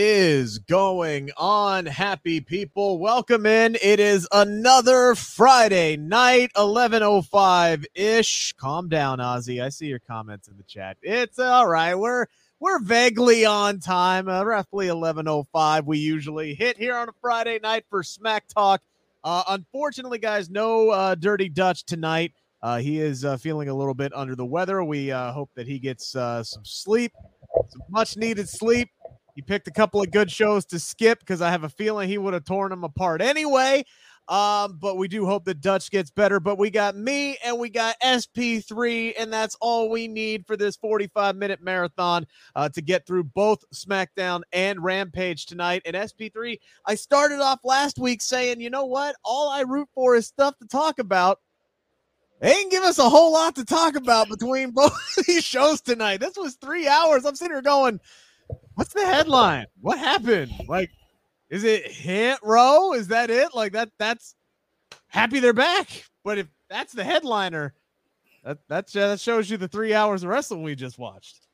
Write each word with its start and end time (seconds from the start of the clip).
Is 0.00 0.58
going 0.60 1.28
on, 1.36 1.84
happy 1.84 2.40
people? 2.40 3.00
Welcome 3.00 3.44
in. 3.46 3.76
It 3.82 3.98
is 3.98 4.28
another 4.30 5.16
Friday 5.16 5.96
night, 5.96 6.52
11:05 6.54 7.84
ish. 7.96 8.52
Calm 8.52 8.88
down, 8.88 9.18
Ozzy. 9.18 9.60
I 9.60 9.70
see 9.70 9.86
your 9.86 9.98
comments 9.98 10.46
in 10.46 10.56
the 10.56 10.62
chat. 10.62 10.98
It's 11.02 11.40
all 11.40 11.66
right. 11.66 11.96
We're 11.96 12.26
we're 12.60 12.78
vaguely 12.78 13.44
on 13.44 13.80
time, 13.80 14.28
uh, 14.28 14.44
roughly 14.44 14.86
11:05. 14.86 15.84
We 15.84 15.98
usually 15.98 16.54
hit 16.54 16.78
here 16.78 16.96
on 16.96 17.08
a 17.08 17.12
Friday 17.20 17.58
night 17.60 17.84
for 17.90 18.04
Smack 18.04 18.46
Talk. 18.46 18.80
Uh, 19.24 19.42
unfortunately, 19.48 20.18
guys, 20.18 20.48
no 20.48 20.90
uh, 20.90 21.16
Dirty 21.16 21.48
Dutch 21.48 21.84
tonight. 21.84 22.34
Uh, 22.62 22.78
he 22.78 23.00
is 23.00 23.24
uh, 23.24 23.36
feeling 23.36 23.68
a 23.68 23.74
little 23.74 23.94
bit 23.94 24.12
under 24.14 24.36
the 24.36 24.46
weather. 24.46 24.84
We 24.84 25.10
uh, 25.10 25.32
hope 25.32 25.50
that 25.56 25.66
he 25.66 25.80
gets 25.80 26.14
uh, 26.14 26.44
some 26.44 26.64
sleep, 26.64 27.10
some 27.68 27.82
much 27.90 28.16
needed 28.16 28.48
sleep. 28.48 28.90
He 29.38 29.42
picked 29.42 29.68
a 29.68 29.70
couple 29.70 30.02
of 30.02 30.10
good 30.10 30.32
shows 30.32 30.64
to 30.64 30.80
skip 30.80 31.20
because 31.20 31.40
I 31.40 31.52
have 31.52 31.62
a 31.62 31.68
feeling 31.68 32.08
he 32.08 32.18
would 32.18 32.34
have 32.34 32.44
torn 32.44 32.70
them 32.70 32.82
apart 32.82 33.22
anyway. 33.22 33.84
Um, 34.26 34.78
but 34.80 34.96
we 34.96 35.06
do 35.06 35.26
hope 35.26 35.44
that 35.44 35.60
Dutch 35.60 35.92
gets 35.92 36.10
better. 36.10 36.40
But 36.40 36.58
we 36.58 36.70
got 36.70 36.96
me 36.96 37.38
and 37.44 37.56
we 37.56 37.70
got 37.70 37.94
SP3, 38.00 39.14
and 39.16 39.32
that's 39.32 39.56
all 39.60 39.90
we 39.90 40.08
need 40.08 40.44
for 40.44 40.56
this 40.56 40.74
45 40.74 41.36
minute 41.36 41.62
marathon 41.62 42.26
uh, 42.56 42.68
to 42.70 42.82
get 42.82 43.06
through 43.06 43.22
both 43.22 43.62
SmackDown 43.72 44.42
and 44.52 44.82
Rampage 44.82 45.46
tonight. 45.46 45.82
And 45.84 45.94
SP3, 45.94 46.58
I 46.84 46.96
started 46.96 47.38
off 47.38 47.60
last 47.62 47.96
week 47.96 48.20
saying, 48.20 48.60
you 48.60 48.70
know 48.70 48.86
what? 48.86 49.14
All 49.24 49.50
I 49.50 49.60
root 49.60 49.88
for 49.94 50.16
is 50.16 50.26
stuff 50.26 50.58
to 50.58 50.66
talk 50.66 50.98
about. 50.98 51.38
They 52.40 52.54
didn't 52.54 52.72
give 52.72 52.82
us 52.82 52.98
a 52.98 53.08
whole 53.08 53.32
lot 53.32 53.54
to 53.54 53.64
talk 53.64 53.94
about 53.94 54.28
between 54.28 54.70
both 54.72 54.98
these 55.28 55.44
shows 55.44 55.80
tonight. 55.80 56.18
This 56.18 56.36
was 56.36 56.56
three 56.56 56.88
hours. 56.88 57.24
I'm 57.24 57.36
sitting 57.36 57.54
here 57.54 57.62
going, 57.62 58.00
what's 58.74 58.92
the 58.92 59.04
headline? 59.04 59.66
What 59.80 59.98
happened? 59.98 60.52
Like, 60.68 60.90
is 61.50 61.64
it 61.64 61.90
hit 61.90 62.38
row? 62.42 62.92
Is 62.92 63.08
that 63.08 63.30
it? 63.30 63.54
Like 63.54 63.72
that? 63.72 63.90
That's 63.98 64.34
happy 65.08 65.40
they're 65.40 65.52
back. 65.52 66.04
But 66.24 66.38
if 66.38 66.46
that's 66.68 66.92
the 66.92 67.04
headliner, 67.04 67.74
that 68.44 68.58
that's, 68.68 68.94
uh, 68.94 69.08
that 69.08 69.20
shows 69.20 69.50
you 69.50 69.56
the 69.56 69.68
three 69.68 69.94
hours 69.94 70.22
of 70.22 70.30
wrestling 70.30 70.62
we 70.62 70.74
just 70.74 70.98
watched. 70.98 71.46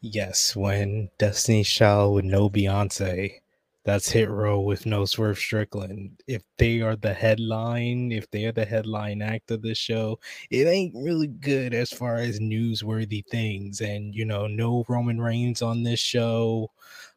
Yes, 0.00 0.56
when 0.56 1.10
Destiny 1.18 1.62
Child 1.62 2.14
with 2.14 2.24
no 2.24 2.50
Beyonce, 2.50 3.41
that's 3.84 4.10
hit 4.10 4.30
row 4.30 4.60
with 4.60 4.86
no 4.86 5.04
Swerve 5.04 5.38
Strickland. 5.38 6.20
If 6.28 6.42
they 6.58 6.80
are 6.82 6.96
the 6.96 7.14
headline, 7.14 8.12
if 8.12 8.30
they 8.30 8.44
are 8.44 8.52
the 8.52 8.64
headline 8.64 9.22
act 9.22 9.50
of 9.50 9.62
the 9.62 9.74
show, 9.74 10.18
it 10.50 10.66
ain't 10.66 10.94
really 10.96 11.26
good 11.28 11.74
as 11.74 11.90
far 11.90 12.16
as 12.16 12.38
newsworthy 12.40 13.26
things. 13.26 13.80
And 13.80 14.14
you 14.14 14.24
know, 14.24 14.46
no 14.46 14.84
Roman 14.88 15.20
Reigns 15.20 15.62
on 15.62 15.82
this 15.82 16.00
show. 16.00 16.70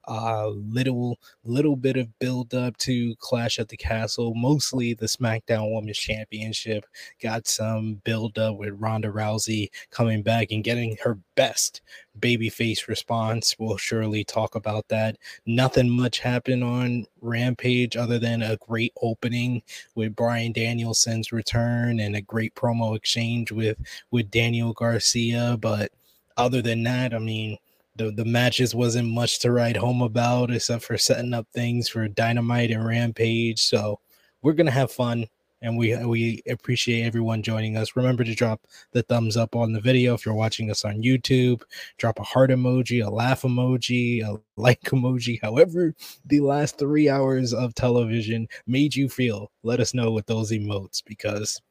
Uh, 0.08 0.50
little 0.50 1.20
little 1.44 1.76
bit 1.76 1.98
of 1.98 2.20
build 2.20 2.54
up 2.54 2.78
to 2.78 3.16
Clash 3.18 3.60
at 3.60 3.70
the 3.70 3.78
Castle. 3.78 4.34
Mostly 4.36 4.94
the 4.94 5.06
SmackDown 5.08 5.74
Women's 5.74 5.98
Championship 5.98 6.86
got 7.22 7.48
some 7.48 7.96
build 8.04 8.38
up 8.38 8.58
with 8.58 8.80
Ronda 8.80 9.10
Rousey 9.10 9.70
coming 9.90 10.22
back 10.22 10.52
and 10.52 10.64
getting 10.64 10.98
her 11.04 11.18
best 11.36 11.82
babyface 12.20 12.88
response. 12.88 13.56
We'll 13.58 13.78
surely 13.78 14.24
talk 14.24 14.56
about 14.56 14.88
that. 14.90 15.18
Nothing 15.46 15.90
much 15.90 16.20
happened 16.20 16.64
on 16.64 17.06
Rampage 17.22 17.96
other 17.98 18.20
than 18.20 18.42
a 18.42 18.58
great 18.58 18.94
opening 19.02 19.64
with 19.96 20.16
Bryan 20.16 20.54
Danielson's 20.54 21.32
return 21.32 22.00
and 22.00 22.16
a 22.16 22.22
great 22.22 22.56
promo 22.56 22.96
exchange 22.96 23.52
with 23.52 23.78
with 24.12 24.32
Daniel 24.32 24.74
Garcia. 24.74 25.58
But 25.60 25.92
other 26.38 26.62
than 26.62 26.84
that, 26.84 27.14
I 27.14 27.20
mean, 27.20 27.58
the, 27.96 28.12
the 28.12 28.26
matches 28.26 28.76
wasn't 28.76 29.10
much 29.10 29.40
to 29.40 29.52
write 29.52 29.78
home 29.78 30.02
about 30.02 30.52
except 30.52 30.84
for 30.84 30.98
setting 30.98 31.34
up 31.34 31.48
things 31.54 31.88
for 31.88 32.08
Dynamite 32.08 32.72
and 32.72 32.86
Rampage. 32.86 33.62
So 33.62 34.00
we're 34.42 34.54
gonna 34.54 34.72
have 34.72 34.92
fun 34.92 35.28
and 35.62 35.78
we 35.78 35.96
we 36.06 36.44
appreciate 36.50 37.04
everyone 37.04 37.42
joining 37.42 37.78
us. 37.78 37.96
Remember 37.96 38.24
to 38.24 38.36
drop 38.36 38.62
the 38.92 39.02
thumbs 39.04 39.38
up 39.38 39.56
on 39.56 39.74
the 39.74 39.80
video 39.80 40.14
if 40.14 40.26
you're 40.26 40.36
watching 40.36 40.70
us 40.70 40.84
on 40.86 41.02
YouTube. 41.02 41.64
Drop 41.98 42.20
a 42.20 42.24
heart 42.24 42.52
emoji, 42.52 43.06
a 43.06 43.10
laugh 43.10 43.44
emoji, 43.44 44.22
a 44.24 44.40
like 44.62 44.82
emoji, 44.82 45.42
however 45.42 45.96
the 46.26 46.42
last 46.42 46.78
three 46.78 47.10
hours 47.10 47.54
of 47.54 47.74
television 47.74 48.48
made 48.68 48.96
you 48.96 49.10
feel. 49.10 49.52
Let 49.64 49.80
us 49.80 49.94
know 49.94 50.12
with 50.12 50.26
those 50.26 50.52
emotes 50.52 51.02
because 51.04 51.62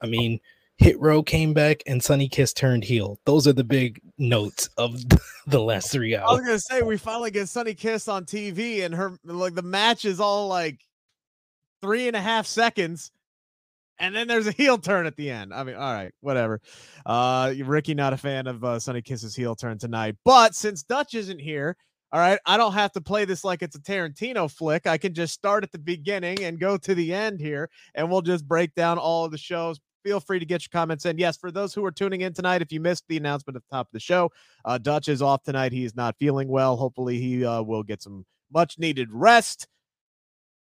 I 0.00 0.06
mean 0.06 0.40
Hit 0.82 0.98
Row 0.98 1.22
came 1.22 1.54
back 1.54 1.80
and 1.86 2.02
Sunny 2.02 2.28
Kiss 2.28 2.52
turned 2.52 2.82
heel. 2.82 3.20
Those 3.24 3.46
are 3.46 3.52
the 3.52 3.62
big 3.78 4.00
notes 4.18 4.68
of 4.76 5.00
the 5.46 5.60
last 5.60 5.92
three 5.92 6.16
hours. 6.16 6.28
I 6.28 6.32
was 6.32 6.40
gonna 6.40 6.58
say 6.58 6.82
we 6.82 6.96
finally 6.96 7.30
get 7.30 7.48
Sunny 7.48 7.72
Kiss 7.72 8.08
on 8.08 8.24
TV, 8.24 8.84
and 8.84 8.92
her 8.92 9.16
like 9.24 9.54
the 9.54 9.62
match 9.62 10.04
is 10.04 10.18
all 10.18 10.48
like 10.48 10.80
three 11.80 12.08
and 12.08 12.16
a 12.16 12.20
half 12.20 12.46
seconds, 12.46 13.12
and 14.00 14.12
then 14.12 14.26
there's 14.26 14.48
a 14.48 14.52
heel 14.52 14.76
turn 14.76 15.06
at 15.06 15.14
the 15.14 15.30
end. 15.30 15.54
I 15.54 15.62
mean, 15.62 15.76
all 15.76 15.92
right, 15.92 16.12
whatever. 16.20 16.60
Uh, 17.06 17.54
Ricky 17.64 17.94
not 17.94 18.12
a 18.12 18.16
fan 18.16 18.48
of 18.48 18.64
uh, 18.64 18.80
Sunny 18.80 19.02
Kiss's 19.02 19.36
heel 19.36 19.54
turn 19.54 19.78
tonight, 19.78 20.16
but 20.24 20.56
since 20.56 20.82
Dutch 20.82 21.14
isn't 21.14 21.40
here. 21.40 21.76
All 22.14 22.20
right, 22.20 22.38
I 22.44 22.58
don't 22.58 22.74
have 22.74 22.92
to 22.92 23.00
play 23.00 23.24
this 23.24 23.42
like 23.42 23.62
it's 23.62 23.74
a 23.74 23.80
Tarantino 23.80 24.50
flick. 24.50 24.86
I 24.86 24.98
can 24.98 25.14
just 25.14 25.32
start 25.32 25.64
at 25.64 25.72
the 25.72 25.78
beginning 25.78 26.44
and 26.44 26.60
go 26.60 26.76
to 26.76 26.94
the 26.94 27.14
end 27.14 27.40
here, 27.40 27.70
and 27.94 28.10
we'll 28.10 28.20
just 28.20 28.46
break 28.46 28.74
down 28.74 28.98
all 28.98 29.24
of 29.24 29.30
the 29.30 29.38
shows 29.38 29.80
feel 30.02 30.20
free 30.20 30.38
to 30.38 30.46
get 30.46 30.62
your 30.62 30.70
comments 30.72 31.06
in. 31.06 31.18
Yes, 31.18 31.36
for 31.36 31.50
those 31.50 31.74
who 31.74 31.84
are 31.84 31.92
tuning 31.92 32.22
in 32.22 32.32
tonight, 32.32 32.62
if 32.62 32.72
you 32.72 32.80
missed 32.80 33.04
the 33.08 33.16
announcement 33.16 33.56
at 33.56 33.62
the 33.68 33.76
top 33.76 33.88
of 33.88 33.92
the 33.92 34.00
show, 34.00 34.30
uh, 34.64 34.78
Dutch 34.78 35.08
is 35.08 35.22
off 35.22 35.42
tonight. 35.42 35.72
He 35.72 35.84
is 35.84 35.94
not 35.94 36.16
feeling 36.18 36.48
well. 36.48 36.76
Hopefully, 36.76 37.18
he 37.18 37.44
uh, 37.44 37.62
will 37.62 37.82
get 37.82 38.02
some 38.02 38.24
much 38.52 38.78
needed 38.78 39.08
rest. 39.10 39.66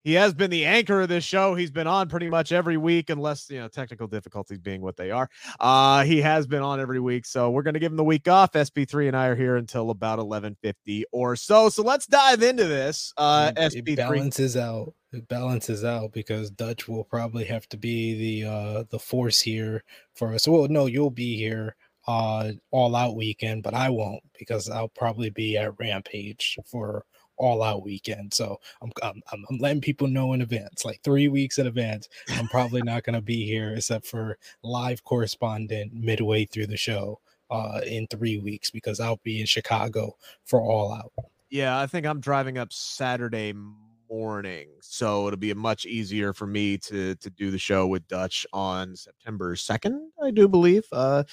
He 0.04 0.14
has 0.14 0.34
been 0.34 0.50
the 0.50 0.66
anchor 0.66 1.02
of 1.02 1.10
this 1.10 1.26
show. 1.26 1.54
He's 1.54 1.70
been 1.70 1.86
on 1.86 2.08
pretty 2.08 2.30
much 2.30 2.54
every 2.54 2.78
week, 2.78 3.10
unless 3.10 3.50
you 3.50 3.60
know 3.60 3.68
technical 3.68 4.08
difficulties 4.08 4.58
being 4.60 4.80
what 4.80 4.96
they 4.96 5.12
are. 5.12 5.30
Uh, 5.60 6.06
he 6.06 6.22
has 6.22 6.48
been 6.48 6.62
on 6.62 6.80
every 6.80 7.02
week, 7.02 7.26
so 7.26 7.50
we're 7.50 7.62
gonna 7.62 7.80
give 7.80 7.92
him 7.92 7.98
the 7.98 8.06
week 8.06 8.30
off. 8.30 8.54
SP3 8.54 9.10
and 9.10 9.18
I 9.18 9.28
are 9.28 9.36
here 9.36 9.58
until 9.58 9.90
about 9.90 10.20
11:50 10.20 11.04
or 11.12 11.36
so. 11.36 11.68
So 11.68 11.84
let's 11.84 12.08
dive 12.08 12.42
into 12.42 12.64
this. 12.66 13.12
Uh, 13.18 13.52
it, 13.58 13.76
it 13.76 13.86
SP3. 13.86 13.96
balances 13.98 14.56
out. 14.56 14.94
It 15.14 15.28
balances 15.30 15.86
out 15.86 16.12
because 16.12 16.52
Dutch 16.52 16.88
will 16.88 17.06
probably 17.06 17.46
have 17.46 17.68
to 17.70 17.78
be 17.78 18.42
the 18.42 18.50
uh 18.50 18.84
the 18.90 19.00
force 19.00 19.40
here 19.40 19.84
for 20.14 20.34
us. 20.34 20.48
Well, 20.48 20.68
no, 20.68 20.86
you'll 20.86 21.12
be 21.12 21.38
here 21.38 21.76
uh 22.08 22.52
all 22.72 22.96
out 22.96 23.16
weekend, 23.16 23.64
but 23.64 23.74
I 23.74 23.90
won't 23.90 24.22
because 24.38 24.70
I'll 24.70 24.90
probably 24.90 25.30
be 25.30 25.58
at 25.58 25.80
Rampage 25.80 26.60
for 26.66 27.06
all 27.38 27.64
out 27.64 27.84
weekend. 27.84 28.34
So 28.34 28.60
I'm 28.82 28.92
I'm, 29.02 29.22
I'm 29.32 29.58
letting 29.60 29.82
people 29.82 30.08
know 30.08 30.34
in 30.34 30.42
advance, 30.42 30.84
like 30.84 31.02
three 31.04 31.30
weeks 31.30 31.58
in 31.58 31.68
advance. 31.68 32.10
I'm 32.30 32.50
probably 32.50 32.82
not 32.82 33.04
gonna 33.04 33.22
be 33.22 33.46
here 33.46 33.76
except 33.76 34.08
for 34.08 34.38
live 34.62 35.06
correspondent 35.06 35.94
midway 35.94 36.46
through 36.46 36.68
the 36.68 36.78
show 36.78 37.22
uh 37.50 37.80
in 37.86 38.08
three 38.08 38.40
weeks 38.40 38.72
because 38.72 39.00
I'll 39.00 39.22
be 39.24 39.40
in 39.40 39.46
Chicago 39.46 40.18
for 40.44 40.60
all 40.62 40.92
out. 40.92 41.14
Yeah, 41.50 41.80
I 41.80 41.88
think 41.88 42.06
I'm 42.06 42.20
driving 42.20 42.58
up 42.58 42.74
Saturday 42.74 43.54
morning, 44.10 44.70
so 44.82 45.28
it'll 45.28 45.38
be 45.38 45.54
much 45.54 45.86
easier 45.86 46.34
for 46.34 46.48
me 46.48 46.78
to 46.80 47.16
to 47.16 47.30
do 47.30 47.52
the 47.52 47.58
show 47.60 47.88
with 47.88 48.08
Dutch 48.08 48.46
on 48.54 48.96
September 48.96 49.56
2nd, 49.56 50.00
I 50.24 50.32
do 50.32 50.48
believe. 50.48 50.84
Uh 50.92 51.24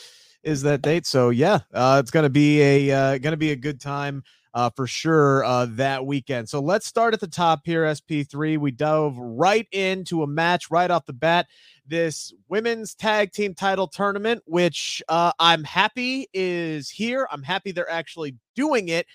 is 0.43 0.63
that 0.63 0.83
date. 0.83 1.07
So 1.07 1.31
yeah, 1.31 1.61
uh 1.73 1.99
it's 2.03 2.11
to 2.23 2.31
be 2.31 2.61
a 2.63 2.91
uh 2.91 3.19
to 3.33 3.37
be 3.37 3.53
a 3.53 3.57
good 3.57 3.81
time. 3.81 4.23
uh, 4.55 4.71
for 4.71 4.87
sure 4.87 5.45
uh, 5.45 5.67
that 5.69 6.07
weekend. 6.07 6.49
So 6.49 6.61
let's 6.61 6.87
start 6.87 7.13
at 7.13 7.21
the 7.21 7.27
top 7.27 7.63
here, 7.65 7.85
SP3. 7.85 8.57
We 8.59 8.71
dove 8.71 9.17
right 9.19 9.67
into 9.73 10.23
a 10.23 10.27
match 10.29 10.71
right 10.71 10.91
off 10.91 11.07
the 11.07 11.13
bat. 11.13 11.47
This 11.87 12.33
women's 12.49 12.95
tag 12.95 13.33
team 13.33 13.55
title 13.55 13.89
tournament, 13.89 14.43
which 14.47 15.03
uh, 15.09 15.33
I'm 15.41 15.65
happy 15.65 16.29
is 16.33 16.89
here. 16.89 17.27
I'm 17.33 17.43
happy 17.43 17.73
they're 17.73 17.91
actually 17.91 18.37
doing 18.55 18.89
it. 18.89 19.07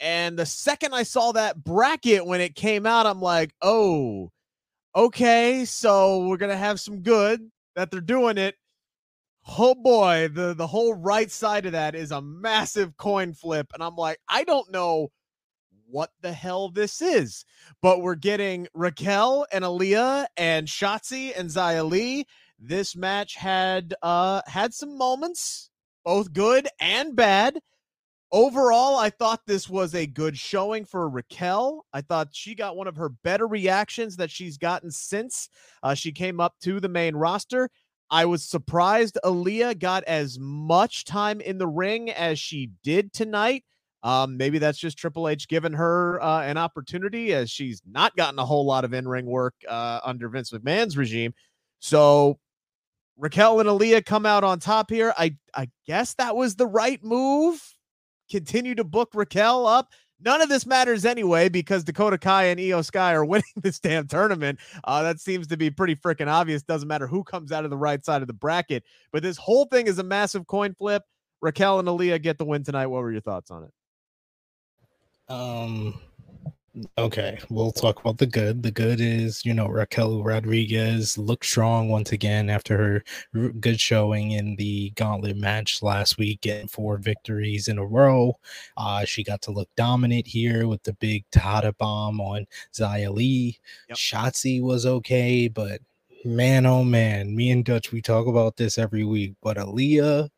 And 0.00 0.38
the 0.38 0.46
second 0.46 0.94
I 0.94 1.02
saw 1.02 1.32
that 1.32 1.62
bracket 1.64 2.24
when 2.24 2.40
it 2.40 2.54
came 2.54 2.86
out, 2.86 3.06
I'm 3.06 3.20
like, 3.20 3.52
oh, 3.62 4.30
okay, 4.94 5.64
so 5.64 6.26
we're 6.26 6.36
gonna 6.36 6.56
have 6.56 6.80
some 6.80 7.00
good 7.00 7.50
that 7.74 7.90
they're 7.90 8.00
doing 8.00 8.38
it. 8.38 8.56
Oh 9.58 9.74
boy, 9.74 10.28
the 10.32 10.54
the 10.54 10.66
whole 10.66 10.94
right 10.94 11.30
side 11.30 11.66
of 11.66 11.72
that 11.72 11.94
is 11.94 12.10
a 12.10 12.20
massive 12.20 12.96
coin 12.96 13.32
flip, 13.34 13.70
and 13.74 13.82
I'm 13.82 13.96
like, 13.96 14.18
I 14.28 14.44
don't 14.44 14.70
know 14.70 15.10
what 15.90 16.10
the 16.20 16.32
hell 16.32 16.68
this 16.68 17.00
is, 17.00 17.44
but 17.80 18.02
we're 18.02 18.14
getting 18.14 18.68
Raquel 18.74 19.46
and 19.50 19.64
Aliyah 19.64 20.26
and 20.36 20.66
Shotzi 20.68 21.32
and 21.38 21.48
Xia 21.48 21.88
Li. 21.88 22.26
This 22.58 22.94
match 22.94 23.36
had 23.36 23.94
uh 24.02 24.42
had 24.46 24.74
some 24.74 24.98
moments, 24.98 25.70
both 26.04 26.32
good 26.32 26.68
and 26.80 27.16
bad 27.16 27.60
overall, 28.32 28.96
I 28.96 29.10
thought 29.10 29.40
this 29.46 29.68
was 29.68 29.94
a 29.94 30.06
good 30.06 30.36
showing 30.36 30.84
for 30.84 31.08
Raquel. 31.08 31.84
I 31.92 32.00
thought 32.00 32.28
she 32.32 32.54
got 32.54 32.76
one 32.76 32.86
of 32.86 32.96
her 32.96 33.08
better 33.08 33.46
reactions 33.46 34.16
that 34.16 34.30
she's 34.30 34.58
gotten 34.58 34.90
since 34.90 35.48
uh, 35.82 35.94
she 35.94 36.12
came 36.12 36.40
up 36.40 36.54
to 36.62 36.80
the 36.80 36.88
main 36.88 37.16
roster. 37.16 37.70
I 38.10 38.24
was 38.24 38.42
surprised 38.42 39.18
Aliyah 39.24 39.78
got 39.78 40.04
as 40.04 40.38
much 40.38 41.04
time 41.04 41.40
in 41.40 41.58
the 41.58 41.66
ring 41.66 42.10
as 42.10 42.38
she 42.38 42.70
did 42.82 43.12
tonight. 43.12 43.64
Um, 44.02 44.36
maybe 44.36 44.58
that's 44.58 44.78
just 44.78 44.96
Triple 44.96 45.28
H 45.28 45.48
giving 45.48 45.72
her 45.72 46.22
uh, 46.22 46.42
an 46.42 46.56
opportunity 46.56 47.34
as 47.34 47.50
she's 47.50 47.82
not 47.90 48.16
gotten 48.16 48.38
a 48.38 48.44
whole 48.46 48.64
lot 48.64 48.84
of 48.84 48.94
in 48.94 49.06
ring 49.06 49.26
work 49.26 49.54
uh, 49.68 50.00
under 50.04 50.28
Vince 50.28 50.50
McMahon's 50.50 50.96
regime. 50.96 51.34
So 51.80 52.38
Raquel 53.18 53.60
and 53.60 53.68
Aliyah 53.68 54.06
come 54.06 54.24
out 54.24 54.44
on 54.44 54.60
top 54.60 54.90
here. 54.90 55.12
I 55.18 55.36
I 55.52 55.68
guess 55.86 56.14
that 56.14 56.36
was 56.36 56.54
the 56.54 56.66
right 56.66 57.02
move 57.02 57.60
continue 58.30 58.74
to 58.74 58.84
book 58.84 59.10
Raquel 59.14 59.66
up. 59.66 59.92
None 60.20 60.40
of 60.40 60.48
this 60.48 60.66
matters 60.66 61.04
anyway 61.04 61.48
because 61.48 61.84
Dakota 61.84 62.18
Kai 62.18 62.44
and 62.44 62.58
Iyo 62.58 62.84
Sky 62.84 63.12
are 63.14 63.24
winning 63.24 63.44
this 63.56 63.78
damn 63.78 64.06
tournament. 64.06 64.58
Uh, 64.84 65.02
that 65.02 65.20
seems 65.20 65.46
to 65.48 65.56
be 65.56 65.70
pretty 65.70 65.94
freaking 65.94 66.26
obvious. 66.26 66.62
Doesn't 66.62 66.88
matter 66.88 67.06
who 67.06 67.22
comes 67.22 67.52
out 67.52 67.64
of 67.64 67.70
the 67.70 67.76
right 67.76 68.04
side 68.04 68.22
of 68.22 68.28
the 68.28 68.34
bracket. 68.34 68.84
But 69.12 69.22
this 69.22 69.36
whole 69.36 69.66
thing 69.66 69.86
is 69.86 69.98
a 69.98 70.04
massive 70.04 70.46
coin 70.46 70.74
flip. 70.74 71.02
Raquel 71.40 71.78
and 71.78 71.86
Aliyah 71.86 72.20
get 72.20 72.38
the 72.38 72.44
win 72.44 72.64
tonight. 72.64 72.88
What 72.88 73.02
were 73.02 73.12
your 73.12 73.20
thoughts 73.20 73.50
on 73.50 73.64
it? 73.64 73.72
Um, 75.32 76.00
Okay, 76.96 77.38
we'll 77.48 77.72
talk 77.72 77.98
about 78.00 78.18
the 78.18 78.26
good. 78.26 78.62
The 78.62 78.70
good 78.70 79.00
is, 79.00 79.44
you 79.44 79.54
know, 79.54 79.66
Raquel 79.66 80.22
Rodriguez 80.22 81.16
looked 81.16 81.46
strong 81.46 81.88
once 81.88 82.12
again 82.12 82.50
after 82.50 83.02
her 83.32 83.48
good 83.50 83.80
showing 83.80 84.32
in 84.32 84.54
the 84.56 84.90
gauntlet 84.90 85.36
match 85.36 85.82
last 85.82 86.18
week, 86.18 86.40
getting 86.40 86.68
four 86.68 86.98
victories 86.98 87.68
in 87.68 87.78
a 87.78 87.86
row. 87.86 88.38
Uh, 88.76 89.04
she 89.04 89.24
got 89.24 89.42
to 89.42 89.50
look 89.50 89.68
dominant 89.76 90.26
here 90.26 90.68
with 90.68 90.82
the 90.82 90.92
big 90.94 91.24
Tata 91.32 91.72
bomb 91.78 92.20
on 92.20 92.46
Xia 92.72 93.12
Li. 93.12 93.58
Yep. 93.88 93.98
Shotzi 93.98 94.62
was 94.62 94.86
okay, 94.86 95.48
but 95.48 95.80
man, 96.24 96.66
oh 96.66 96.84
man, 96.84 97.34
me 97.34 97.50
and 97.50 97.64
Dutch, 97.64 97.92
we 97.92 98.02
talk 98.02 98.26
about 98.26 98.56
this 98.56 98.78
every 98.78 99.04
week, 99.04 99.34
but 99.42 99.56
Aliyah 99.56 100.28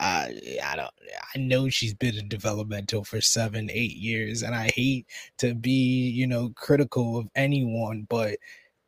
I 0.00 0.34
I 0.64 0.76
don't 0.76 0.90
I 1.34 1.38
know 1.38 1.68
she's 1.68 1.94
been 1.94 2.16
in 2.16 2.28
developmental 2.28 3.04
for 3.04 3.20
seven, 3.20 3.70
eight 3.70 3.96
years, 3.96 4.42
and 4.42 4.54
I 4.54 4.70
hate 4.74 5.06
to 5.38 5.54
be, 5.54 6.08
you 6.10 6.26
know, 6.26 6.52
critical 6.56 7.18
of 7.18 7.28
anyone, 7.36 8.06
but 8.08 8.38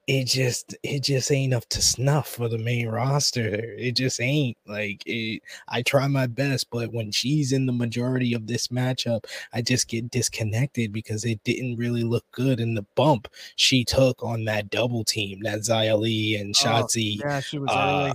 it 0.08 0.24
just 0.24 0.74
it 0.82 1.02
just 1.02 1.30
ain't 1.30 1.54
up 1.54 1.68
to 1.68 1.80
snuff 1.80 2.28
for 2.28 2.48
the 2.48 2.58
main 2.58 2.88
roster. 2.88 3.74
It 3.78 3.92
just 3.92 4.20
ain't 4.20 4.56
like 4.66 5.02
it, 5.06 5.42
I 5.68 5.82
try 5.82 6.08
my 6.08 6.26
best, 6.26 6.70
but 6.70 6.92
when 6.92 7.12
she's 7.12 7.52
in 7.52 7.66
the 7.66 7.72
majority 7.72 8.34
of 8.34 8.46
this 8.46 8.68
matchup, 8.68 9.26
I 9.52 9.62
just 9.62 9.88
get 9.88 10.10
disconnected 10.10 10.92
because 10.92 11.24
it 11.24 11.44
didn't 11.44 11.76
really 11.76 12.02
look 12.04 12.24
good 12.32 12.58
in 12.58 12.74
the 12.74 12.86
bump 12.96 13.28
she 13.54 13.84
took 13.84 14.22
on 14.24 14.44
that 14.46 14.70
double 14.70 15.04
team, 15.04 15.40
that 15.42 15.60
Xia 15.60 15.98
Li 15.98 16.36
and 16.36 16.54
oh, 16.58 16.64
Shotzi. 16.64 17.20
Oh, 17.22 17.28
yeah, 17.28 17.40
she 17.40 17.58
was 17.58 17.70
uh, 17.70 18.04
early 18.04 18.12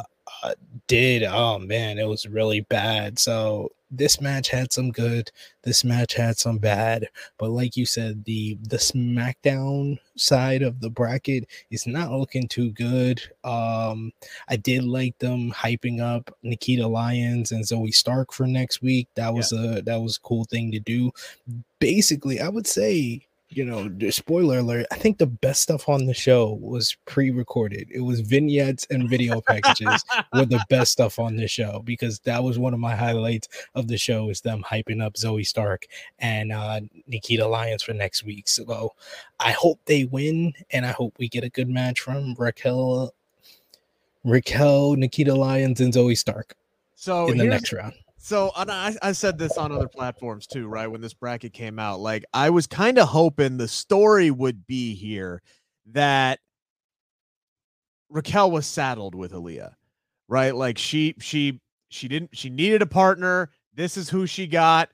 did. 0.88 1.24
Oh 1.24 1.60
man, 1.60 1.98
it 1.98 2.08
was 2.08 2.28
really 2.28 2.62
bad. 2.62 3.20
So 3.20 3.72
this 3.90 4.20
match 4.20 4.50
had 4.50 4.74
some 4.74 4.92
good, 4.92 5.32
this 5.64 5.84
match 5.84 6.14
had 6.14 6.38
some 6.38 6.58
bad, 6.58 7.08
but 7.38 7.50
like 7.50 7.78
you 7.78 7.86
said, 7.86 8.26
the 8.26 8.58
the 8.62 8.78
SmackDown 8.78 10.00
side 10.18 10.62
of 10.62 10.82
the 10.82 10.90
bracket 10.90 11.46
is 11.72 11.88
not 11.88 12.12
looking 12.12 12.48
too 12.48 12.72
good. 12.72 13.22
Um, 13.44 14.12
I 14.50 14.58
did 14.58 14.84
like 14.84 15.18
them 15.20 15.52
hyping 15.52 16.02
up 16.02 16.36
Nikkita 16.44 16.90
Lyons 16.90 17.52
and 17.52 17.64
Zoey 17.64 17.94
Stark 17.94 18.34
for 18.34 18.48
next 18.48 18.82
week. 18.82 19.08
That 19.16 19.34
was 19.34 19.52
yeah. 19.52 19.78
a 19.78 19.82
that 19.84 20.02
was 20.02 20.18
a 20.18 20.22
cool 20.22 20.46
thing 20.46 20.72
to 20.72 20.80
do. 20.80 21.12
Basically, 21.80 22.42
I 22.42 22.50
would 22.50 22.68
say 22.68 23.28
you 23.50 23.64
know, 23.64 23.90
spoiler 24.10 24.60
alert, 24.60 24.88
I 24.92 24.96
think 24.96 25.18
the 25.18 25.26
best 25.26 25.62
stuff 25.62 25.88
on 25.88 26.06
the 26.06 26.14
show 26.14 26.58
was 26.62 26.98
pre-recorded. 27.06 27.88
It 27.90 28.02
was 28.02 28.20
vignettes 28.20 28.86
and 28.90 29.10
video 29.10 29.40
packages 29.42 30.04
were 30.34 30.46
the 30.46 30.64
best 30.70 30.92
stuff 30.92 31.18
on 31.18 31.38
the 31.38 31.48
show 31.48 31.82
because 31.86 32.20
that 32.20 32.44
was 32.44 32.60
one 32.60 32.74
of 32.74 32.80
my 32.80 32.94
highlights 32.94 33.48
of 33.74 33.88
the 33.88 33.98
show 33.98 34.30
is 34.30 34.42
them 34.42 34.64
hyping 34.64 35.02
up 35.02 35.14
Zoey 35.14 35.48
Stark 35.48 35.86
and 36.20 36.52
uh, 36.52 36.82
Nikkita 37.10 37.50
Lyons 37.50 37.84
for 37.84 37.94
next 37.94 38.24
week. 38.24 38.50
So 38.50 38.94
I 39.40 39.52
hope 39.52 39.80
they 39.86 40.06
win 40.06 40.54
and 40.72 40.86
I 40.86 40.92
hope 40.92 41.16
we 41.18 41.30
get 41.30 41.46
a 41.46 41.50
good 41.50 41.70
match 41.70 42.02
from 42.02 42.36
Raquel, 42.38 43.14
Raquel, 44.26 44.96
Nikkita 44.98 45.36
Lyons, 45.36 45.80
and 45.80 45.94
Zoey 45.94 46.18
Stark. 46.18 46.54
So 46.96 47.30
in 47.30 47.38
the 47.38 47.46
next 47.46 47.72
round 47.72 47.94
so 48.28 48.52
I, 48.58 48.94
I 49.02 49.14
said 49.14 49.38
this 49.38 49.58
on 49.58 49.72
other 49.72 49.88
platforms 49.88 50.48
too, 50.48 50.68
right? 50.68 50.88
When 50.88 51.00
this 51.00 51.14
bracket 51.14 51.54
came 51.54 51.80
out, 51.80 52.02
like 52.02 52.26
I 52.34 52.50
was 52.50 52.68
kind 52.68 52.98
of 52.98 53.08
hoping 53.08 53.56
the 53.56 53.70
story 53.70 54.32
would 54.32 54.68
be 54.68 54.96
here 54.96 55.42
that 55.94 56.40
Raquel 58.10 58.52
was 58.52 58.66
saddled 58.66 59.16
with 59.16 59.32
Aliyah, 59.32 59.76
right? 60.28 60.54
Like 60.54 60.78
she 60.78 61.16
she 61.22 61.62
she 61.88 62.10
didn't 62.10 62.36
she 62.36 62.50
needed 62.50 62.82
a 62.82 62.86
partner. 62.86 63.50
This 63.74 63.96
is 63.96 64.10
who 64.10 64.28
she 64.28 64.46
got. 64.46 64.90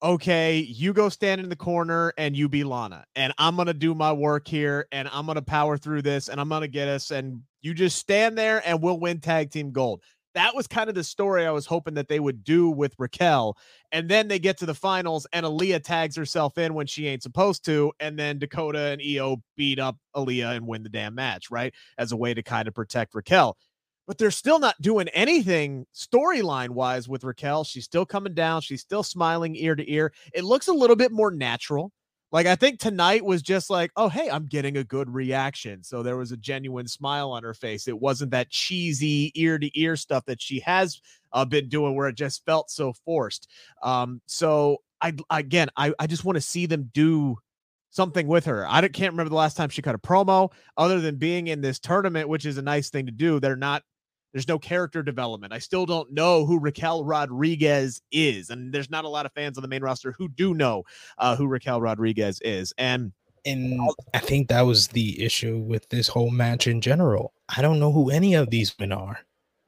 Okay, 0.00 0.58
you 0.58 0.92
go 0.92 1.08
stand 1.08 1.40
in 1.40 1.48
the 1.48 1.56
corner 1.56 2.12
and 2.16 2.36
you 2.36 2.48
be 2.48 2.62
Lana, 2.62 3.04
and 3.16 3.32
I'm 3.38 3.56
gonna 3.56 3.74
do 3.74 3.92
my 3.92 4.12
work 4.12 4.46
here, 4.46 4.86
and 4.92 5.08
I'm 5.12 5.26
gonna 5.26 5.42
power 5.42 5.76
through 5.76 6.02
this, 6.02 6.28
and 6.28 6.40
I'm 6.40 6.48
gonna 6.48 6.68
get 6.68 6.86
us, 6.86 7.10
and 7.10 7.42
you 7.60 7.74
just 7.74 7.98
stand 7.98 8.38
there, 8.38 8.62
and 8.64 8.80
we'll 8.80 9.00
win 9.00 9.18
tag 9.18 9.50
team 9.50 9.72
gold 9.72 10.00
that 10.34 10.54
was 10.54 10.66
kind 10.66 10.88
of 10.88 10.94
the 10.94 11.04
story 11.04 11.46
I 11.46 11.50
was 11.50 11.66
hoping 11.66 11.94
that 11.94 12.08
they 12.08 12.20
would 12.20 12.44
do 12.44 12.70
with 12.70 12.94
Raquel. 12.98 13.56
And 13.92 14.08
then 14.08 14.28
they 14.28 14.38
get 14.38 14.58
to 14.58 14.66
the 14.66 14.74
finals, 14.74 15.26
and 15.32 15.44
Aliyah 15.44 15.82
tags 15.82 16.16
herself 16.16 16.58
in 16.58 16.74
when 16.74 16.86
she 16.86 17.06
ain't 17.06 17.22
supposed 17.22 17.64
to. 17.64 17.92
And 18.00 18.18
then 18.18 18.38
Dakota 18.38 18.78
and 18.78 19.00
Iyo 19.00 19.40
beat 19.56 19.78
up 19.78 19.96
Aliyah 20.14 20.56
and 20.56 20.66
win 20.66 20.82
the 20.82 20.88
damn 20.88 21.14
match, 21.14 21.50
right? 21.50 21.72
As 21.96 22.12
a 22.12 22.16
way 22.16 22.34
to 22.34 22.42
kind 22.42 22.68
of 22.68 22.74
protect 22.74 23.14
Raquel. 23.14 23.56
But 24.06 24.16
they're 24.16 24.30
still 24.30 24.58
not 24.58 24.80
doing 24.80 25.08
anything 25.08 25.84
storyline 25.94 26.70
wise 26.70 27.08
with 27.08 27.24
Raquel. 27.24 27.64
She's 27.64 27.84
still 27.84 28.06
coming 28.06 28.32
down. 28.32 28.62
She's 28.62 28.80
still 28.80 29.02
smiling 29.02 29.54
ear 29.56 29.76
to 29.76 29.90
ear. 29.90 30.12
It 30.32 30.44
looks 30.44 30.68
a 30.68 30.72
little 30.72 30.96
bit 30.96 31.12
more 31.12 31.30
natural. 31.30 31.92
Like 32.30 32.46
I 32.46 32.56
think 32.56 32.78
tonight 32.78 33.24
was 33.24 33.40
just 33.42 33.70
like, 33.70 33.90
oh 33.96 34.08
hey, 34.08 34.28
I'm 34.30 34.46
getting 34.46 34.76
a 34.76 34.84
good 34.84 35.08
reaction. 35.12 35.82
So 35.82 36.02
there 36.02 36.16
was 36.16 36.32
a 36.32 36.36
genuine 36.36 36.86
smile 36.86 37.30
on 37.30 37.42
her 37.42 37.54
face. 37.54 37.88
It 37.88 37.98
wasn't 37.98 38.32
that 38.32 38.50
cheesy 38.50 39.32
ear 39.34 39.58
to 39.58 39.80
ear 39.80 39.96
stuff 39.96 40.24
that 40.26 40.40
she 40.40 40.60
has 40.60 41.00
uh, 41.32 41.44
been 41.44 41.68
doing 41.68 41.96
where 41.96 42.08
it 42.08 42.16
just 42.16 42.44
felt 42.44 42.70
so 42.70 42.92
forced. 43.04 43.48
Um, 43.82 44.20
so 44.26 44.78
I 45.00 45.14
again, 45.30 45.68
I 45.76 45.92
I 45.98 46.06
just 46.06 46.24
want 46.24 46.36
to 46.36 46.42
see 46.42 46.66
them 46.66 46.90
do 46.92 47.38
something 47.90 48.26
with 48.26 48.44
her. 48.44 48.66
I 48.68 48.80
can't 48.88 49.12
remember 49.12 49.30
the 49.30 49.36
last 49.36 49.56
time 49.56 49.70
she 49.70 49.82
cut 49.82 49.94
a 49.94 49.98
promo 49.98 50.52
other 50.76 51.00
than 51.00 51.16
being 51.16 51.48
in 51.48 51.62
this 51.62 51.78
tournament, 51.78 52.28
which 52.28 52.44
is 52.44 52.58
a 52.58 52.62
nice 52.62 52.90
thing 52.90 53.06
to 53.06 53.12
do. 53.12 53.40
They're 53.40 53.56
not 53.56 53.82
there's 54.32 54.48
no 54.48 54.58
character 54.58 55.02
development. 55.02 55.52
I 55.52 55.58
still 55.58 55.86
don't 55.86 56.12
know 56.12 56.44
who 56.44 56.58
Raquel 56.58 57.04
Rodriguez 57.04 58.00
is, 58.12 58.50
and 58.50 58.72
there's 58.72 58.90
not 58.90 59.04
a 59.04 59.08
lot 59.08 59.26
of 59.26 59.32
fans 59.32 59.58
on 59.58 59.62
the 59.62 59.68
main 59.68 59.82
roster 59.82 60.12
who 60.12 60.28
do 60.28 60.54
know 60.54 60.84
uh, 61.18 61.36
who 61.36 61.46
Raquel 61.46 61.80
Rodriguez 61.80 62.40
is. 62.42 62.72
And 62.78 63.12
and 63.44 63.80
I 64.12 64.18
think 64.18 64.48
that 64.48 64.62
was 64.62 64.88
the 64.88 65.22
issue 65.22 65.58
with 65.58 65.88
this 65.88 66.08
whole 66.08 66.30
match 66.30 66.66
in 66.66 66.80
general. 66.80 67.32
I 67.56 67.62
don't 67.62 67.78
know 67.78 67.92
who 67.92 68.10
any 68.10 68.34
of 68.34 68.50
these 68.50 68.78
men 68.78 68.92
are. 68.92 69.20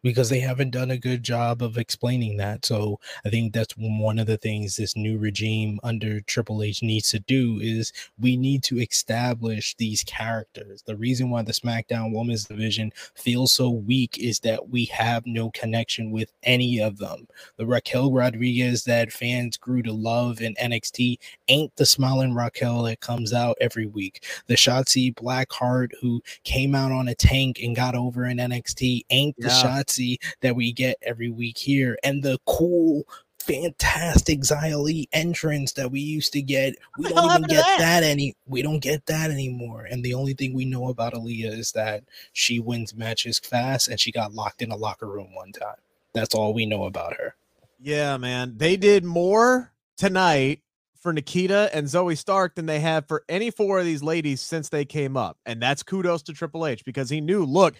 Because 0.03 0.31
they 0.31 0.41
haven't 0.41 0.71
done 0.71 0.91
a 0.91 0.99
good 0.99 1.23
job 1.23 1.63
of 1.63 1.77
explaining 1.77 2.37
that. 2.39 2.65
So 2.65 2.99
I 3.25 3.31
think 3.31 3.53
that's 3.53 3.75
one 3.77 4.19
of 4.19 4.27
the 4.27 4.37
things 4.37 4.77
this 4.77 4.97
new 4.97 5.19
regime 5.19 5.79
under 5.83 6.21
Triple 6.21 6.63
H 6.63 6.83
needs 6.83 7.09
to 7.11 7.19
do 7.21 7.59
is 7.61 7.93
we 8.19 8.37
need 8.37 8.63
to 8.65 8.79
establish 8.79 9.75
these 9.77 10.05
characters. 10.05 10.83
The 10.87 10.97
reason 10.97 11.31
why 11.31 11.43
the 11.43 11.53
SmackDown 11.53 12.15
Women's 12.15 12.45
Division 12.45 12.93
feels 13.15 13.53
so 13.53 13.71
weak 13.71 14.19
is 14.19 14.41
that 14.41 14.71
we 14.71 14.87
have 14.87 15.27
no 15.27 15.51
connection 15.51 16.11
with 16.11 16.33
any 16.43 16.81
of 16.81 16.99
them. 16.99 17.27
The 17.57 17.67
Raquel 17.67 18.13
Rodriguez 18.13 18.85
that 18.85 19.13
fans 19.13 19.57
grew 19.57 19.83
to 19.83 19.93
love 19.93 20.41
in 20.41 20.55
NXT 20.55 21.19
ain't 21.49 21.75
the 21.77 21.87
smiling 21.87 22.35
Raquel 22.35 22.83
that 22.85 23.01
comes 23.01 23.33
out 23.33 23.57
every 23.61 23.87
week. 23.87 24.25
The 24.47 24.55
Shotzi 24.55 25.15
Blackheart 25.15 25.91
who 26.01 26.23
came 26.45 26.75
out 26.75 26.93
on 26.93 27.09
a 27.09 27.15
tank 27.15 27.61
and 27.63 27.77
got 27.77 27.95
over 27.95 28.25
in 28.25 28.39
NXT 28.39 29.03
ain't 29.11 29.37
the 29.39 29.49
yeah. 29.49 29.63
Shotzi 29.91 30.19
that 30.41 30.57
we 30.57 30.73
get 30.73 30.97
every 31.03 31.31
week 31.31 31.59
here, 31.59 31.99
and 32.03 32.23
the 32.23 32.39
cool 32.47 33.05
fantastic 33.39 34.41
Xia 34.41 35.09
entrance 35.13 35.73
that 35.73 35.91
we 35.91 36.01
used 36.01 36.33
to 36.35 36.43
get. 36.43 36.75
We 36.99 37.09
don't 37.09 37.31
even 37.31 37.43
get 37.43 37.65
that? 37.65 37.79
that? 37.79 38.03
any. 38.03 38.35
We 38.47 38.63
don't 38.63 38.81
get 38.81 39.07
that 39.07 39.31
anymore. 39.31 39.87
And 39.91 40.05
the 40.05 40.15
only 40.15 40.35
thing 40.35 40.53
we 40.53 40.67
know 40.67 40.89
about 40.89 41.15
Aliyah 41.15 41.59
is 41.59 41.73
that 41.73 42.05
she 42.33 42.61
wins 42.61 42.95
matches 42.95 43.39
fast 43.39 43.89
and 43.89 43.99
she 43.99 44.13
got 44.13 44.35
locked 44.35 44.61
in 44.61 44.71
a 44.71 44.77
locker 44.77 45.07
room 45.07 45.35
one 45.35 45.53
time. 45.53 45.77
That's 46.13 46.35
all 46.35 46.53
we 46.53 46.67
know 46.67 46.85
about 46.85 47.15
her. 47.15 47.35
Yeah, 47.81 48.19
man. 48.19 48.55
They 48.59 48.77
did 48.77 49.05
more 49.05 49.73
tonight 49.97 50.61
for 51.01 51.15
Nikkita 51.15 51.71
and 51.73 51.87
Zoey 51.87 52.17
Stark 52.17 52.55
than 52.55 52.67
they 52.67 52.81
have 52.81 53.09
for 53.09 53.25
any 53.29 53.51
four 53.51 53.79
of 53.79 53.87
these 53.87 54.03
ladies 54.03 54.43
since 54.43 54.69
they 54.69 54.85
came 54.85 55.17
up. 55.17 55.39
And 55.47 55.61
that's 55.63 55.83
kudos 55.83 56.23
to 56.25 56.35
Triple 56.35 56.67
H 56.67 56.85
because 56.85 57.09
he 57.09 57.23
knew, 57.23 57.45
look, 57.45 57.75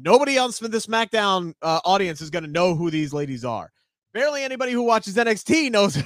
Nobody 0.00 0.36
else 0.36 0.58
from 0.58 0.70
the 0.70 0.78
SmackDown 0.78 1.54
uh, 1.62 1.80
audience 1.84 2.20
is 2.20 2.30
going 2.30 2.44
to 2.44 2.50
know 2.50 2.74
who 2.74 2.90
these 2.90 3.12
ladies 3.12 3.44
are. 3.44 3.70
Barely 4.14 4.42
anybody 4.42 4.72
who 4.72 4.82
watches 4.82 5.16
NXT 5.16 5.70
knows 5.72 5.98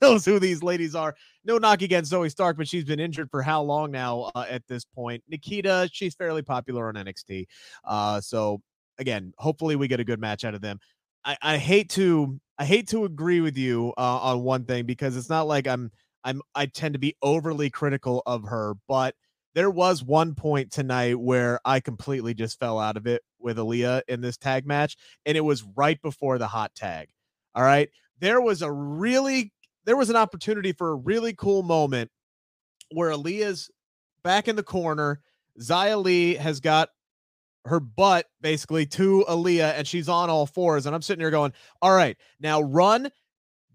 knows 0.00 0.24
who 0.24 0.38
these 0.38 0.62
ladies 0.62 0.94
are. 0.94 1.14
No 1.44 1.58
knock 1.58 1.82
against 1.82 2.12
Zoey 2.12 2.30
Stark, 2.30 2.56
but 2.56 2.68
she's 2.68 2.84
been 2.84 3.00
injured 3.00 3.30
for 3.30 3.42
how 3.42 3.62
long 3.62 3.90
now 3.90 4.30
uh, 4.34 4.46
at 4.48 4.66
this 4.66 4.84
point? 4.84 5.22
Nikkita, 5.32 5.88
she's 5.92 6.14
fairly 6.14 6.42
popular 6.42 6.88
on 6.88 6.94
NXT. 6.94 7.46
Uh, 7.84 8.20
so 8.20 8.60
again, 8.98 9.32
hopefully 9.38 9.76
we 9.76 9.88
get 9.88 10.00
a 10.00 10.04
good 10.04 10.20
match 10.20 10.44
out 10.44 10.54
of 10.54 10.60
them. 10.60 10.78
I, 11.24 11.36
I 11.42 11.58
hate 11.58 11.90
to 11.90 12.40
I 12.58 12.64
hate 12.64 12.88
to 12.88 13.04
agree 13.04 13.40
with 13.40 13.56
you 13.56 13.92
uh, 13.98 14.18
on 14.18 14.42
one 14.42 14.64
thing 14.64 14.86
because 14.86 15.16
it's 15.16 15.28
not 15.28 15.46
like 15.46 15.66
I'm 15.66 15.90
I'm 16.24 16.40
I 16.54 16.66
tend 16.66 16.94
to 16.94 16.98
be 16.98 17.16
overly 17.22 17.70
critical 17.70 18.22
of 18.26 18.44
her, 18.44 18.74
but 18.88 19.14
there 19.56 19.70
was 19.70 20.04
one 20.04 20.34
point 20.34 20.70
tonight 20.70 21.18
where 21.18 21.58
I 21.64 21.80
completely 21.80 22.34
just 22.34 22.60
fell 22.60 22.78
out 22.78 22.98
of 22.98 23.06
it 23.06 23.22
with 23.40 23.56
Aliyah 23.56 24.02
in 24.06 24.20
this 24.20 24.36
tag 24.36 24.66
match, 24.66 24.98
and 25.24 25.34
it 25.34 25.40
was 25.40 25.64
right 25.74 26.00
before 26.02 26.36
the 26.36 26.46
hot 26.46 26.74
tag. 26.74 27.08
All 27.54 27.64
right. 27.64 27.88
There 28.20 28.42
was 28.42 28.60
a 28.60 28.70
really 28.70 29.54
there 29.86 29.96
was 29.96 30.10
an 30.10 30.16
opportunity 30.16 30.72
for 30.72 30.90
a 30.90 30.94
really 30.94 31.32
cool 31.32 31.62
moment 31.62 32.10
where 32.92 33.10
Aliyah's 33.10 33.70
back 34.22 34.46
in 34.46 34.56
the 34.56 34.62
corner. 34.62 35.20
Xia 35.58 36.04
Li 36.04 36.34
has 36.34 36.60
got 36.60 36.90
her 37.64 37.80
butt 37.80 38.26
basically 38.42 38.84
to 38.84 39.24
Aliyah 39.26 39.72
and 39.78 39.86
she's 39.86 40.10
on 40.10 40.28
all 40.28 40.44
fours. 40.44 40.84
And 40.84 40.94
I'm 40.94 41.00
sitting 41.00 41.22
here 41.22 41.30
going, 41.30 41.54
All 41.80 41.96
right, 41.96 42.18
now 42.40 42.60
run, 42.60 43.10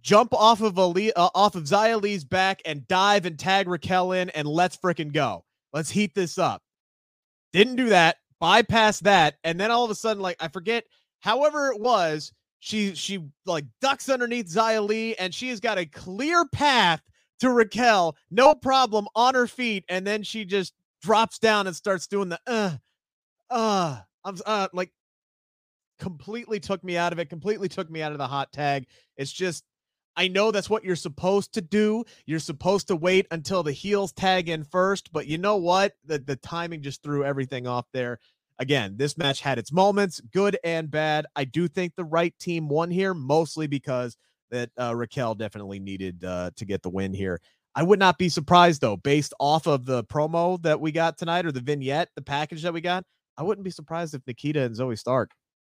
jump 0.03 0.31
off 0.31 0.61
of 0.61 0.75
Aliyah, 0.75 1.13
uh, 1.15 1.29
off 1.33 1.55
of 1.55 1.63
Xia 1.63 1.99
Li's 1.99 2.23
back 2.23 2.61
and 2.65 2.87
dive 2.87 3.25
and 3.25 3.39
tag 3.39 3.67
Raquel 3.67 4.11
in 4.11 4.29
and 4.29 4.47
let's 4.47 4.77
freaking 4.77 5.11
go. 5.11 5.43
Let's 5.73 5.89
heat 5.89 6.13
this 6.15 6.37
up. 6.37 6.61
Didn't 7.53 7.75
do 7.75 7.89
that, 7.89 8.17
bypass 8.39 8.99
that, 9.01 9.35
and 9.43 9.59
then 9.59 9.71
all 9.71 9.83
of 9.83 9.91
a 9.91 9.95
sudden, 9.95 10.21
like 10.21 10.37
I 10.39 10.47
forget, 10.47 10.85
however 11.19 11.71
it 11.71 11.79
was, 11.79 12.33
she 12.59 12.95
she 12.95 13.25
like 13.45 13.65
ducks 13.81 14.09
underneath 14.09 14.47
Xia 14.47 14.87
Li, 14.87 15.17
and 15.17 15.33
she 15.33 15.49
has 15.49 15.59
got 15.59 15.77
a 15.77 15.85
clear 15.85 16.45
path 16.45 17.01
to 17.39 17.49
Raquel, 17.49 18.15
no 18.29 18.53
problem 18.55 19.07
on 19.15 19.33
her 19.33 19.47
feet, 19.47 19.83
and 19.89 20.05
then 20.05 20.23
she 20.23 20.45
just 20.45 20.73
drops 21.01 21.39
down 21.39 21.67
and 21.67 21.75
starts 21.75 22.07
doing 22.07 22.29
the 22.29 22.39
uh 22.45 22.77
uh 23.49 23.99
I'm 24.23 24.37
uh 24.45 24.67
like 24.73 24.91
completely 25.99 26.59
took 26.59 26.83
me 26.83 26.97
out 26.97 27.13
of 27.13 27.19
it, 27.19 27.29
completely 27.29 27.67
took 27.67 27.89
me 27.89 28.01
out 28.01 28.11
of 28.11 28.17
the 28.17 28.27
hot 28.27 28.51
tag. 28.51 28.85
It's 29.17 29.31
just 29.31 29.63
I 30.17 30.27
know 30.27 30.51
that's 30.51 30.69
what 30.69 30.83
you're 30.83 30.95
supposed 30.95 31.53
to 31.53 31.61
do. 31.61 32.03
You're 32.25 32.39
supposed 32.39 32.87
to 32.89 32.95
wait 32.95 33.27
until 33.31 33.63
the 33.63 33.71
heels 33.71 34.11
tag 34.11 34.49
in 34.49 34.63
first, 34.63 35.11
but 35.13 35.27
you 35.27 35.37
know 35.37 35.57
what? 35.57 35.93
The 36.05 36.19
the 36.19 36.35
timing 36.35 36.81
just 36.81 37.01
threw 37.01 37.23
everything 37.23 37.67
off 37.67 37.85
there. 37.93 38.19
Again, 38.59 38.95
this 38.97 39.17
match 39.17 39.41
had 39.41 39.57
its 39.57 39.71
moments, 39.71 40.19
good 40.19 40.57
and 40.63 40.91
bad. 40.91 41.25
I 41.35 41.45
do 41.45 41.67
think 41.67 41.95
the 41.95 42.03
right 42.03 42.37
team 42.39 42.67
won 42.67 42.91
here, 42.91 43.13
mostly 43.13 43.65
because 43.67 44.17
that 44.51 44.69
uh, 44.79 44.95
Raquel 44.95 45.33
definitely 45.33 45.79
needed 45.79 46.23
uh, 46.23 46.51
to 46.57 46.65
get 46.65 46.83
the 46.83 46.89
win 46.89 47.13
here. 47.13 47.39
I 47.73 47.83
would 47.83 47.99
not 47.99 48.17
be 48.17 48.29
surprised 48.29 48.81
though, 48.81 48.97
based 48.97 49.33
off 49.39 49.65
of 49.65 49.85
the 49.85 50.03
promo 50.03 50.61
that 50.63 50.79
we 50.79 50.91
got 50.91 51.17
tonight 51.17 51.45
or 51.45 51.51
the 51.51 51.61
vignette, 51.61 52.09
the 52.15 52.21
package 52.21 52.63
that 52.63 52.73
we 52.73 52.81
got. 52.81 53.05
I 53.37 53.43
wouldn't 53.43 53.63
be 53.63 53.71
surprised 53.71 54.13
if 54.13 54.25
Nikkita 54.25 54.65
and 54.65 54.75
Zoey 54.75 54.99
Stark 54.99 55.31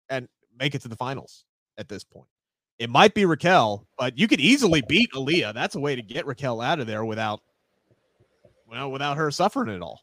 and 0.10 0.28
make 0.58 0.76
it 0.76 0.82
to 0.84 0.88
the 0.88 0.96
finals 0.96 1.44
at 1.78 1.90
this 1.90 2.04
point. 2.06 2.30
It 2.80 2.90
might 2.90 3.14
be 3.14 3.26
Raquel, 3.26 3.86
but 3.98 4.18
you 4.18 4.28
could 4.28 4.40
easily 4.40 4.82
beat 4.88 5.12
Aliyah. 5.12 5.54
That's 5.54 5.76
a 5.76 5.80
way 5.80 5.96
to 5.96 6.02
get 6.02 6.26
Raquel 6.26 6.62
out 6.62 6.80
of 6.80 6.88
there 6.88 7.04
without 7.04 7.42
well, 8.70 8.90
without 8.90 9.18
her 9.18 9.32
suffering 9.32 9.76
at 9.76 9.82
all. 9.82 10.02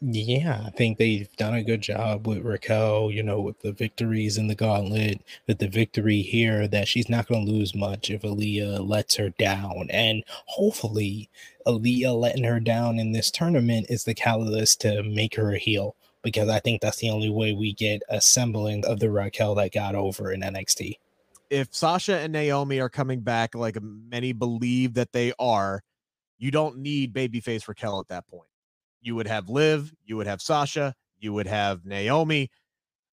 Yeah, 0.00 0.62
I 0.66 0.70
think 0.70 0.98
they've 0.98 1.30
done 1.36 1.54
a 1.54 1.62
good 1.62 1.80
job 1.80 2.26
with 2.26 2.44
Raquel, 2.44 3.12
you 3.12 3.22
know, 3.22 3.40
with 3.40 3.60
the 3.60 3.72
victories 3.72 4.36
in 4.36 4.48
the 4.48 4.54
gauntlet, 4.54 5.20
with 5.46 5.58
the 5.58 5.68
victory 5.68 6.22
here, 6.22 6.66
that 6.66 6.88
she's 6.88 7.08
not 7.08 7.28
going 7.28 7.46
to 7.46 7.52
lose 7.52 7.74
much 7.74 8.10
if 8.10 8.22
Aliyah 8.22 8.88
lets 8.88 9.14
her 9.16 9.30
down. 9.30 9.88
And 9.90 10.24
hopefully, 10.46 11.28
Aliyah 11.66 12.18
letting 12.18 12.42
her 12.44 12.58
down 12.58 12.98
in 12.98 13.12
this 13.12 13.30
tournament 13.30 13.86
is 13.90 14.02
the 14.02 14.14
catalyst 14.14 14.80
to 14.80 15.04
make 15.04 15.36
her 15.36 15.52
a 15.52 15.58
heel, 15.58 15.94
because 16.22 16.48
I 16.48 16.58
think 16.58 16.80
that's 16.80 16.98
the 16.98 17.10
only 17.10 17.30
way 17.30 17.52
we 17.52 17.72
get 17.72 18.02
a 18.08 18.20
semblance 18.20 18.86
of 18.86 18.98
the 18.98 19.10
Raquel 19.10 19.54
that 19.56 19.72
got 19.72 19.94
over 19.94 20.32
in 20.32 20.40
NXT 20.40 20.96
if 21.52 21.74
Sasha 21.74 22.18
and 22.18 22.32
Naomi 22.32 22.80
are 22.80 22.88
coming 22.88 23.20
back 23.20 23.54
like 23.54 23.76
many 23.82 24.32
believe 24.32 24.94
that 24.94 25.12
they 25.12 25.34
are, 25.38 25.82
you 26.38 26.50
don't 26.50 26.78
need 26.78 27.12
babyface 27.12 27.68
Raquel 27.68 28.00
at 28.00 28.08
that 28.08 28.26
point. 28.26 28.48
You 29.02 29.14
would 29.16 29.26
have 29.26 29.50
Liv, 29.50 29.92
you 30.06 30.16
would 30.16 30.26
have 30.26 30.40
Sasha, 30.40 30.94
you 31.18 31.34
would 31.34 31.46
have 31.46 31.84
Naomi. 31.84 32.50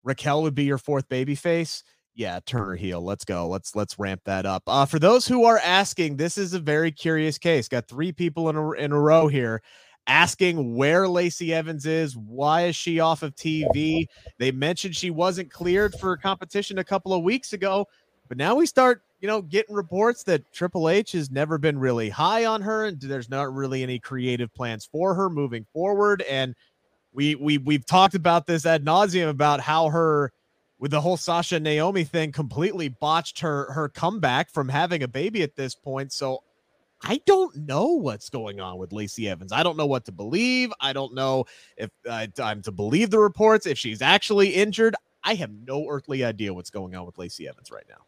Raquel 0.03 0.41
would 0.43 0.55
be 0.55 0.63
your 0.63 0.77
fourth 0.77 1.09
babyface. 1.09 1.83
Yeah, 2.15 2.39
Turner 2.45 2.75
heel. 2.75 3.01
Let's 3.01 3.25
go. 3.25 3.47
Let's 3.47 3.75
let's 3.75 3.99
ramp 3.99 4.21
that 4.23 4.45
up. 4.45 4.63
Uh, 4.67 4.85
for 4.85 4.99
those 4.99 5.27
who 5.27 5.43
are 5.43 5.59
asking, 5.59 6.15
this 6.15 6.37
is 6.37 6.53
a 6.53 6.59
very 6.59 6.93
curious 6.93 7.37
case. 7.37 7.67
Got 7.67 7.87
three 7.89 8.13
people 8.13 8.49
in 8.49 8.55
a, 8.55 8.71
in 8.71 8.91
a 8.93 8.99
row 8.99 9.27
here 9.27 9.61
asking 10.07 10.75
where 10.75 11.07
Lacey 11.07 11.53
Evans 11.53 11.85
is. 11.85 12.15
Why 12.15 12.67
is 12.67 12.75
she 12.75 13.01
off 13.01 13.21
of 13.21 13.35
TV? 13.35 14.05
They 14.37 14.51
mentioned 14.51 14.95
she 14.95 15.11
wasn't 15.11 15.51
cleared 15.51 15.93
for 15.95 16.15
competition 16.17 16.79
a 16.79 16.83
couple 16.85 17.13
of 17.13 17.23
weeks 17.23 17.51
ago. 17.53 17.85
But 18.29 18.37
now 18.37 18.55
we 18.55 18.67
start, 18.67 19.01
you 19.19 19.27
know, 19.27 19.41
getting 19.41 19.75
reports 19.75 20.23
that 20.23 20.49
Triple 20.53 20.87
H 20.87 21.11
has 21.13 21.29
never 21.31 21.57
been 21.57 21.77
really 21.77 22.09
high 22.09 22.45
on 22.45 22.61
her, 22.61 22.85
and 22.85 23.01
there's 23.01 23.29
not 23.29 23.53
really 23.53 23.83
any 23.83 23.99
creative 23.99 24.53
plans 24.53 24.87
for 24.89 25.15
her 25.15 25.29
moving 25.29 25.65
forward. 25.73 26.21
And 26.21 26.55
we 27.11 27.35
we 27.35 27.57
we've 27.57 27.85
talked 27.85 28.13
about 28.15 28.45
this 28.45 28.65
ad 28.65 28.85
nauseum 28.85 29.29
about 29.29 29.59
how 29.59 29.89
her 29.89 30.31
with 30.77 30.91
the 30.91 31.01
whole 31.01 31.17
Sasha 31.17 31.59
Naomi 31.59 32.03
thing 32.03 32.31
completely 32.31 32.87
botched 32.87 33.39
her 33.39 33.73
her 33.73 33.89
comeback 33.89 34.51
from 34.51 34.69
having 34.69 35.01
a 35.01 35.07
baby 35.07 35.41
at 35.41 35.55
this 35.55 35.73
point. 35.73 36.13
So 36.13 36.43
I 37.01 37.21
don't 37.25 37.55
know 37.55 37.87
what's 37.87 38.29
going 38.29 38.59
on 38.59 38.77
with 38.77 38.93
Lacey 38.93 39.27
Evans. 39.27 39.51
I 39.51 39.63
don't 39.63 39.77
know 39.77 39.87
what 39.87 40.05
to 40.05 40.11
believe. 40.11 40.71
I 40.79 40.93
don't 40.93 41.15
know 41.15 41.45
if 41.77 41.89
uh, 42.07 42.27
I'm 42.41 42.61
to 42.61 42.71
believe 42.71 43.09
the 43.09 43.19
reports. 43.19 43.65
If 43.65 43.77
she's 43.77 44.03
actually 44.03 44.49
injured, 44.49 44.95
I 45.23 45.33
have 45.35 45.51
no 45.65 45.87
earthly 45.87 46.23
idea 46.23 46.53
what's 46.53 46.69
going 46.69 46.95
on 46.95 47.05
with 47.05 47.17
Lacey 47.17 47.47
Evans 47.47 47.71
right 47.71 47.85
now. 47.89 48.05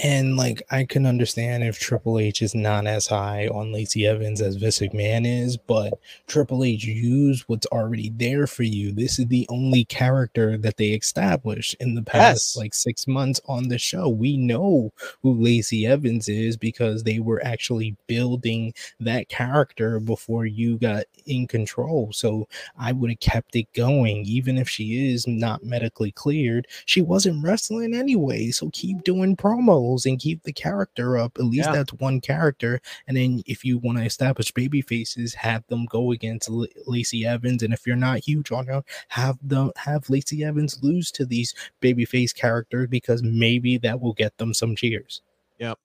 And 0.00 0.36
like 0.38 0.62
I 0.70 0.84
can 0.84 1.04
understand 1.04 1.62
if 1.62 1.78
Triple 1.78 2.18
H 2.18 2.40
is 2.40 2.54
not 2.54 2.86
as 2.86 3.06
high 3.06 3.48
on 3.48 3.72
Lacey 3.72 4.06
Evans 4.06 4.40
as 4.40 4.56
Vince 4.56 4.78
McMahon 4.78 5.26
is, 5.26 5.58
but 5.58 5.92
Triple 6.26 6.64
H 6.64 6.84
use 6.84 7.46
what's 7.46 7.66
already 7.66 8.10
there 8.16 8.46
for 8.46 8.62
you. 8.62 8.92
This 8.92 9.18
is 9.18 9.26
the 9.26 9.46
only 9.50 9.84
character 9.84 10.56
that 10.56 10.78
they 10.78 10.88
established 10.88 11.74
in 11.78 11.94
the 11.94 12.02
past 12.02 12.54
yes. 12.54 12.56
like 12.56 12.74
six 12.74 13.06
months 13.06 13.40
on 13.46 13.68
the 13.68 13.76
show. 13.76 14.08
We 14.08 14.38
know 14.38 14.92
who 15.22 15.34
Lacey 15.34 15.86
Evans 15.86 16.26
is 16.26 16.56
because 16.56 17.02
they 17.02 17.18
were 17.18 17.44
actually 17.44 17.94
building 18.06 18.72
that 18.98 19.28
character 19.28 20.00
before 20.00 20.46
you 20.46 20.78
got 20.78 21.04
in 21.26 21.46
control. 21.46 22.10
So 22.12 22.48
I 22.78 22.92
would 22.92 23.10
have 23.10 23.20
kept 23.20 23.56
it 23.56 23.70
going, 23.74 24.24
even 24.24 24.56
if 24.56 24.70
she 24.70 25.12
is 25.12 25.26
not 25.26 25.62
medically 25.62 26.12
cleared. 26.12 26.66
She 26.86 27.02
wasn't 27.02 27.44
wrestling 27.44 27.94
anyway, 27.94 28.50
so 28.52 28.70
keep 28.72 29.04
doing 29.04 29.36
promos 29.36 29.81
and 30.06 30.18
keep 30.18 30.42
the 30.42 30.52
character 30.52 31.16
up. 31.18 31.38
At 31.38 31.44
least 31.44 31.66
Yeah. 31.68 31.72
that's 31.76 31.92
one 31.94 32.20
character. 32.20 32.80
And 33.06 33.16
then 33.16 33.42
if 33.46 33.64
you 33.64 33.78
want 33.78 33.98
to 33.98 34.04
establish 34.04 34.50
baby 34.52 34.80
faces, 34.82 35.34
have 35.34 35.66
them 35.68 35.86
go 35.86 36.12
against 36.12 36.48
L- 36.48 36.66
Lacey 36.86 37.26
Evans. 37.26 37.62
And 37.62 37.72
if 37.74 37.86
you're 37.86 37.96
not 37.96 38.18
huge 38.20 38.50
on 38.52 38.66
her, 38.66 38.82
have 39.08 39.38
them 39.42 39.70
have 39.76 40.08
Lacey 40.10 40.44
Evans 40.44 40.78
lose 40.82 41.10
to 41.12 41.24
these 41.26 41.54
babyface 41.80 42.34
characters 42.34 42.88
because 42.88 43.22
maybe 43.22 43.78
that 43.78 44.00
will 44.00 44.12
get 44.14 44.36
them 44.38 44.54
some 44.54 44.76
cheers. 44.76 45.22
Yep. 45.58 45.78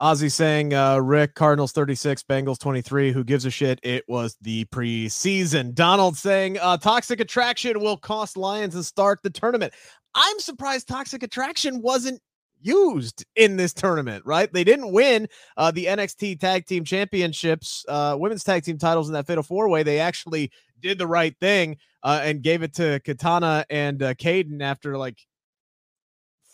Ozzy 0.00 0.30
saying, 0.30 0.74
uh, 0.74 0.98
Rick, 0.98 1.34
Cardinals 1.34 1.72
36, 1.72 2.22
Bengals 2.22 2.58
23. 2.60 3.10
Who 3.12 3.24
gives 3.24 3.44
a 3.44 3.50
shit? 3.50 3.80
It 3.82 4.04
was 4.08 4.36
the 4.40 4.64
preseason. 4.66 5.74
Donald 5.74 6.16
saying, 6.16 6.56
uh, 6.58 6.76
Toxic 6.76 7.18
Attraction 7.18 7.80
will 7.80 7.96
cost 7.96 8.36
Lyons 8.36 8.74
and 8.76 8.84
Stark 8.84 9.22
the 9.22 9.30
tournament. 9.30 9.72
I'm 10.14 10.38
surprised 10.38 10.86
Toxic 10.88 11.22
Attraction 11.22 11.82
wasn't 11.82 12.20
used 12.60 13.24
in 13.36 13.56
this 13.56 13.72
tournament, 13.72 14.24
right? 14.26 14.52
They 14.52 14.64
didn't 14.64 14.92
win 14.92 15.28
uh, 15.56 15.70
the 15.70 15.86
NXT 15.86 16.40
Tag 16.40 16.66
Team 16.66 16.84
Championships, 16.84 17.84
uh, 17.88 18.16
women's 18.18 18.44
tag 18.44 18.64
team 18.64 18.78
titles 18.78 19.08
in 19.08 19.14
that 19.14 19.26
Fatal 19.26 19.42
Four 19.42 19.68
Way. 19.68 19.82
They 19.82 20.00
actually 20.00 20.50
did 20.80 20.98
the 20.98 21.06
right 21.06 21.34
thing 21.40 21.76
uh, 22.02 22.20
and 22.22 22.42
gave 22.42 22.62
it 22.62 22.74
to 22.74 23.00
Katana 23.04 23.64
and 23.70 24.02
uh, 24.02 24.14
Kayden 24.14 24.62
after 24.62 24.96
like 24.96 25.18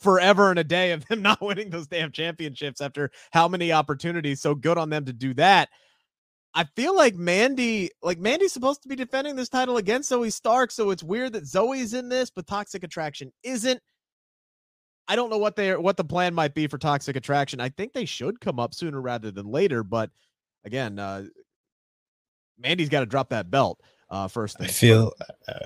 forever 0.00 0.50
and 0.50 0.58
a 0.58 0.64
day 0.64 0.92
of 0.92 1.04
them 1.08 1.22
not 1.22 1.40
winning 1.40 1.70
those 1.70 1.86
damn 1.86 2.12
championships 2.12 2.80
after 2.80 3.10
how 3.32 3.48
many 3.48 3.72
opportunities. 3.72 4.40
So 4.40 4.54
good 4.54 4.78
on 4.78 4.90
them 4.90 5.04
to 5.06 5.12
do 5.12 5.34
that. 5.34 5.68
I 6.56 6.64
feel 6.76 6.94
like 6.94 7.16
Mandy, 7.16 7.90
like 8.00 8.20
Mandy's 8.20 8.52
supposed 8.52 8.82
to 8.82 8.88
be 8.88 8.94
defending 8.94 9.34
this 9.34 9.48
title 9.48 9.76
against 9.76 10.12
Zoey 10.12 10.32
Stark, 10.32 10.70
so 10.70 10.90
it's 10.90 11.02
weird 11.02 11.32
that 11.32 11.42
Zoey's 11.42 11.94
in 11.94 12.08
this, 12.08 12.30
but 12.30 12.46
Toxic 12.46 12.84
Attraction 12.84 13.32
isn't. 13.42 13.80
I 15.06 15.16
don't 15.16 15.30
know 15.30 15.38
what 15.38 15.56
they 15.56 15.76
what 15.76 15.96
the 15.96 16.04
plan 16.04 16.34
might 16.34 16.54
be 16.54 16.66
for 16.66 16.78
Toxic 16.78 17.16
Attraction. 17.16 17.60
I 17.60 17.68
think 17.68 17.92
they 17.92 18.04
should 18.04 18.40
come 18.40 18.58
up 18.58 18.74
sooner 18.74 19.00
rather 19.00 19.30
than 19.30 19.46
later, 19.46 19.82
but 19.82 20.10
again, 20.64 20.98
uh 20.98 21.24
Mandy's 22.58 22.88
got 22.88 23.00
to 23.00 23.06
drop 23.06 23.30
that 23.30 23.50
belt 23.50 23.80
uh 24.10 24.28
first 24.28 24.56
I 24.60 24.66
feel 24.66 25.12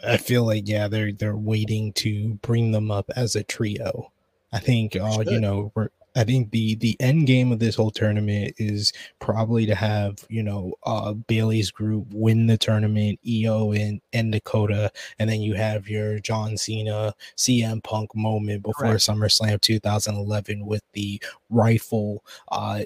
I 0.07 0.17
feel 0.17 0.45
like 0.45 0.69
yeah, 0.69 0.89
they're 0.89 1.13
they're 1.13 1.37
waiting 1.37 1.93
to 1.95 2.35
bring 2.43 2.73
them 2.73 2.91
up 2.91 3.11
as 3.15 3.37
a 3.37 3.43
trio. 3.43 4.13
I 4.53 4.59
think 4.59 4.97
uh, 4.97 5.23
you 5.27 5.41
know, 5.41 5.73
we're 5.75 5.91
I 6.19 6.25
think 6.25 6.51
the 6.51 6.75
the 6.75 6.97
end 6.99 7.29
game 7.29 7.53
of 7.53 7.61
this 7.61 7.77
whole 7.77 7.93
tournament 7.93 8.55
is 8.59 8.93
probably 9.21 9.67
to 9.67 9.75
have 9.77 10.25
you 10.29 10.43
know 10.43 10.75
uh 10.85 11.15
Bayley's 11.15 11.71
group 11.71 12.09
win 12.13 12.49
the 12.49 12.59
tournament, 12.59 13.21
Iyo 13.25 13.79
and 13.79 14.01
and 14.13 14.33
Dakota, 14.33 14.91
and 15.21 15.31
then 15.31 15.41
you 15.41 15.55
have 15.55 15.89
your 15.89 16.19
John 16.19 16.57
Cena 16.57 17.15
CM 17.37 17.83
Punk 17.85 18.17
moment 18.17 18.65
before 18.65 18.89
Correct. 18.89 19.03
SummerSlam 19.03 19.61
2011 19.61 20.67
with 20.67 20.83
the 20.93 21.23
rifle 21.51 22.25
uh 22.51 22.81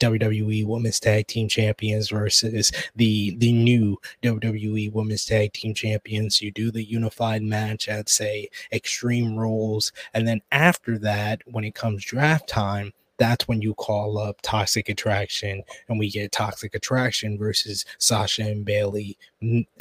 WWE 0.00 0.66
Women's 0.66 1.00
Tag 1.00 1.26
Team 1.26 1.48
Champions 1.48 2.10
versus 2.10 2.72
the 2.94 3.34
the 3.36 3.52
new 3.52 3.98
WWE 4.22 4.92
Women's 4.92 5.24
Tag 5.24 5.52
Team 5.52 5.74
Champions. 5.74 6.42
You 6.42 6.50
do 6.50 6.70
the 6.70 6.84
unified 6.84 7.42
match 7.42 7.88
at 7.88 8.08
say 8.08 8.48
Extreme 8.72 9.36
Rules, 9.36 9.92
and 10.12 10.26
then 10.26 10.42
after 10.52 10.98
that, 10.98 11.42
when 11.46 11.64
it 11.64 11.74
comes 11.74 12.04
draft 12.04 12.48
time, 12.48 12.92
that's 13.18 13.46
when 13.46 13.62
you 13.62 13.74
call 13.74 14.18
up 14.18 14.40
Toxic 14.42 14.88
Attraction, 14.88 15.62
and 15.88 15.98
we 15.98 16.10
get 16.10 16.32
Toxic 16.32 16.74
Attraction 16.74 17.38
versus 17.38 17.84
Sasha 17.98 18.42
and 18.42 18.64
Bayley. 18.64 19.16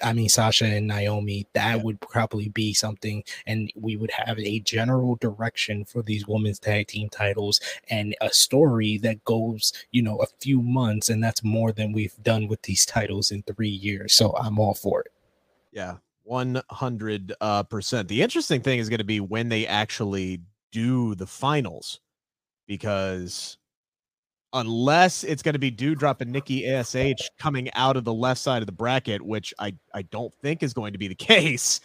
I 0.03 0.13
mean 0.13 0.29
Sasha 0.29 0.65
and 0.65 0.87
Naomi. 0.87 1.47
That 1.53 1.77
Yeah. 1.77 1.83
would 1.83 2.01
probably 2.01 2.49
be 2.49 2.73
something, 2.73 3.23
and 3.47 3.71
we 3.75 3.95
would 3.95 4.11
have 4.11 4.37
a 4.39 4.59
general 4.59 5.15
direction 5.15 5.85
for 5.85 6.01
these 6.03 6.27
women's 6.27 6.59
tag 6.59 6.87
team 6.87 7.09
titles 7.09 7.59
and 7.89 8.15
a 8.21 8.31
story 8.31 8.97
that 8.99 9.23
goes, 9.23 9.73
you 9.91 10.01
know, 10.01 10.17
a 10.21 10.27
few 10.39 10.61
months, 10.61 11.09
and 11.09 11.23
that's 11.23 11.43
more 11.43 11.71
than 11.71 11.91
we've 11.93 12.21
done 12.21 12.47
with 12.47 12.61
these 12.63 12.85
titles 12.85 13.31
in 13.31 13.43
three 13.43 13.69
years. 13.69 14.13
So 14.13 14.35
I'm 14.37 14.59
all 14.59 14.73
for 14.73 15.01
it. 15.01 15.11
Yeah, 15.71 15.97
one 16.23 16.61
hundred 16.69 17.33
uh, 17.41 17.63
percent. 17.63 18.07
The 18.09 18.21
interesting 18.21 18.61
thing 18.61 18.79
is 18.79 18.89
going 18.89 18.99
to 18.99 19.03
be 19.03 19.19
when 19.19 19.49
they 19.49 19.65
actually 19.65 20.41
do 20.71 21.15
the 21.15 21.27
finals, 21.27 21.99
because 22.67 23.57
unless 24.53 25.23
it's 25.23 25.41
going 25.41 25.53
to 25.53 25.59
be 25.59 25.71
Doudrop 25.71 26.21
and 26.21 26.31
Nikki 26.31 26.67
Ash 26.67 26.95
coming 27.39 27.71
out 27.73 27.97
of 27.97 28.03
the 28.03 28.13
left 28.13 28.39
side 28.39 28.61
of 28.61 28.67
the 28.67 28.71
bracket, 28.71 29.21
which 29.21 29.53
I 29.59 29.75
I 29.93 30.03
don't 30.03 30.33
think 30.35 30.63
is 30.63 30.73
going 30.73 30.93
to 30.93 30.99
be 30.99 31.07
the 31.07 31.15
case. 31.15 31.81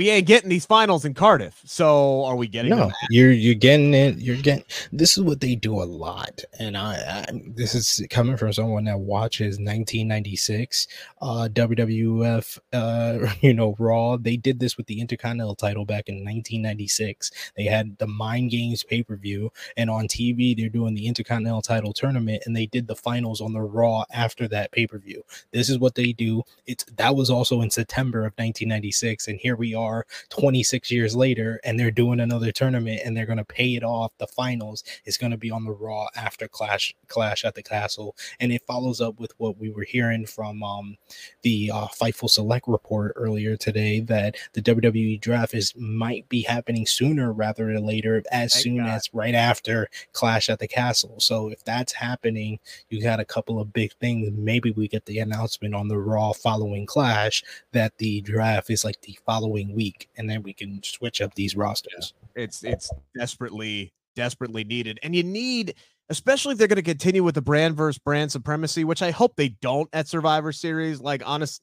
We 0.00 0.08
ain't 0.08 0.26
getting 0.26 0.48
these 0.48 0.64
finals 0.64 1.04
in 1.04 1.12
Cardiff. 1.12 1.60
So 1.66 2.24
are 2.24 2.34
we 2.34 2.48
getting 2.48 2.70
No, 2.70 2.90
you're 3.10 3.32
you're 3.32 3.54
getting 3.54 3.92
it. 3.92 4.16
You're 4.16 4.40
getting. 4.40 4.64
This 4.90 5.18
is 5.18 5.22
what 5.22 5.42
they 5.42 5.54
do 5.54 5.74
a 5.74 5.84
lot, 5.84 6.42
and 6.58 6.74
I, 6.74 6.94
I 6.94 7.26
this 7.54 7.74
is 7.74 8.06
coming 8.08 8.38
from 8.38 8.50
someone 8.54 8.84
that 8.84 8.98
watches 8.98 9.58
1996 9.58 10.88
uh 11.20 11.50
WWF 11.52 12.58
uh 12.72 13.30
you 13.42 13.52
know 13.52 13.76
Raw. 13.78 14.16
They 14.16 14.38
did 14.38 14.58
this 14.58 14.78
with 14.78 14.86
the 14.86 15.02
Intercontinental 15.02 15.54
title 15.54 15.84
back 15.84 16.08
in 16.08 16.14
1996. 16.14 17.52
They 17.58 17.64
had 17.64 17.98
the 17.98 18.06
Mind 18.06 18.52
Games 18.52 18.82
pay 18.82 19.02
per 19.02 19.16
view, 19.16 19.52
and 19.76 19.90
on 19.90 20.08
TV 20.08 20.56
they're 20.56 20.70
doing 20.70 20.94
the 20.94 21.08
Intercontinental 21.08 21.60
title 21.60 21.92
tournament, 21.92 22.44
and 22.46 22.56
they 22.56 22.64
did 22.64 22.86
the 22.86 22.96
finals 22.96 23.42
on 23.42 23.52
the 23.52 23.60
Raw 23.60 24.04
after 24.10 24.48
that 24.48 24.72
pay 24.72 24.86
per 24.86 24.96
view. 24.96 25.24
This 25.52 25.68
is 25.68 25.78
what 25.78 25.94
they 25.94 26.14
do. 26.14 26.44
It's 26.66 26.84
that 26.84 27.14
was 27.14 27.28
also 27.28 27.60
in 27.60 27.70
September 27.70 28.20
of 28.20 28.32
1996, 28.38 29.28
and 29.28 29.38
here 29.38 29.56
we 29.56 29.74
are 29.74 29.89
26 30.30 30.90
years 30.90 31.16
later, 31.16 31.60
and 31.64 31.78
they're 31.78 31.90
doing 31.90 32.20
another 32.20 32.52
tournament, 32.52 33.00
and 33.04 33.16
they're 33.16 33.26
gonna 33.26 33.44
pay 33.44 33.74
it 33.74 33.84
off. 33.84 34.12
The 34.18 34.26
finals 34.26 34.84
is 35.04 35.16
gonna 35.16 35.36
be 35.36 35.50
on 35.50 35.64
the 35.64 35.72
Raw 35.72 36.06
after 36.16 36.48
Clash 36.48 36.94
Clash 37.08 37.44
at 37.44 37.54
the 37.54 37.62
Castle, 37.62 38.16
and 38.38 38.52
it 38.52 38.62
follows 38.66 39.00
up 39.00 39.18
with 39.18 39.32
what 39.38 39.58
we 39.58 39.70
were 39.70 39.84
hearing 39.84 40.26
from 40.26 40.62
um 40.62 40.96
the 41.42 41.70
uh, 41.72 41.86
Fightful 41.88 42.30
Select 42.30 42.66
report 42.68 43.12
earlier 43.16 43.56
today 43.56 44.00
that 44.00 44.36
the 44.52 44.62
WWE 44.62 45.20
draft 45.20 45.54
is 45.54 45.74
might 45.76 46.28
be 46.28 46.42
happening 46.42 46.86
sooner 46.86 47.32
rather 47.32 47.72
than 47.72 47.84
later, 47.84 48.22
as 48.30 48.52
Thank 48.52 48.62
soon 48.62 48.76
God. 48.78 48.88
as 48.88 49.10
right 49.12 49.34
after 49.34 49.88
Clash 50.12 50.48
at 50.48 50.58
the 50.58 50.68
Castle. 50.68 51.16
So 51.20 51.48
if 51.48 51.64
that's 51.64 51.92
happening, 51.92 52.58
you 52.88 53.02
got 53.02 53.20
a 53.20 53.24
couple 53.24 53.60
of 53.60 53.72
big 53.72 53.92
things. 53.94 54.30
Maybe 54.32 54.70
we 54.70 54.88
get 54.88 55.06
the 55.06 55.18
announcement 55.18 55.74
on 55.74 55.88
the 55.88 55.98
Raw 55.98 56.32
following 56.32 56.86
Clash 56.86 57.42
that 57.72 57.96
the 57.98 58.20
draft 58.20 58.70
is 58.70 58.84
like 58.84 59.00
the 59.02 59.18
following 59.24 59.69
week, 59.74 60.08
and 60.16 60.28
then 60.28 60.42
we 60.42 60.52
can 60.52 60.82
switch 60.82 61.20
up 61.20 61.34
these 61.34 61.56
rosters. 61.56 62.14
it's 62.36 62.62
it's 62.62 62.90
desperately 63.16 63.92
desperately 64.16 64.64
needed 64.64 64.98
and 65.02 65.14
you 65.14 65.22
need 65.22 65.74
especially 66.08 66.52
if 66.52 66.58
they're 66.58 66.66
going 66.66 66.76
to 66.76 66.82
continue 66.82 67.22
with 67.22 67.34
the 67.34 67.42
brand 67.42 67.76
versus 67.76 67.98
brand 67.98 68.30
supremacy 68.30 68.82
which 68.84 69.02
i 69.02 69.10
hope 69.10 69.36
they 69.36 69.48
don't 69.48 69.88
at 69.92 70.08
survivor 70.08 70.52
series 70.52 71.00
like 71.00 71.22
honest 71.24 71.62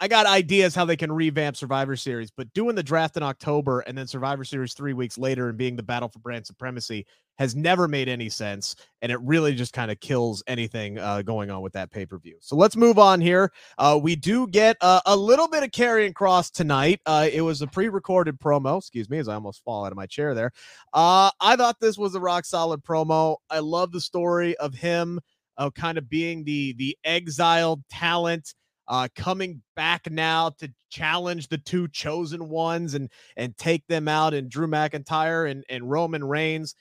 i 0.00 0.08
got 0.08 0.26
ideas 0.26 0.74
how 0.74 0.84
they 0.84 0.96
can 0.96 1.12
revamp 1.12 1.56
survivor 1.56 1.96
series 1.96 2.30
but 2.30 2.52
doing 2.54 2.74
the 2.74 2.82
draft 2.82 3.16
in 3.16 3.22
october 3.22 3.80
and 3.80 3.96
then 3.96 4.06
survivor 4.06 4.44
series 4.44 4.74
three 4.74 4.92
weeks 4.92 5.18
later 5.18 5.48
and 5.48 5.58
being 5.58 5.76
the 5.76 5.82
battle 5.82 6.08
for 6.08 6.18
brand 6.20 6.46
supremacy 6.46 7.06
has 7.36 7.56
never 7.56 7.88
made 7.88 8.08
any 8.08 8.28
sense 8.28 8.76
and 9.02 9.10
it 9.10 9.20
really 9.20 9.54
just 9.54 9.72
kind 9.72 9.90
of 9.90 9.98
kills 9.98 10.42
anything 10.46 10.98
uh, 10.98 11.20
going 11.22 11.50
on 11.50 11.62
with 11.62 11.72
that 11.72 11.90
pay-per-view 11.90 12.36
so 12.40 12.54
let's 12.54 12.76
move 12.76 12.98
on 12.98 13.20
here 13.20 13.50
uh, 13.78 13.98
we 14.00 14.14
do 14.14 14.46
get 14.48 14.76
uh, 14.80 15.00
a 15.06 15.16
little 15.16 15.48
bit 15.48 15.62
of 15.62 15.70
Karrion 15.70 16.12
Kross 16.12 16.50
tonight. 16.50 17.00
Uh, 17.06 17.28
it 17.30 17.40
was 17.40 17.62
a 17.62 17.66
pre-recorded 17.66 18.38
promo. 18.38 18.78
Excuse 18.78 19.10
me, 19.10 19.18
as 19.18 19.28
I 19.28 19.34
almost 19.34 19.62
fall 19.64 19.84
out 19.84 19.92
of 19.92 19.96
my 19.96 20.06
chair 20.06 20.34
there. 20.34 20.52
Uh, 20.92 21.30
I 21.40 21.56
thought 21.56 21.80
this 21.80 21.98
was 21.98 22.14
a 22.14 22.20
rock 22.20 22.44
solid 22.44 22.82
promo. 22.84 23.36
I 23.50 23.58
love 23.58 23.92
the 23.92 24.00
story 24.00 24.56
of 24.58 24.74
him, 24.74 25.20
uh, 25.58 25.70
kind 25.70 25.98
of 25.98 26.08
being 26.08 26.44
the 26.44 26.74
the 26.74 26.96
exiled 27.04 27.82
talent, 27.90 28.54
uh, 28.88 29.08
coming 29.14 29.62
back 29.76 30.10
now 30.10 30.50
to 30.58 30.72
challenge 30.90 31.48
the 31.48 31.58
two 31.58 31.88
chosen 31.88 32.48
ones 32.48 32.94
and 32.94 33.10
and 33.36 33.56
take 33.56 33.86
them 33.86 34.08
out. 34.08 34.34
And 34.34 34.50
Drew 34.50 34.66
McIntyre 34.66 35.50
and 35.50 35.64
and 35.68 35.90
Roman 35.90 36.24
Reigns. 36.24 36.74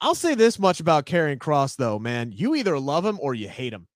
I'll 0.00 0.14
say 0.14 0.34
this 0.34 0.58
much 0.58 0.78
about 0.78 1.06
Karrion 1.06 1.38
Kross, 1.38 1.76
though, 1.76 1.98
man. 1.98 2.30
You 2.32 2.54
either 2.54 2.78
love 2.78 3.04
him 3.04 3.18
or 3.20 3.34
you 3.34 3.48
hate 3.48 3.72
him. 3.72 3.88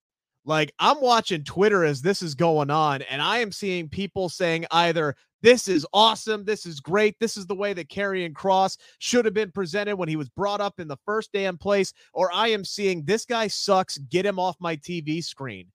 Like 0.45 0.73
I'm 0.79 1.01
watching 1.01 1.45
Twitter 1.45 1.85
as 1.85 2.01
this 2.01 2.23
is 2.23 2.35
going 2.35 2.71
on, 2.71 3.03
and 3.03 3.21
I 3.21 3.39
am 3.39 3.53
seeing 3.53 3.89
people 3.89 4.29
saying 4.29 4.65
either 4.71 5.15
this 5.43 5.69
is 5.69 5.87
awesome, 5.93 6.45
this 6.45 6.67
is 6.67 6.81
great, 6.81 7.17
this 7.21 7.37
is 7.37 7.47
the 7.47 7.55
way 7.55 7.73
that 7.73 7.89
Karrion 7.89 8.33
Kross 8.33 8.79
should 8.99 9.25
have 9.25 9.35
been 9.35 9.53
presented 9.53 9.97
when 9.97 10.09
he 10.09 10.17
was 10.17 10.29
brought 10.31 10.61
up 10.61 10.81
in 10.81 10.89
the 10.89 10.99
first 11.05 11.31
damn 11.33 11.59
place, 11.59 11.93
or 12.13 12.33
I 12.33 12.49
am 12.49 12.65
seeing 12.65 13.05
this 13.05 13.25
guy 13.25 13.49
sucks, 13.49 13.99
get 13.99 14.27
him 14.27 14.39
off 14.39 14.57
my 14.61 14.77
TV 14.77 15.23
screen. 15.23 15.67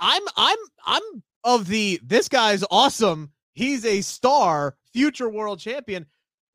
I'm 0.00 0.22
I'm 0.36 0.58
I'm 0.86 1.02
of 1.44 1.66
the 1.66 2.00
this 2.02 2.28
guy's 2.28 2.64
awesome, 2.70 3.30
he's 3.52 3.84
a 3.84 4.00
star, 4.00 4.76
future 4.92 5.28
world 5.28 5.60
champion. 5.60 6.06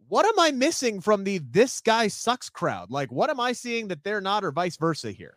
What 0.07 0.25
am 0.25 0.39
I 0.39 0.51
missing 0.51 1.01
from 1.01 1.23
the 1.23 1.39
this 1.39 1.81
guy 1.81 2.07
sucks 2.07 2.49
crowd? 2.49 2.91
Like, 2.91 3.11
what 3.11 3.29
am 3.29 3.39
I 3.39 3.53
seeing 3.53 3.87
that 3.87 4.03
they're 4.03 4.21
not, 4.21 4.43
or 4.43 4.51
vice 4.51 4.77
versa 4.77 5.11
here? 5.11 5.35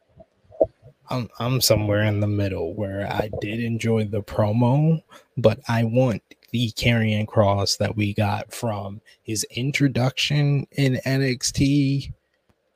I'm 1.11 1.29
I'm 1.39 1.61
somewhere 1.61 2.03
in 2.05 2.21
the 2.21 2.27
middle 2.27 2.75
where 2.75 3.07
I 3.11 3.31
did 3.41 3.61
enjoy 3.61 4.05
the 4.05 4.23
promo, 4.23 5.03
but 5.37 5.61
I 5.69 5.85
want 5.85 6.23
the 6.51 6.71
Karrion 6.73 7.27
Kross 7.27 7.79
that 7.79 7.97
we 7.97 8.15
got 8.15 8.53
from 8.53 9.01
his 9.23 9.45
introduction 9.51 10.67
in 10.73 11.01
NXT 11.07 12.13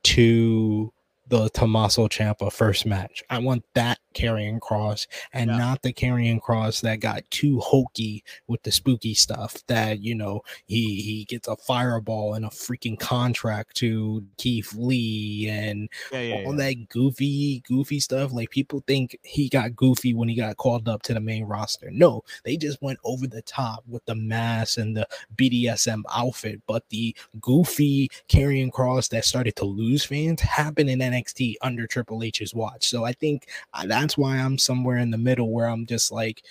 to 0.03 0.93
the 1.27 1.49
Tommaso 1.49 2.07
Ciampa 2.07 2.51
first 2.51 2.85
match. 2.85 3.23
I 3.29 3.39
want 3.39 3.63
that 3.73 3.99
Karrion 4.13 4.59
Kross 4.59 5.07
and 5.33 5.49
yeah. 5.49 5.57
not 5.57 5.81
the 5.81 5.93
Karrion 5.93 6.41
Kross 6.41 6.81
that 6.81 6.99
got 6.99 7.23
too 7.29 7.59
hokey 7.59 8.23
with 8.47 8.63
the 8.63 8.71
spooky 8.71 9.13
stuff 9.13 9.57
that 9.67 10.01
you 10.01 10.15
know 10.15 10.41
he 10.65 11.01
he 11.01 11.25
gets 11.25 11.47
a 11.47 11.55
fireball 11.55 12.33
and 12.33 12.45
a 12.45 12.49
freaking 12.49 12.99
contract 12.99 13.75
to 13.77 14.23
Keith 14.37 14.73
Lee 14.75 15.47
and 15.49 15.89
yeah, 16.11 16.19
yeah, 16.19 16.43
all 16.45 16.53
that 16.53 16.89
goofy 16.89 17.61
goofy 17.67 17.99
stuff. 17.99 18.31
Like 18.31 18.49
people 18.49 18.83
think 18.87 19.17
he 19.23 19.49
got 19.49 19.75
goofy 19.75 20.13
when 20.13 20.29
he 20.29 20.35
got 20.35 20.57
called 20.57 20.87
up 20.87 21.01
to 21.03 21.13
the 21.13 21.19
main 21.19 21.45
roster. 21.45 21.89
No 21.91 22.23
they 22.43 22.57
just 22.57 22.81
went 22.81 22.99
over 23.03 23.27
the 23.27 23.41
top 23.41 23.83
with 23.87 24.05
the 24.05 24.15
mask 24.15 24.77
and 24.77 24.95
the 24.95 25.07
BDSM 25.35 26.03
outfit 26.13 26.61
but 26.67 26.83
the 26.89 27.15
goofy 27.41 28.09
Karrion 28.29 28.71
Kross 28.71 29.09
that 29.09 29.25
started 29.25 29.55
to 29.57 29.65
lose 29.65 30.05
fans 30.05 30.41
happened 30.41 30.89
in 30.89 30.99
NXT 30.99 31.55
under 31.61 31.87
Triple 31.87 32.23
H's 32.23 32.53
watch. 32.53 32.87
So 32.87 33.03
I 33.03 33.13
think 33.13 33.47
uh, 33.73 33.85
that 33.87 34.02
that's 34.03 34.17
why 34.17 34.35
I'm 34.35 34.57
somewhere 34.57 34.97
in 34.97 35.11
the 35.11 35.17
middle 35.17 35.49
where 35.49 35.65
I'm 35.65 35.85
just 35.85 36.11
like, 36.11 36.43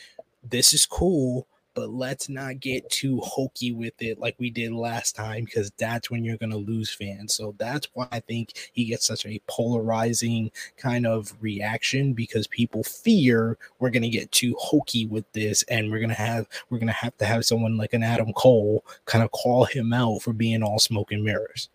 this 0.43 0.73
is 0.73 0.87
cool, 0.87 1.47
but 1.75 1.91
let's 1.91 2.31
not 2.31 2.61
get 2.61 2.89
too 2.89 3.21
hokey 3.21 3.73
with 3.73 3.93
it 4.01 4.19
like 4.19 4.35
we 4.39 4.49
did 4.49 4.73
last 4.73 5.15
time 5.15 5.45
because 5.45 5.71
that's 5.77 6.11
when 6.11 6.25
you're 6.25 6.39
going 6.39 6.53
to 6.53 6.57
lose 6.57 6.95
fans. 6.95 7.35
So 7.35 7.55
that's 7.59 7.89
why 7.93 8.09
I 8.11 8.21
think 8.21 8.55
he 8.73 8.87
gets 8.87 9.07
such 9.07 9.27
a 9.27 9.39
polarizing 9.51 10.51
kind 10.79 11.07
of 11.07 11.35
reaction 11.43 12.15
because 12.15 12.47
people 12.47 12.85
fear 12.85 13.59
we're 13.79 13.91
going 13.91 14.03
to 14.03 14.09
get 14.09 14.33
too 14.33 14.57
hokey 14.59 15.05
with 15.05 15.31
this 15.33 15.63
and 15.65 15.91
we're 15.91 15.99
going 15.99 16.09
to 16.09 16.15
have 16.15 16.49
we're 16.71 16.79
going 16.79 16.87
to 16.87 16.95
have 16.95 17.19
to 17.19 17.27
have 17.27 17.45
someone 17.45 17.77
like 17.77 17.93
an 17.93 18.03
Adam 18.03 18.33
Cole 18.33 18.83
kind 19.05 19.23
of 19.23 19.31
call 19.33 19.67
him 19.67 19.93
out 19.93 20.23
for 20.23 20.33
being 20.33 20.63
all 20.63 20.79
smoke 20.79 21.13
and 21.13 21.23
mirrors. 21.23 21.69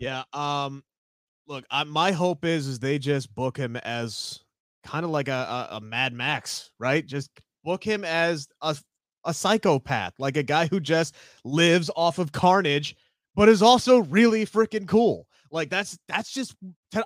Yeah, 0.00 0.24
um 0.32 0.82
look, 1.46 1.64
I, 1.70 1.84
my 1.84 2.10
hope 2.10 2.44
is 2.44 2.66
is 2.66 2.80
they 2.80 2.98
just 2.98 3.32
book 3.36 3.56
him 3.56 3.76
as 3.76 4.40
kind 4.82 5.04
of 5.04 5.10
like 5.10 5.28
a, 5.28 5.68
a, 5.70 5.76
a 5.76 5.80
Mad 5.80 6.12
Max, 6.12 6.70
right? 6.78 7.04
Just 7.04 7.30
book 7.64 7.84
him 7.84 8.04
as 8.04 8.48
a 8.60 8.76
a 9.24 9.32
psychopath, 9.32 10.14
like 10.18 10.36
a 10.36 10.42
guy 10.42 10.66
who 10.66 10.80
just 10.80 11.14
lives 11.44 11.90
off 11.94 12.18
of 12.18 12.32
carnage, 12.32 12.96
but 13.34 13.48
is 13.48 13.62
also 13.62 13.98
really 13.98 14.44
freaking 14.44 14.86
cool. 14.86 15.26
Like 15.50 15.70
that's 15.70 15.98
that's 16.08 16.32
just 16.32 16.56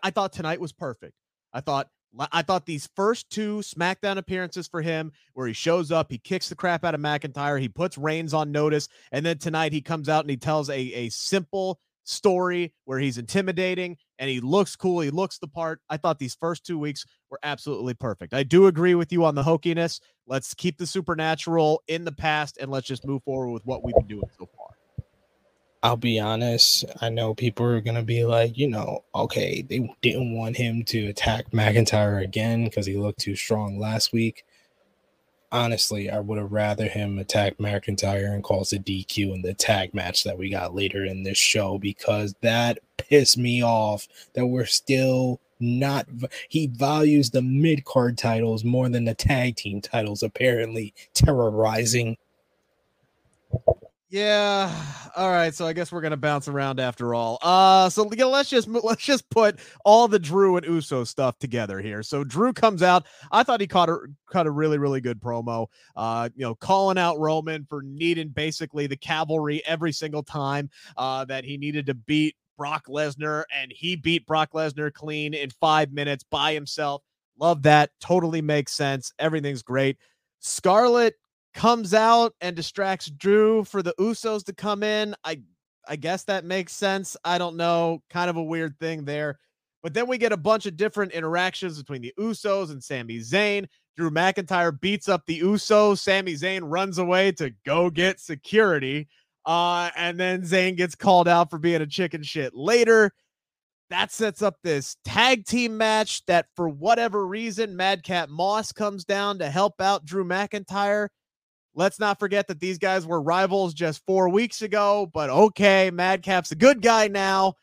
I 0.03 0.11
thought 0.11 0.33
tonight 0.33 0.61
was 0.61 0.73
perfect. 0.73 1.15
I 1.53 1.61
thought 1.61 1.89
I 2.33 2.43
thought 2.43 2.65
these 2.65 2.89
first 2.97 3.29
two 3.29 3.59
SmackDown 3.59 4.17
appearances 4.17 4.69
for 4.69 4.81
him, 4.81 5.13
where 5.35 5.47
he 5.47 5.53
shows 5.53 5.93
up, 5.93 6.11
he 6.11 6.19
kicks 6.19 6.49
the 6.49 6.55
crap 6.55 6.85
out 6.85 6.95
of 6.95 7.01
McIntyre, 7.01 7.61
he 7.61 7.69
puts 7.69 7.99
Reigns 7.99 8.33
on 8.33 8.53
notice, 8.53 8.89
and 9.13 9.27
then 9.27 9.39
tonight 9.39 9.73
he 9.73 9.83
comes 9.83 10.09
out 10.09 10.25
and 10.25 10.31
he 10.31 10.37
tells 10.37 10.71
a 10.71 10.79
a 10.79 11.09
simple 11.11 11.81
story 12.05 12.73
where 12.85 12.99
he's 12.99 13.19
intimidating 13.19 13.97
and 14.19 14.31
he 14.31 14.41
looks 14.41 14.77
cool. 14.77 15.01
He 15.01 15.11
looks 15.11 15.39
the 15.39 15.49
part. 15.49 15.81
I 15.91 15.97
thought 15.97 16.19
these 16.19 16.35
first 16.35 16.65
two 16.65 16.79
weeks 16.79 17.05
were 17.31 17.41
absolutely 17.43 17.95
perfect. 17.95 18.35
I 18.35 18.43
do 18.43 18.67
agree 18.67 18.95
with 18.95 19.13
you 19.13 19.25
on 19.25 19.35
the 19.35 19.43
hokiness. 19.43 20.01
Let's 20.27 20.55
keep 20.55 20.79
the 20.79 20.87
supernatural 20.87 21.83
in 21.89 22.05
the 22.05 22.13
past 22.13 22.59
and 22.61 22.71
let's 22.71 22.87
just 22.87 23.07
move 23.07 23.23
forward 23.25 23.53
with 23.53 23.67
what 23.67 23.85
we've 23.85 23.95
been 23.95 24.07
doing 24.07 24.31
so 24.39 24.49
far. 24.57 24.67
I'll 25.83 25.97
be 25.97 26.19
honest. 26.19 26.85
I 27.01 27.11
know 27.11 27.35
people 27.35 27.67
are 27.67 27.81
gonna 27.81 28.03
be 28.03 28.25
like, 28.25 28.57
you 28.59 28.69
know, 28.69 29.05
okay, 29.15 29.63
they 29.63 29.89
didn't 30.03 30.35
want 30.35 30.57
him 30.57 30.83
to 30.87 31.09
attack 31.09 31.51
McIntyre 31.51 32.25
again 32.25 32.65
because 32.65 32.87
he 32.87 32.97
looked 32.97 33.21
too 33.21 33.37
strong 33.37 33.79
last 33.79 34.13
week 34.13 34.45
honestly, 35.57 36.11
I 36.11 36.21
would 36.21 36.39
have 36.39 36.53
rather 36.53 36.87
him 36.87 37.19
attack 37.19 37.57
McIntyre 37.57 38.33
and 38.33 38.45
cause 38.45 38.73
a 38.73 38.79
DQ 38.79 39.35
in 39.35 39.43
the 39.43 39.55
tag 39.55 39.95
match 39.95 40.23
that 40.25 40.37
we 40.37 40.51
got 40.51 40.75
later 40.75 41.05
in 41.05 41.23
this 41.23 41.39
show 41.39 41.79
because 41.79 42.35
that 42.43 42.79
pissed 42.99 43.39
me 43.39 43.63
off 43.63 44.07
that 44.35 44.47
we're 44.47 44.67
still 44.67 45.41
not 45.59 46.07
he 46.51 46.67
values 46.67 47.31
the 47.31 47.41
mid 47.41 47.83
card 47.87 48.19
titles 48.19 48.63
more 48.63 48.91
than 48.91 49.07
the 49.07 49.15
tag 49.15 49.57
team 49.57 49.81
titles 49.81 50.23
apparently 50.23 50.93
terrorizing 51.15 52.19
yeah. 54.17 54.75
All 55.15 55.31
right. 55.31 55.55
So 55.55 55.67
I 55.67 55.75
guess 55.75 55.93
we're 55.93 56.01
gonna 56.01 56.17
bounce 56.17 56.49
around 56.49 56.81
after 56.81 57.15
all. 57.15 57.39
Uh, 57.43 57.91
so 57.91 58.11
yeah, 58.17 58.25
let's 58.25 58.49
just 58.49 58.67
let's 58.67 59.05
just 59.05 59.29
put 59.29 59.59
all 59.85 60.09
the 60.09 60.19
Drew 60.19 60.57
and 60.57 60.65
Uso 60.65 61.05
stuff 61.05 61.39
together 61.39 61.81
here. 61.81 62.03
So 62.03 62.25
Drew 62.25 62.55
comes 62.55 62.83
out. 62.83 63.07
I 63.31 63.43
thought 63.43 63.61
he 63.61 63.67
caught 63.67 63.91
a 63.91 63.99
cut 64.31 64.47
a 64.47 64.51
really 64.51 64.79
really 64.79 65.03
good 65.03 65.21
promo. 65.21 65.67
Uh, 65.95 66.31
you 66.35 66.47
know, 66.47 66.55
calling 66.55 66.97
out 66.97 67.19
Roman 67.19 67.67
for 67.69 67.83
needing 67.83 68.29
basically 68.29 68.87
the 68.87 68.97
cavalry 68.97 69.63
every 69.67 69.93
single 69.93 70.23
time. 70.23 70.71
Uh, 70.97 71.27
that 71.27 71.45
he 71.45 71.59
needed 71.59 71.85
to 71.85 71.95
beat 71.95 72.37
Brock 72.57 72.87
Lesnar, 72.89 73.45
and 73.55 73.71
he 73.71 73.97
beat 73.97 74.27
Brock 74.27 74.53
Lesnar 74.55 74.91
clean 74.91 75.35
in 75.35 75.51
five 75.51 75.93
minutes 75.93 76.25
by 76.25 76.55
himself. 76.55 77.03
Love 77.39 77.63
that. 77.65 77.91
Totally 78.01 78.41
makes 78.41 78.73
sense. 78.73 79.13
Everything's 79.19 79.63
great. 79.63 79.99
Scarlett 80.41 81.17
comes 81.57 81.95
out 81.95 82.35
and 82.43 82.55
distracts 82.55 83.11
Drew 83.11 83.65
for 83.65 83.83
the 83.83 83.95
Usos 83.99 84.45
to 84.45 84.53
come 84.53 84.83
in. 84.83 85.17
I 85.25 85.41
I 85.89 85.97
guess 85.97 86.25
that 86.25 86.45
makes 86.45 86.73
sense. 86.73 87.17
I 87.25 87.39
don't 87.39 87.57
know. 87.57 88.03
Kind 88.11 88.29
of 88.29 88.37
a 88.37 88.43
weird 88.43 88.79
thing 88.79 89.05
there. 89.05 89.39
But 89.83 89.95
then 89.95 90.07
we 90.07 90.19
get 90.19 90.33
a 90.33 90.37
bunch 90.37 90.67
of 90.67 90.77
different 90.77 91.13
interactions 91.13 91.79
between 91.79 92.03
the 92.03 92.13
Usos 92.19 92.71
and 92.71 92.83
Sami 92.83 93.21
Zayn. 93.21 93.67
Drew 93.97 94.11
McIntyre 94.11 94.79
beats 94.79 95.09
up 95.09 95.23
the 95.27 95.41
Usos. 95.41 95.99
Sami 95.99 96.35
Zayn 96.35 96.61
runs 96.65 96.99
away 96.99 97.33
to 97.33 97.53
go 97.65 97.89
get 97.89 98.21
security. 98.21 99.09
Uh, 99.47 99.91
and 99.97 100.19
then 100.19 100.43
Zayn 100.43 100.77
gets 100.77 100.95
called 100.95 101.29
out 101.29 101.51
for 101.51 101.59
being 101.59 101.83
a 101.83 101.87
chicken 101.87 102.23
shit 102.23 102.53
later. 102.55 103.13
That 103.89 104.13
sets 104.13 104.43
up 104.43 104.57
this 104.63 104.97
tag 105.05 105.47
team 105.47 105.77
match 105.77 106.27
that, 106.27 106.47
for 106.57 106.69
whatever 106.69 107.25
reason, 107.25 107.77
Madcap 107.77 108.29
Moss 108.29 108.73
comes 108.73 109.05
down 109.05 109.39
to 109.39 109.49
help 109.49 109.81
out 109.81 110.05
Drew 110.05 110.25
McIntyre. 110.25 111.09
Let's 111.77 112.01
not 112.01 112.19
forget 112.19 112.49
that 112.49 112.59
these 112.59 112.79
guys 112.79 113.07
were 113.07 113.21
rivals 113.21 113.75
just 113.75 114.05
four 114.07 114.31
weeks 114.31 114.63
ago, 114.63 115.11
but 115.13 115.29
okay, 115.29 115.91
Madcap's 115.93 116.51
a 116.51 116.57
good 116.57 116.81
guy 116.81 117.09
now. 117.09 117.55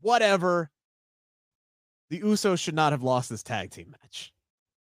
Whatever. 0.00 0.70
The 2.10 2.20
Usos 2.20 2.58
should 2.58 2.74
not 2.74 2.90
have 2.90 3.04
lost 3.04 3.30
this 3.30 3.44
tag 3.44 3.70
team 3.70 3.94
match. 4.02 4.32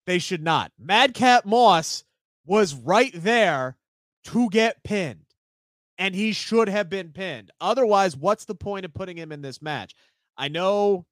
They 0.06 0.20
should 0.20 0.44
not. 0.44 0.74
Madcap 0.78 1.46
Moss 1.46 2.04
was 2.46 2.76
right 2.76 3.14
there 3.16 3.78
to 4.26 4.50
get 4.50 4.84
pinned, 4.84 5.26
and 5.98 6.14
he 6.14 6.34
should 6.34 6.68
have 6.68 6.90
been 6.90 7.14
pinned. 7.14 7.50
Otherwise, 7.62 8.18
what's 8.18 8.44
the 8.44 8.56
point 8.56 8.84
of 8.84 8.94
putting 8.94 9.18
him 9.18 9.32
in 9.32 9.42
this 9.42 9.62
match? 9.62 9.96
I 10.38 10.50
know 10.50 11.06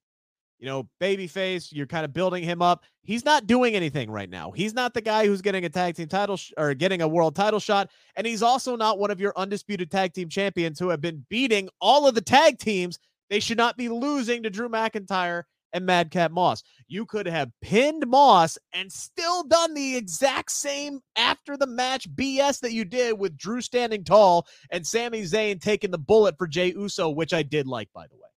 you 0.64 0.70
know, 0.70 0.88
babyface, 0.98 1.68
you're 1.72 1.86
kind 1.86 2.06
of 2.06 2.14
building 2.14 2.42
him 2.42 2.62
up. 2.62 2.84
He's 3.02 3.22
not 3.22 3.46
doing 3.46 3.76
anything 3.76 4.10
right 4.10 4.30
now. 4.30 4.50
He's 4.50 4.72
not 4.72 4.94
the 4.94 5.02
guy 5.02 5.26
who's 5.26 5.42
getting 5.42 5.66
a 5.66 5.68
tag 5.68 5.94
team 5.94 6.08
title 6.08 6.38
sh- 6.38 6.52
or 6.56 6.72
getting 6.72 7.02
a 7.02 7.06
world 7.06 7.36
title 7.36 7.60
shot. 7.60 7.90
And 8.16 8.26
he's 8.26 8.42
also 8.42 8.74
not 8.74 8.98
one 8.98 9.10
of 9.10 9.20
your 9.20 9.34
undisputed 9.36 9.90
tag 9.90 10.14
team 10.14 10.30
champions 10.30 10.78
who 10.78 10.88
have 10.88 11.02
been 11.02 11.26
beating 11.28 11.68
all 11.82 12.08
of 12.08 12.14
the 12.14 12.22
tag 12.22 12.58
teams. 12.58 12.98
They 13.28 13.40
should 13.40 13.58
not 13.58 13.76
be 13.76 13.90
losing 13.90 14.42
to 14.42 14.48
Drew 14.48 14.70
McIntyre 14.70 15.42
and 15.74 15.84
Madcap 15.84 16.30
Moss. 16.30 16.62
You 16.88 17.04
could 17.04 17.26
have 17.26 17.50
pinned 17.60 18.06
Moss 18.06 18.56
and 18.72 18.90
still 18.90 19.42
done 19.42 19.74
the 19.74 19.98
exact 19.98 20.50
same 20.50 21.00
after 21.14 21.58
the 21.58 21.66
match 21.66 22.10
BS 22.14 22.60
that 22.60 22.72
you 22.72 22.86
did 22.86 23.18
with 23.18 23.36
Drew 23.36 23.60
standing 23.60 24.02
tall 24.02 24.46
and 24.70 24.86
Sami 24.86 25.24
Zayn 25.24 25.60
taking 25.60 25.90
the 25.90 25.98
bullet 25.98 26.38
for 26.38 26.46
Jey 26.46 26.72
Uso, 26.72 27.10
which 27.10 27.34
I 27.34 27.42
did 27.42 27.66
like, 27.66 27.90
by 27.92 28.06
the 28.06 28.16
way. 28.16 28.30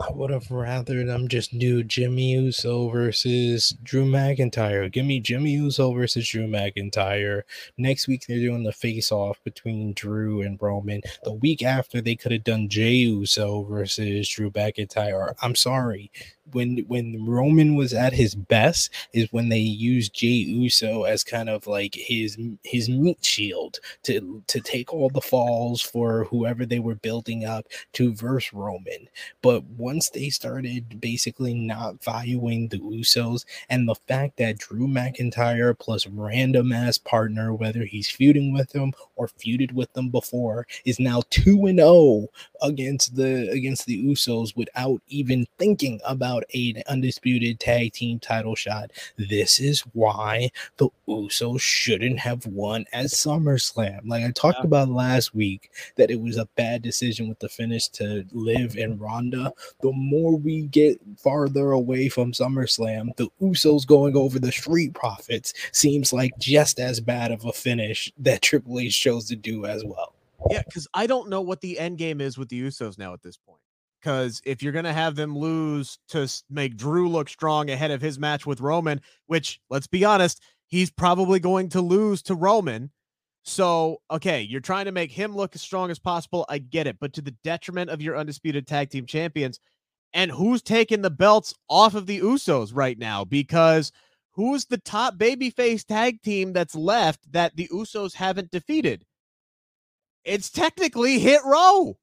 I 0.00 0.12
would 0.12 0.30
have 0.30 0.50
rather 0.50 1.04
them 1.04 1.28
just 1.28 1.58
do 1.58 1.82
Jimmy 1.82 2.32
Uso 2.32 2.88
versus 2.88 3.76
Drew 3.82 4.06
McIntyre. 4.06 4.90
Give 4.90 5.04
me 5.04 5.20
Jimmy 5.20 5.50
Uso 5.50 5.92
versus 5.92 6.26
Drew 6.26 6.46
McIntyre. 6.46 7.42
Next 7.76 8.08
week 8.08 8.24
they're 8.26 8.38
doing 8.38 8.62
the 8.62 8.72
face 8.72 9.12
off 9.12 9.42
between 9.44 9.92
Drew 9.92 10.40
and 10.40 10.58
Roman. 10.60 11.02
The 11.24 11.34
week 11.34 11.62
after 11.62 12.00
they 12.00 12.16
could 12.16 12.32
have 12.32 12.44
done 12.44 12.70
Jey 12.70 12.94
Uso 12.94 13.64
versus 13.64 14.28
Drew 14.30 14.50
McIntyre. 14.50 15.34
I'm 15.42 15.54
sorry 15.54 16.10
when 16.52 16.78
when 16.88 17.24
Roman 17.24 17.74
was 17.74 17.92
at 17.92 18.12
his 18.12 18.34
best 18.34 18.90
is 19.12 19.32
when 19.32 19.48
they 19.48 19.58
used 19.58 20.14
Jey 20.14 20.26
Uso 20.26 21.04
as 21.04 21.24
kind 21.24 21.48
of 21.48 21.66
like 21.66 21.94
his 21.94 22.38
his 22.64 22.88
meat 22.88 23.24
shield 23.24 23.78
to 24.04 24.42
to 24.46 24.60
take 24.60 24.92
all 24.92 25.10
the 25.10 25.20
falls 25.20 25.80
for 25.82 26.24
whoever 26.24 26.66
they 26.66 26.78
were 26.78 26.94
building 26.96 27.44
up 27.44 27.66
to 27.94 28.14
verse 28.14 28.52
Roman. 28.52 29.08
But 29.42 29.64
once 29.64 30.10
they 30.10 30.30
started 30.30 31.00
basically 31.00 31.54
not 31.54 32.02
valuing 32.02 32.68
the 32.68 32.78
Usos 32.78 33.44
and 33.68 33.88
the 33.88 33.94
fact 34.08 34.36
that 34.38 34.58
Drew 34.58 34.86
McIntyre 34.86 35.78
plus 35.78 36.06
random 36.06 36.72
ass 36.72 36.98
partner, 36.98 37.54
whether 37.54 37.84
he's 37.84 38.10
feuding 38.10 38.52
with 38.52 38.70
them 38.70 38.92
or 39.16 39.28
feuded 39.28 39.72
with 39.72 39.92
them 39.92 40.08
before, 40.08 40.66
is 40.84 41.00
now 41.00 41.22
2 41.30 41.66
and 41.66 41.78
0 41.78 42.28
against 42.62 43.16
the 43.16 43.48
against 43.50 43.86
the 43.86 44.04
Usos 44.04 44.56
without 44.56 45.00
even 45.08 45.46
thinking 45.58 46.00
about 46.04 46.39
about 46.40 46.54
an 46.54 46.82
undisputed 46.88 47.60
tag 47.60 47.92
team 47.92 48.18
title 48.18 48.54
shot. 48.54 48.90
This 49.16 49.60
is 49.60 49.80
why 49.92 50.50
the 50.76 50.88
Usos 51.08 51.60
shouldn't 51.60 52.18
have 52.20 52.46
won 52.46 52.84
at 52.92 53.06
SummerSlam. 53.06 54.00
Like 54.06 54.24
I 54.24 54.30
talked 54.30 54.58
yeah. 54.60 54.66
about 54.66 54.88
last 54.88 55.34
week, 55.34 55.70
that 55.96 56.10
it 56.10 56.20
was 56.20 56.36
a 56.36 56.48
bad 56.56 56.82
decision 56.82 57.28
with 57.28 57.38
the 57.38 57.48
finish 57.48 57.88
to 57.88 58.24
Liv 58.32 58.76
and 58.76 59.00
Ronda. 59.00 59.52
The 59.82 59.92
more 59.92 60.36
we 60.36 60.62
get 60.62 61.00
farther 61.18 61.72
away 61.72 62.08
from 62.08 62.32
SummerSlam, 62.32 63.16
the 63.16 63.28
Usos 63.40 63.86
going 63.86 64.16
over 64.16 64.38
the 64.38 64.52
Street 64.52 64.94
Profits 64.94 65.52
seems 65.72 66.12
like 66.12 66.32
just 66.38 66.80
as 66.80 67.00
bad 67.00 67.32
of 67.32 67.44
a 67.44 67.52
finish 67.52 68.12
that 68.18 68.42
Triple 68.42 68.80
H 68.80 68.98
chose 68.98 69.26
to 69.28 69.36
do 69.36 69.66
as 69.66 69.84
well. 69.84 70.14
Yeah, 70.50 70.62
because 70.64 70.88
I 70.94 71.06
don't 71.06 71.28
know 71.28 71.42
what 71.42 71.60
the 71.60 71.78
end 71.78 71.98
game 71.98 72.20
is 72.20 72.38
with 72.38 72.48
the 72.48 72.62
Usos 72.62 72.96
now 72.98 73.12
at 73.12 73.22
this 73.22 73.36
point. 73.36 73.60
Because 74.00 74.40
if 74.44 74.62
you're 74.62 74.72
going 74.72 74.84
to 74.84 74.92
have 74.92 75.14
them 75.14 75.36
lose 75.36 75.98
to 76.08 76.28
make 76.48 76.76
Drew 76.76 77.08
look 77.08 77.28
strong 77.28 77.70
ahead 77.70 77.90
of 77.90 78.00
his 78.00 78.18
match 78.18 78.46
with 78.46 78.60
Roman, 78.60 79.00
which 79.26 79.60
let's 79.68 79.86
be 79.86 80.04
honest, 80.04 80.42
he's 80.66 80.90
probably 80.90 81.38
going 81.38 81.68
to 81.70 81.80
lose 81.80 82.22
to 82.22 82.34
Roman. 82.34 82.90
So, 83.42 83.98
okay, 84.10 84.42
you're 84.42 84.60
trying 84.60 84.86
to 84.86 84.92
make 84.92 85.12
him 85.12 85.34
look 85.34 85.54
as 85.54 85.62
strong 85.62 85.90
as 85.90 85.98
possible. 85.98 86.46
I 86.48 86.58
get 86.58 86.86
it, 86.86 86.96
but 87.00 87.12
to 87.14 87.22
the 87.22 87.34
detriment 87.44 87.90
of 87.90 88.02
your 88.02 88.16
undisputed 88.16 88.66
tag 88.66 88.90
team 88.90 89.06
champions. 89.06 89.60
And 90.12 90.30
who's 90.30 90.62
taking 90.62 91.02
the 91.02 91.10
belts 91.10 91.54
off 91.68 91.94
of 91.94 92.06
the 92.06 92.20
Usos 92.20 92.72
right 92.74 92.98
now? 92.98 93.24
Because 93.24 93.92
who's 94.32 94.64
the 94.64 94.78
top 94.78 95.16
babyface 95.16 95.86
tag 95.86 96.22
team 96.22 96.52
that's 96.52 96.74
left 96.74 97.32
that 97.32 97.54
the 97.56 97.68
Usos 97.68 98.14
haven't 98.14 98.50
defeated? 98.50 99.04
it's 100.24 100.50
technically 100.50 101.18
Hit 101.18 101.40
Row. 101.44 101.96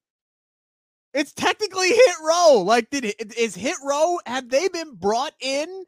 It's 1.14 1.32
technically 1.32 1.88
Hit 1.88 2.14
Row. 2.22 2.62
Like, 2.64 2.90
did 2.90 3.14
is 3.36 3.54
Hit 3.54 3.76
Row? 3.84 4.18
Have 4.26 4.48
they 4.48 4.68
been 4.68 4.94
brought 4.94 5.32
in 5.40 5.84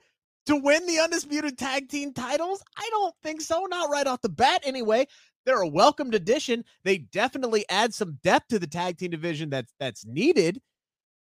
to 0.46 0.56
win 0.56 0.86
the 0.86 0.98
undisputed 0.98 1.58
tag 1.58 1.88
team 1.88 2.12
titles? 2.12 2.62
I 2.76 2.88
don't 2.90 3.14
think 3.22 3.40
so. 3.40 3.66
Not 3.68 3.90
right 3.90 4.06
off 4.06 4.22
the 4.22 4.28
bat, 4.28 4.62
anyway. 4.64 5.06
They're 5.46 5.62
a 5.62 5.68
welcomed 5.68 6.14
addition. 6.14 6.64
They 6.84 6.98
definitely 6.98 7.64
add 7.68 7.94
some 7.94 8.18
depth 8.22 8.48
to 8.48 8.58
the 8.58 8.66
tag 8.66 8.98
team 8.98 9.10
division 9.10 9.50
that's 9.50 9.72
that's 9.78 10.06
needed. 10.06 10.60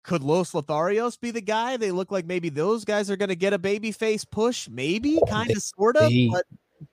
Could 0.03 0.23
Los 0.23 0.51
Lotharios 0.51 1.19
be 1.19 1.31
the 1.31 1.41
guy? 1.41 1.77
They 1.77 1.91
look 1.91 2.11
like 2.11 2.27
maybe 2.27 2.49
those 2.49 2.85
guys 2.85 3.09
are 3.09 3.17
going 3.17 3.29
to 3.29 3.35
get 3.35 3.53
a 3.53 3.57
baby 3.57 3.91
face 3.91 4.23
push, 4.23 4.69
maybe, 4.69 5.19
kind 5.27 5.49
of, 5.49 5.57
sort 5.63 5.97
of. 5.97 6.11
But 6.31 6.45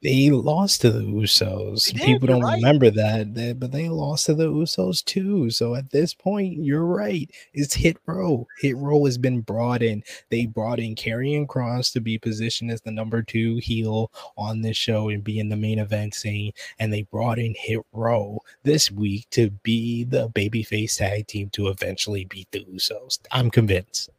they 0.02 0.30
lost 0.30 0.80
to 0.80 0.90
the 0.90 1.00
Usos. 1.00 1.92
Did, 1.92 2.02
People 2.02 2.28
don't 2.28 2.42
right. 2.42 2.56
remember 2.56 2.90
that, 2.90 3.34
they, 3.34 3.52
but 3.52 3.72
they 3.72 3.88
lost 3.88 4.26
to 4.26 4.34
the 4.34 4.48
Usos 4.48 5.04
too. 5.04 5.50
So 5.50 5.74
at 5.74 5.90
this 5.90 6.14
point, 6.14 6.58
you're 6.58 6.84
right. 6.86 7.30
It's 7.52 7.74
Hit 7.74 7.96
Row. 8.06 8.46
Hit 8.60 8.76
Row 8.76 9.04
has 9.04 9.18
been 9.18 9.40
brought 9.40 9.82
in. 9.82 10.02
They 10.30 10.46
brought 10.46 10.78
in 10.78 10.94
Karrion 10.94 11.46
Kross 11.46 11.92
to 11.92 12.00
be 12.00 12.18
positioned 12.18 12.70
as 12.70 12.80
the 12.80 12.90
number 12.90 13.22
two 13.22 13.56
heel 13.56 14.10
on 14.36 14.62
this 14.62 14.76
show 14.76 15.08
and 15.08 15.22
be 15.22 15.38
in 15.38 15.48
the 15.48 15.56
main 15.56 15.78
event 15.78 16.14
scene. 16.14 16.52
And 16.78 16.92
they 16.92 17.02
brought 17.02 17.38
in 17.38 17.54
Hit 17.56 17.80
Row 17.92 18.40
this 18.62 18.90
week 18.90 19.28
to 19.30 19.50
be 19.62 20.04
the 20.04 20.28
babyface 20.30 20.98
tag 20.98 21.26
team 21.26 21.50
to 21.50 21.68
eventually 21.68 22.24
beat 22.24 22.50
the 22.50 22.64
Usos. 22.64 23.18
I'm 23.30 23.50
convinced. 23.50 24.10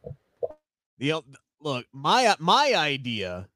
The 0.98 1.22
look, 1.60 1.86
my 1.92 2.34
my 2.38 2.72
idea 2.76 3.48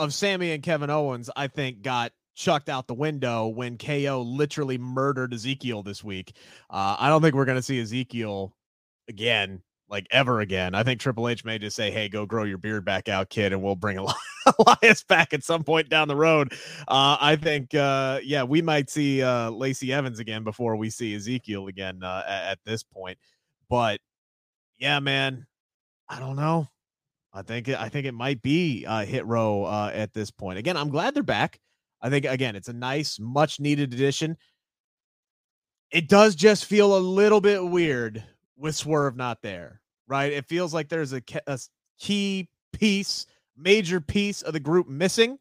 of 0.00 0.14
Sami 0.14 0.52
and 0.52 0.62
Kevin 0.62 0.90
Owens, 0.90 1.28
I 1.36 1.46
think, 1.46 1.82
got 1.82 2.12
chucked 2.34 2.70
out 2.70 2.86
the 2.86 2.94
window 2.94 3.48
when 3.48 3.76
KO 3.76 4.22
literally 4.26 4.78
murdered 4.78 5.34
Ezekiel 5.34 5.82
this 5.82 6.02
week. 6.02 6.34
Uh, 6.70 6.96
I 6.98 7.10
don't 7.10 7.20
think 7.20 7.34
we're 7.34 7.44
going 7.44 7.58
to 7.58 7.62
see 7.62 7.78
Ezekiel 7.80 8.56
again, 9.08 9.60
like 9.90 10.06
ever 10.10 10.40
again. 10.40 10.74
I 10.74 10.82
think 10.84 11.00
Triple 11.00 11.28
H 11.28 11.44
may 11.44 11.58
just 11.58 11.76
say, 11.76 11.90
hey, 11.90 12.08
go 12.08 12.24
grow 12.24 12.44
your 12.44 12.56
beard 12.56 12.82
back 12.84 13.10
out, 13.10 13.28
kid, 13.28 13.52
and 13.52 13.62
we'll 13.62 13.76
bring 13.76 13.98
Elias 14.58 15.04
back 15.04 15.34
at 15.34 15.44
some 15.44 15.64
point 15.64 15.90
down 15.90 16.08
the 16.08 16.16
road. 16.16 16.54
Uh, 16.88 17.18
I 17.20 17.36
think, 17.36 17.74
uh, 17.74 18.20
yeah, 18.24 18.44
we 18.44 18.62
might 18.62 18.88
see 18.88 19.22
uh, 19.22 19.50
Lacey 19.50 19.92
Evans 19.92 20.18
again 20.18 20.42
before 20.42 20.76
we 20.76 20.88
see 20.88 21.14
Ezekiel 21.14 21.66
again 21.66 22.02
uh, 22.02 22.22
at, 22.26 22.52
at 22.52 22.58
this 22.64 22.82
point. 22.82 23.18
But 23.68 24.00
yeah, 24.78 24.98
man, 25.00 25.46
I 26.08 26.18
don't 26.20 26.36
know. 26.36 26.68
I 27.32 27.42
think 27.42 27.68
I 27.68 27.88
think 27.88 28.06
it 28.06 28.14
might 28.14 28.42
be 28.42 28.84
uh, 28.86 29.04
hit 29.04 29.24
row 29.26 29.64
uh, 29.64 29.90
at 29.94 30.12
this 30.12 30.30
point. 30.30 30.58
Again, 30.58 30.76
I'm 30.76 30.90
glad 30.90 31.14
they're 31.14 31.22
back. 31.22 31.60
I 32.02 32.10
think 32.10 32.24
again, 32.24 32.56
it's 32.56 32.68
a 32.68 32.72
nice, 32.72 33.18
much 33.20 33.60
needed 33.60 33.92
addition. 33.92 34.36
It 35.90 36.08
does 36.08 36.34
just 36.34 36.64
feel 36.64 36.96
a 36.96 36.98
little 36.98 37.40
bit 37.40 37.64
weird 37.64 38.24
with 38.56 38.76
Swerve 38.76 39.16
not 39.16 39.42
there, 39.42 39.80
right? 40.06 40.32
It 40.32 40.46
feels 40.46 40.72
like 40.72 40.88
there's 40.88 41.12
a, 41.12 41.22
a 41.46 41.58
key 41.98 42.48
piece, 42.72 43.26
major 43.56 44.00
piece 44.00 44.42
of 44.42 44.52
the 44.52 44.60
group 44.60 44.88
missing, 44.88 45.38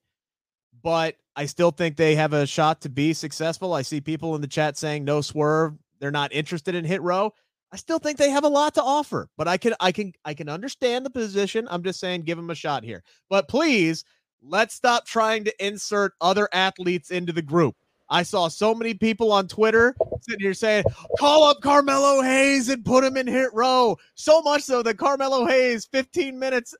but 0.81 1.15
I 1.35 1.45
still 1.45 1.71
think 1.71 1.97
they 1.97 2.15
have 2.15 2.33
a 2.33 2.47
shot 2.47 2.81
to 2.81 2.89
be 2.89 3.13
successful. 3.13 3.73
I 3.73 3.81
see 3.83 4.01
people 4.01 4.35
in 4.35 4.41
the 4.41 4.47
chat 4.47 4.77
saying 4.77 5.05
no 5.05 5.21
Swerve, 5.21 5.75
they're 5.99 6.11
not 6.11 6.33
interested 6.33 6.75
in 6.75 6.83
hit 6.83 7.01
row. 7.01 7.33
I 7.71 7.77
still 7.77 7.99
think 7.99 8.17
they 8.17 8.31
have 8.31 8.43
a 8.43 8.49
lot 8.49 8.73
to 8.75 8.83
offer, 8.83 9.29
but 9.37 9.47
I 9.47 9.57
can 9.57 9.75
I 9.79 9.91
can 9.91 10.13
I 10.25 10.33
can 10.33 10.49
understand 10.49 11.05
the 11.05 11.11
position. 11.11 11.67
I'm 11.69 11.83
just 11.83 11.99
saying 11.99 12.23
give 12.23 12.37
them 12.37 12.49
a 12.49 12.55
shot 12.55 12.83
here. 12.83 13.03
But 13.29 13.47
please, 13.47 14.03
let's 14.41 14.73
stop 14.73 15.05
trying 15.05 15.43
to 15.45 15.65
insert 15.65 16.13
other 16.19 16.49
athletes 16.51 17.11
into 17.11 17.31
the 17.31 17.41
group. 17.41 17.75
I 18.09 18.23
saw 18.23 18.47
so 18.47 18.73
many 18.73 18.95
people 18.95 19.31
on 19.31 19.47
Twitter 19.47 19.95
sitting 20.21 20.41
here 20.41 20.55
saying, 20.55 20.83
call 21.19 21.43
up 21.43 21.61
Carmelo 21.61 22.23
Hayes 22.23 22.67
and 22.69 22.83
put 22.83 23.03
him 23.03 23.17
in 23.17 23.27
hit 23.27 23.53
row. 23.53 23.97
So 24.15 24.41
much 24.41 24.63
so 24.63 24.81
that 24.81 24.97
Carmelo 24.97 25.45
Hayes, 25.45 25.85
15 25.85 26.39
minutes 26.39 26.73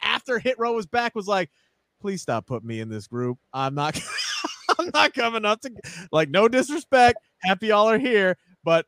after 0.00 0.38
hit 0.38 0.56
row 0.60 0.74
was 0.74 0.86
back, 0.86 1.16
was 1.16 1.26
like, 1.26 1.50
please 2.00 2.22
stop 2.22 2.46
putting 2.46 2.68
me 2.68 2.78
in 2.78 2.88
this 2.88 3.08
group. 3.08 3.38
I'm 3.52 3.74
not 3.74 4.00
I'm 4.78 4.90
not 4.94 5.12
coming 5.12 5.44
up 5.44 5.60
to 5.62 5.72
like 6.12 6.28
no 6.30 6.46
disrespect. 6.46 7.18
Happy 7.42 7.68
y'all 7.68 7.90
are 7.90 7.98
here, 7.98 8.36
but 8.62 8.86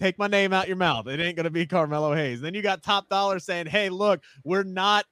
take 0.00 0.18
my 0.18 0.26
name 0.26 0.52
out 0.52 0.68
your 0.68 0.76
mouth. 0.76 1.06
It 1.06 1.20
ain't 1.20 1.36
gonna 1.36 1.50
be 1.50 1.66
Carmelo 1.66 2.14
Hayes. 2.14 2.40
Then 2.40 2.54
you 2.54 2.62
got 2.62 2.82
Top 2.82 3.08
Dolla 3.08 3.40
saying, 3.40 3.66
Hey, 3.66 3.88
look, 3.88 4.22
we're 4.44 4.64
not 4.64 5.04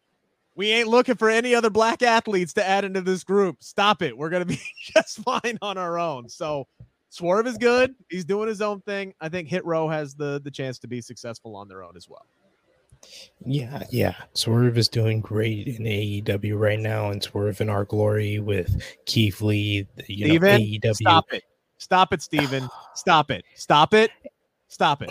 we 0.56 0.70
ain't 0.70 0.88
looking 0.88 1.16
for 1.16 1.28
any 1.28 1.54
other 1.54 1.70
black 1.70 2.02
athletes 2.02 2.52
to 2.54 2.66
add 2.66 2.84
into 2.84 3.00
this 3.00 3.24
group. 3.24 3.62
Stop 3.62 4.02
it. 4.02 4.16
We're 4.16 4.30
gonna 4.30 4.44
be 4.44 4.60
just 4.94 5.18
fine 5.22 5.58
on 5.62 5.78
our 5.78 5.98
own. 5.98 6.28
So 6.28 6.66
Swerve 7.10 7.46
is 7.46 7.58
good. 7.58 7.94
He's 8.08 8.24
doing 8.24 8.48
his 8.48 8.60
own 8.60 8.80
thing. 8.82 9.14
I 9.20 9.28
think 9.28 9.48
Hit 9.48 9.64
Row 9.64 9.88
has 9.88 10.14
the 10.14 10.40
the 10.42 10.50
chance 10.50 10.78
to 10.80 10.88
be 10.88 11.00
successful 11.00 11.56
on 11.56 11.68
their 11.68 11.82
own 11.82 11.96
as 11.96 12.08
well. 12.08 12.26
Yeah, 13.44 13.82
yeah. 13.90 14.14
Swerve 14.32 14.78
is 14.78 14.88
doing 14.88 15.20
great 15.20 15.66
in 15.66 15.84
AEW 15.84 16.58
right 16.58 16.78
now, 16.78 17.10
and 17.10 17.22
Swerve 17.22 17.60
in 17.60 17.68
our 17.68 17.84
glory 17.84 18.38
with 18.38 18.82
Keith 19.04 19.42
Lee. 19.42 19.86
You 20.06 20.26
Steven, 20.26 20.52
know, 20.52 20.58
AEW. 20.58 20.94
Stop 20.94 21.32
it. 21.32 21.44
Stop 21.78 22.12
it, 22.12 22.22
Steven. 22.22 22.68
Stop 22.94 23.30
it. 23.30 23.44
Stop 23.54 23.92
it. 23.92 24.10
Stop 24.74 25.02
it. 25.02 25.10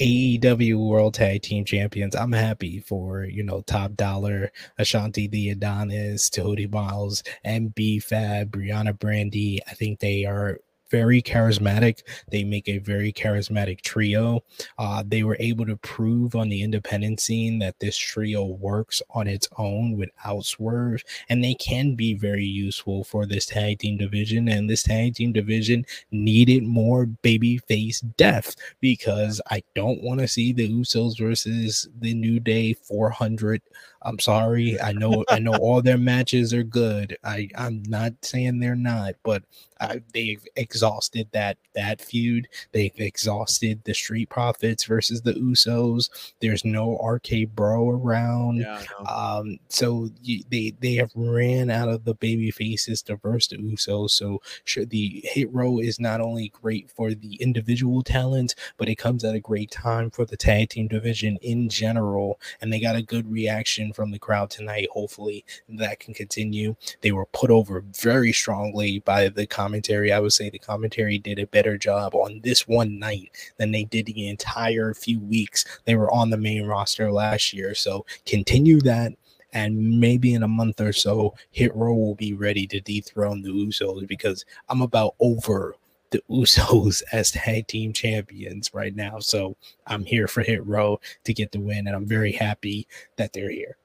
AEW 0.00 0.88
World 0.88 1.12
Tag 1.12 1.42
Team 1.42 1.66
Champions. 1.66 2.16
I'm 2.16 2.32
happy 2.32 2.80
for, 2.80 3.24
you 3.24 3.42
know, 3.42 3.60
Top 3.60 3.94
Dolla, 3.94 4.48
Ashante 4.80 5.30
Thee 5.30 5.50
Adonis, 5.50 6.30
Cody 6.30 6.66
Miles, 6.66 7.22
MB 7.44 8.02
Fab, 8.04 8.50
Brianna 8.50 8.98
Brandy. 8.98 9.60
I 9.68 9.74
think 9.74 10.00
they 10.00 10.24
are 10.24 10.60
very 10.90 11.22
charismatic. 11.22 12.02
They 12.30 12.44
make 12.44 12.68
a 12.68 12.78
very 12.78 13.12
charismatic 13.12 13.80
trio. 13.82 14.42
Uh, 14.78 15.02
they 15.06 15.22
were 15.22 15.36
able 15.40 15.66
to 15.66 15.76
prove 15.76 16.34
on 16.34 16.48
the 16.48 16.62
independent 16.62 17.20
scene 17.20 17.58
that 17.60 17.78
this 17.80 17.96
trio 17.96 18.44
works 18.44 19.02
on 19.10 19.26
its 19.26 19.48
own 19.58 19.96
without 19.96 20.44
swerve, 20.44 21.02
and 21.28 21.42
they 21.42 21.54
can 21.54 21.94
be 21.94 22.14
very 22.14 22.44
useful 22.44 23.04
for 23.04 23.26
this 23.26 23.46
tag 23.46 23.78
team 23.78 23.96
division. 23.96 24.48
And 24.48 24.68
this 24.68 24.82
tag 24.82 25.14
team 25.14 25.32
division 25.32 25.84
needed 26.10 26.64
more 26.64 27.06
baby 27.06 27.58
face 27.58 28.00
depth 28.00 28.56
because 28.80 29.40
I 29.50 29.62
don't 29.74 30.02
want 30.02 30.20
to 30.20 30.28
see 30.28 30.52
the 30.52 30.68
Usos 30.68 31.18
versus 31.18 31.88
the 32.00 32.14
New 32.14 32.40
Day 32.40 32.74
400 32.74 33.62
I'm 34.02 34.18
sorry. 34.18 34.80
I 34.80 34.92
know 34.92 35.24
I 35.28 35.38
know 35.38 35.54
all 35.54 35.82
their 35.82 35.98
matches 35.98 36.54
are 36.54 36.62
good. 36.62 37.16
I 37.24 37.48
I'm 37.56 37.82
not 37.86 38.12
saying 38.22 38.60
they're 38.60 38.76
not, 38.76 39.14
but 39.22 39.42
I, 39.80 40.02
they've 40.12 40.44
exhausted 40.56 41.28
that 41.32 41.56
that 41.74 42.00
feud. 42.00 42.48
They've 42.72 42.92
exhausted 42.96 43.82
the 43.84 43.94
Street 43.94 44.28
Profits 44.28 44.84
versus 44.84 45.22
the 45.22 45.34
Usos. 45.34 46.10
There's 46.40 46.64
no 46.64 46.96
RK 46.98 47.50
Bro 47.54 47.90
around. 47.90 48.58
Yeah, 48.58 48.82
um, 49.08 49.58
so 49.68 50.10
you, 50.22 50.42
they 50.50 50.74
they 50.80 50.94
have 50.94 51.12
ran 51.14 51.70
out 51.70 51.88
of 51.88 52.04
the 52.04 52.14
baby 52.14 52.50
faces 52.50 53.02
to 53.02 53.16
verse 53.16 53.48
the 53.48 53.56
Usos. 53.56 54.10
So 54.10 54.40
sure, 54.64 54.84
the 54.84 55.22
hit 55.24 55.52
row 55.52 55.78
is 55.78 56.00
not 56.00 56.20
only 56.20 56.48
great 56.48 56.90
for 56.90 57.14
the 57.14 57.34
individual 57.36 58.02
talents, 58.02 58.54
but 58.76 58.88
it 58.88 58.96
comes 58.96 59.24
at 59.24 59.34
a 59.34 59.40
great 59.40 59.70
time 59.70 60.10
for 60.10 60.24
the 60.24 60.36
tag 60.36 60.70
team 60.70 60.88
division 60.88 61.36
in 61.42 61.68
general. 61.68 62.40
And 62.60 62.72
they 62.72 62.80
got 62.80 62.96
a 62.96 63.02
good 63.02 63.30
reaction 63.30 63.87
reaction 63.88 63.92
from 63.92 64.10
the 64.10 64.18
crowd 64.18 64.50
tonight. 64.50 64.88
Hopefully 64.90 65.44
that 65.68 66.00
can 66.00 66.14
continue. 66.14 66.76
They 67.00 67.12
were 67.12 67.26
put 67.26 67.50
over 67.50 67.84
very 68.00 68.32
strongly 68.32 69.00
by 69.00 69.28
the 69.28 69.46
commentary. 69.46 70.12
I 70.12 70.20
would 70.20 70.32
say 70.32 70.50
the 70.50 70.58
commentary 70.58 71.18
did 71.18 71.38
a 71.38 71.46
better 71.46 71.78
job 71.78 72.14
on 72.14 72.40
this 72.42 72.68
one 72.68 72.98
night 72.98 73.30
than 73.58 73.72
they 73.72 73.84
did 73.84 74.06
the 74.06 74.28
entire 74.28 74.94
few 74.94 75.20
weeks 75.20 75.64
they 75.84 75.96
were 75.96 76.10
on 76.12 76.30
the 76.30 76.36
main 76.36 76.66
roster 76.66 77.10
last 77.12 77.52
year. 77.52 77.74
So 77.74 78.04
continue 78.26 78.80
that 78.82 79.12
and 79.54 79.98
maybe 79.98 80.34
in 80.34 80.42
a 80.42 80.48
month 80.48 80.78
or 80.78 80.92
so, 80.92 81.34
Hit 81.52 81.74
Row 81.74 81.94
will 81.94 82.14
be 82.14 82.34
ready 82.34 82.66
to 82.66 82.80
dethrone 82.80 83.40
the 83.40 83.48
Usos 83.48 84.06
because 84.06 84.44
I'm 84.68 84.82
about 84.82 85.14
over 85.20 85.74
the 86.10 86.22
Usos 86.30 87.02
as 87.12 87.30
tag 87.30 87.66
team 87.66 87.92
champions 87.92 88.70
right 88.72 88.94
now. 88.94 89.18
So 89.18 89.56
I'm 89.86 90.04
here 90.04 90.28
for 90.28 90.42
Hit 90.42 90.66
Row 90.66 91.00
to 91.24 91.34
get 91.34 91.52
the 91.52 91.60
win, 91.60 91.86
and 91.86 91.96
I'm 91.96 92.06
very 92.06 92.32
happy 92.32 92.86
that 93.16 93.32
they're 93.32 93.50
here. 93.50 93.76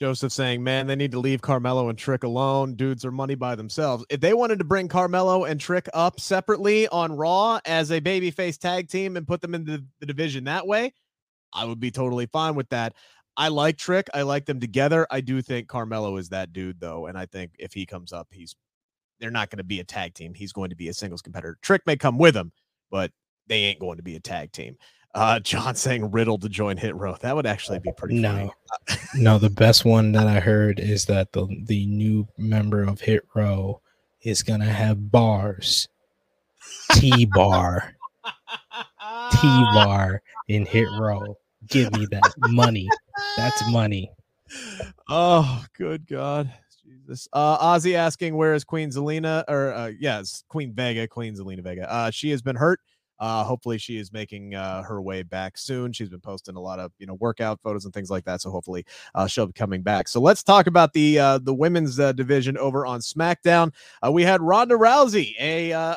Joseph 0.00 0.32
saying, 0.32 0.62
man, 0.62 0.86
they 0.86 0.96
need 0.96 1.12
to 1.12 1.20
leave 1.20 1.40
Carmelo 1.40 1.88
and 1.88 1.96
Trick 1.96 2.24
alone. 2.24 2.74
Dudes 2.74 3.04
are 3.04 3.12
money 3.12 3.36
by 3.36 3.54
themselves. 3.54 4.04
If 4.10 4.20
they 4.20 4.34
wanted 4.34 4.58
to 4.58 4.64
bring 4.64 4.88
Carmelo 4.88 5.44
and 5.44 5.58
Trick 5.58 5.88
up 5.94 6.18
separately 6.18 6.88
on 6.88 7.12
Raw 7.12 7.60
as 7.64 7.90
a 7.90 8.00
babyface 8.00 8.58
tag 8.58 8.88
team 8.88 9.16
and 9.16 9.26
put 9.26 9.40
them 9.40 9.54
into 9.54 9.84
the 10.00 10.06
division 10.06 10.44
that 10.44 10.66
way, 10.66 10.92
I 11.52 11.64
would 11.64 11.78
be 11.78 11.92
totally 11.92 12.26
fine 12.26 12.56
with 12.56 12.68
that. 12.70 12.94
I 13.36 13.48
like 13.48 13.78
Trick. 13.78 14.08
I 14.12 14.22
like 14.22 14.46
them 14.46 14.60
together. 14.60 15.06
I 15.10 15.20
do 15.20 15.40
think 15.40 15.68
Carmelo 15.68 16.16
is 16.16 16.28
that 16.30 16.52
dude 16.52 16.80
though, 16.80 17.06
and 17.06 17.16
I 17.16 17.26
think 17.26 17.52
if 17.58 17.72
he 17.72 17.86
comes 17.86 18.12
up, 18.12 18.28
he's 18.30 18.56
they're 19.20 19.30
not 19.30 19.50
going 19.50 19.58
to 19.58 19.64
be 19.64 19.80
a 19.80 19.84
tag 19.84 20.14
team. 20.14 20.34
He's 20.34 20.52
going 20.52 20.70
to 20.70 20.76
be 20.76 20.88
a 20.88 20.94
singles 20.94 21.22
competitor. 21.22 21.58
Trick 21.62 21.82
may 21.86 21.96
come 21.96 22.18
with 22.18 22.36
him, 22.36 22.52
but 22.90 23.10
they 23.46 23.60
ain't 23.64 23.80
going 23.80 23.96
to 23.96 24.02
be 24.02 24.16
a 24.16 24.20
tag 24.20 24.52
team. 24.52 24.76
Uh, 25.14 25.38
John 25.40 25.74
saying 25.74 26.10
Riddle 26.10 26.38
to 26.38 26.48
join 26.48 26.76
Hit 26.76 26.94
Row. 26.94 27.16
That 27.20 27.36
would 27.36 27.46
actually 27.46 27.78
be 27.78 27.92
pretty 27.96 28.18
no. 28.18 28.52
no, 29.14 29.38
the 29.38 29.50
best 29.50 29.84
one 29.84 30.12
that 30.12 30.26
I 30.26 30.40
heard 30.40 30.80
is 30.80 31.04
that 31.06 31.32
the 31.32 31.46
the 31.64 31.86
new 31.86 32.26
member 32.36 32.82
of 32.82 33.00
Hit 33.00 33.26
Row 33.34 33.80
is 34.22 34.42
gonna 34.42 34.64
have 34.64 35.10
bars. 35.10 35.88
T 36.92 37.24
bar. 37.24 37.94
T 39.32 39.64
bar 39.74 40.22
in 40.48 40.66
Hit 40.66 40.88
Row. 40.98 41.36
Give 41.68 41.92
me 41.92 42.06
that 42.10 42.34
money. 42.38 42.88
That's 43.36 43.70
money. 43.70 44.10
Oh, 45.08 45.64
good 45.76 46.06
God. 46.06 46.52
Jesus. 47.06 47.28
Uh 47.32 47.58
Ozzy 47.58 47.94
asking 47.94 48.36
where 48.36 48.54
is 48.54 48.64
Queen 48.64 48.90
Zelina 48.90 49.44
or 49.48 49.72
uh 49.72 49.92
yes, 49.98 50.44
Queen 50.48 50.72
Vega, 50.74 51.06
Queen 51.08 51.34
Zelina 51.34 51.62
Vega. 51.62 51.90
Uh 51.92 52.10
she 52.10 52.30
has 52.30 52.42
been 52.42 52.56
hurt. 52.56 52.80
Uh 53.18 53.44
hopefully 53.44 53.78
she 53.78 53.96
is 53.98 54.12
making 54.12 54.54
uh 54.54 54.82
her 54.82 55.00
way 55.00 55.22
back 55.22 55.56
soon. 55.58 55.92
She's 55.92 56.08
been 56.08 56.20
posting 56.20 56.56
a 56.56 56.60
lot 56.60 56.78
of, 56.78 56.92
you 56.98 57.06
know, 57.06 57.14
workout 57.14 57.60
photos 57.62 57.84
and 57.84 57.94
things 57.94 58.10
like 58.10 58.24
that, 58.24 58.40
so 58.40 58.50
hopefully 58.50 58.84
uh 59.14 59.26
she'll 59.26 59.46
be 59.46 59.52
coming 59.52 59.82
back. 59.82 60.08
So 60.08 60.20
let's 60.20 60.42
talk 60.42 60.66
about 60.66 60.92
the 60.92 61.18
uh 61.18 61.38
the 61.38 61.54
women's 61.54 61.98
uh, 62.00 62.12
division 62.12 62.56
over 62.58 62.86
on 62.86 63.00
SmackDown. 63.00 63.72
Uh 64.06 64.10
we 64.12 64.22
had 64.22 64.40
Ronda 64.42 64.74
Rousey, 64.74 65.34
a 65.40 65.72
uh 65.72 65.96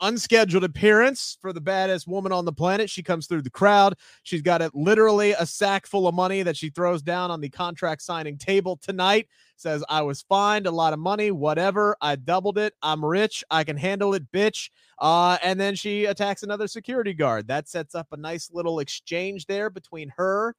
unscheduled 0.00 0.64
appearance 0.64 1.36
for 1.40 1.52
the 1.52 1.60
baddest 1.60 2.06
woman 2.06 2.32
on 2.32 2.44
the 2.44 2.52
planet. 2.52 2.90
She 2.90 3.02
comes 3.02 3.26
through 3.26 3.42
the 3.42 3.50
crowd. 3.50 3.94
She's 4.22 4.42
got 4.42 4.62
it 4.62 4.74
literally 4.74 5.32
a 5.32 5.46
sack 5.46 5.86
full 5.86 6.08
of 6.08 6.14
money 6.14 6.42
that 6.42 6.56
she 6.56 6.70
throws 6.70 7.02
down 7.02 7.30
on 7.30 7.40
the 7.40 7.48
contract 7.48 8.02
signing 8.02 8.38
table 8.38 8.78
tonight. 8.80 9.28
Says, 9.56 9.84
I 9.88 10.02
was 10.02 10.22
fined 10.22 10.66
a 10.66 10.70
lot 10.70 10.92
of 10.94 10.98
money, 10.98 11.30
whatever. 11.30 11.96
I 12.00 12.16
doubled 12.16 12.56
it. 12.56 12.74
I'm 12.82 13.04
rich. 13.04 13.44
I 13.50 13.62
can 13.64 13.76
handle 13.76 14.14
it, 14.14 14.30
bitch. 14.32 14.70
Uh, 14.98 15.36
and 15.42 15.60
then 15.60 15.74
she 15.74 16.06
attacks 16.06 16.42
another 16.42 16.66
security 16.66 17.12
guard. 17.12 17.48
That 17.48 17.68
sets 17.68 17.94
up 17.94 18.08
a 18.12 18.16
nice 18.16 18.50
little 18.52 18.80
exchange 18.80 19.46
there 19.46 19.68
between 19.68 20.12
her 20.16 20.54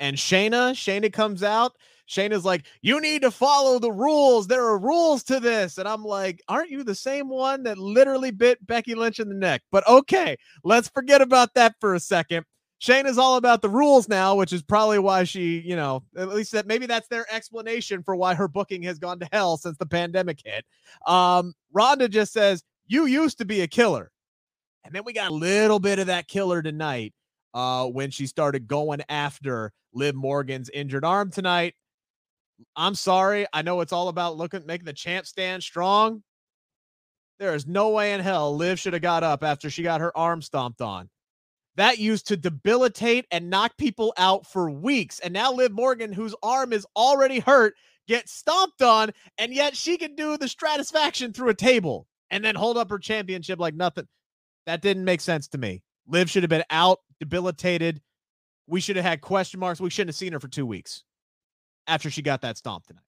and 0.00 0.16
Shayna. 0.16 0.72
Shayna 0.72 1.12
comes 1.12 1.42
out. 1.42 1.76
Shayna's 2.08 2.44
like, 2.44 2.66
You 2.82 3.00
need 3.00 3.22
to 3.22 3.30
follow 3.30 3.78
the 3.78 3.92
rules. 3.92 4.46
There 4.46 4.64
are 4.64 4.78
rules 4.78 5.22
to 5.24 5.40
this. 5.40 5.78
And 5.78 5.88
I'm 5.88 6.04
like, 6.04 6.42
Aren't 6.48 6.70
you 6.70 6.84
the 6.84 6.94
same 6.94 7.28
one 7.28 7.62
that 7.64 7.78
literally 7.78 8.30
bit 8.30 8.64
Becky 8.66 8.94
Lynch 8.94 9.20
in 9.20 9.28
the 9.28 9.34
neck? 9.34 9.62
But 9.70 9.86
okay, 9.88 10.36
let's 10.64 10.88
forget 10.88 11.20
about 11.20 11.54
that 11.54 11.76
for 11.80 11.94
a 11.94 12.00
second. 12.00 12.44
Shayna's 12.80 13.16
all 13.16 13.36
about 13.36 13.62
the 13.62 13.68
rules 13.68 14.08
now, 14.08 14.34
which 14.34 14.52
is 14.52 14.60
probably 14.60 14.98
why 14.98 15.22
she, 15.22 15.60
you 15.60 15.76
know, 15.76 16.02
at 16.16 16.30
least 16.30 16.50
that 16.50 16.66
maybe 16.66 16.86
that's 16.86 17.06
their 17.06 17.32
explanation 17.32 18.02
for 18.02 18.16
why 18.16 18.34
her 18.34 18.48
booking 18.48 18.82
has 18.82 18.98
gone 18.98 19.20
to 19.20 19.28
hell 19.30 19.56
since 19.56 19.78
the 19.78 19.86
pandemic 19.86 20.40
hit. 20.44 20.64
Um, 21.06 21.54
Ronda 21.72 22.08
just 22.08 22.32
says, 22.32 22.64
You 22.86 23.06
used 23.06 23.38
to 23.38 23.44
be 23.44 23.60
a 23.60 23.68
killer. 23.68 24.10
And 24.84 24.92
then 24.92 25.04
we 25.04 25.12
got 25.12 25.30
a 25.30 25.34
little 25.34 25.78
bit 25.78 26.00
of 26.00 26.08
that 26.08 26.26
killer 26.26 26.60
tonight 26.60 27.14
uh, 27.54 27.86
when 27.86 28.10
she 28.10 28.26
started 28.26 28.66
going 28.66 29.02
after 29.08 29.72
Liv 29.92 30.14
Morgan's 30.14 30.70
injured 30.70 31.04
arm 31.04 31.30
tonight. 31.30 31.74
I'm 32.76 32.94
sorry. 32.94 33.46
I 33.52 33.62
know 33.62 33.80
it's 33.80 33.92
all 33.92 34.08
about 34.08 34.36
looking 34.36 34.64
making 34.66 34.86
the 34.86 34.92
champ 34.92 35.26
stand 35.26 35.62
strong. 35.62 36.22
There 37.38 37.54
is 37.54 37.66
no 37.66 37.90
way 37.90 38.12
in 38.12 38.20
hell 38.20 38.56
Liv 38.56 38.78
should 38.78 38.92
have 38.92 39.02
got 39.02 39.24
up 39.24 39.42
after 39.42 39.68
she 39.68 39.82
got 39.82 40.00
her 40.00 40.16
arm 40.16 40.42
stomped 40.42 40.80
on. 40.80 41.08
That 41.76 41.98
used 41.98 42.28
to 42.28 42.36
debilitate 42.36 43.26
and 43.30 43.50
knock 43.50 43.76
people 43.78 44.12
out 44.16 44.46
for 44.46 44.70
weeks. 44.70 45.18
And 45.20 45.32
now 45.32 45.52
Liv 45.52 45.72
Morgan, 45.72 46.12
whose 46.12 46.34
arm 46.42 46.72
is 46.72 46.86
already 46.94 47.40
hurt, 47.40 47.74
gets 48.06 48.32
stomped 48.32 48.82
on, 48.82 49.10
and 49.38 49.54
yet 49.54 49.76
she 49.76 49.96
can 49.96 50.14
do 50.14 50.36
the 50.36 50.46
Stratusfaction 50.46 51.34
through 51.34 51.48
a 51.48 51.54
table 51.54 52.06
and 52.30 52.44
then 52.44 52.54
hold 52.54 52.76
up 52.76 52.90
her 52.90 52.98
championship 52.98 53.58
like 53.58 53.74
nothing. 53.74 54.06
That 54.66 54.82
didn't 54.82 55.04
make 55.04 55.20
sense 55.20 55.48
to 55.48 55.58
me. 55.58 55.82
Liv 56.06 56.30
should 56.30 56.42
have 56.42 56.50
been 56.50 56.64
out, 56.70 56.98
debilitated. 57.22 58.00
We 58.66 58.80
should 58.80 58.96
have 58.96 59.04
had 59.04 59.20
question 59.20 59.60
marks. 59.60 59.80
We 59.80 59.90
shouldn't 59.90 60.08
have 60.08 60.16
seen 60.16 60.32
her 60.32 60.40
for 60.40 60.48
two 60.48 60.66
weeks 60.66 61.04
after 61.86 62.10
she 62.10 62.20
got 62.20 62.40
that 62.40 62.58
stomp 62.58 62.86
tonight. 62.86 63.04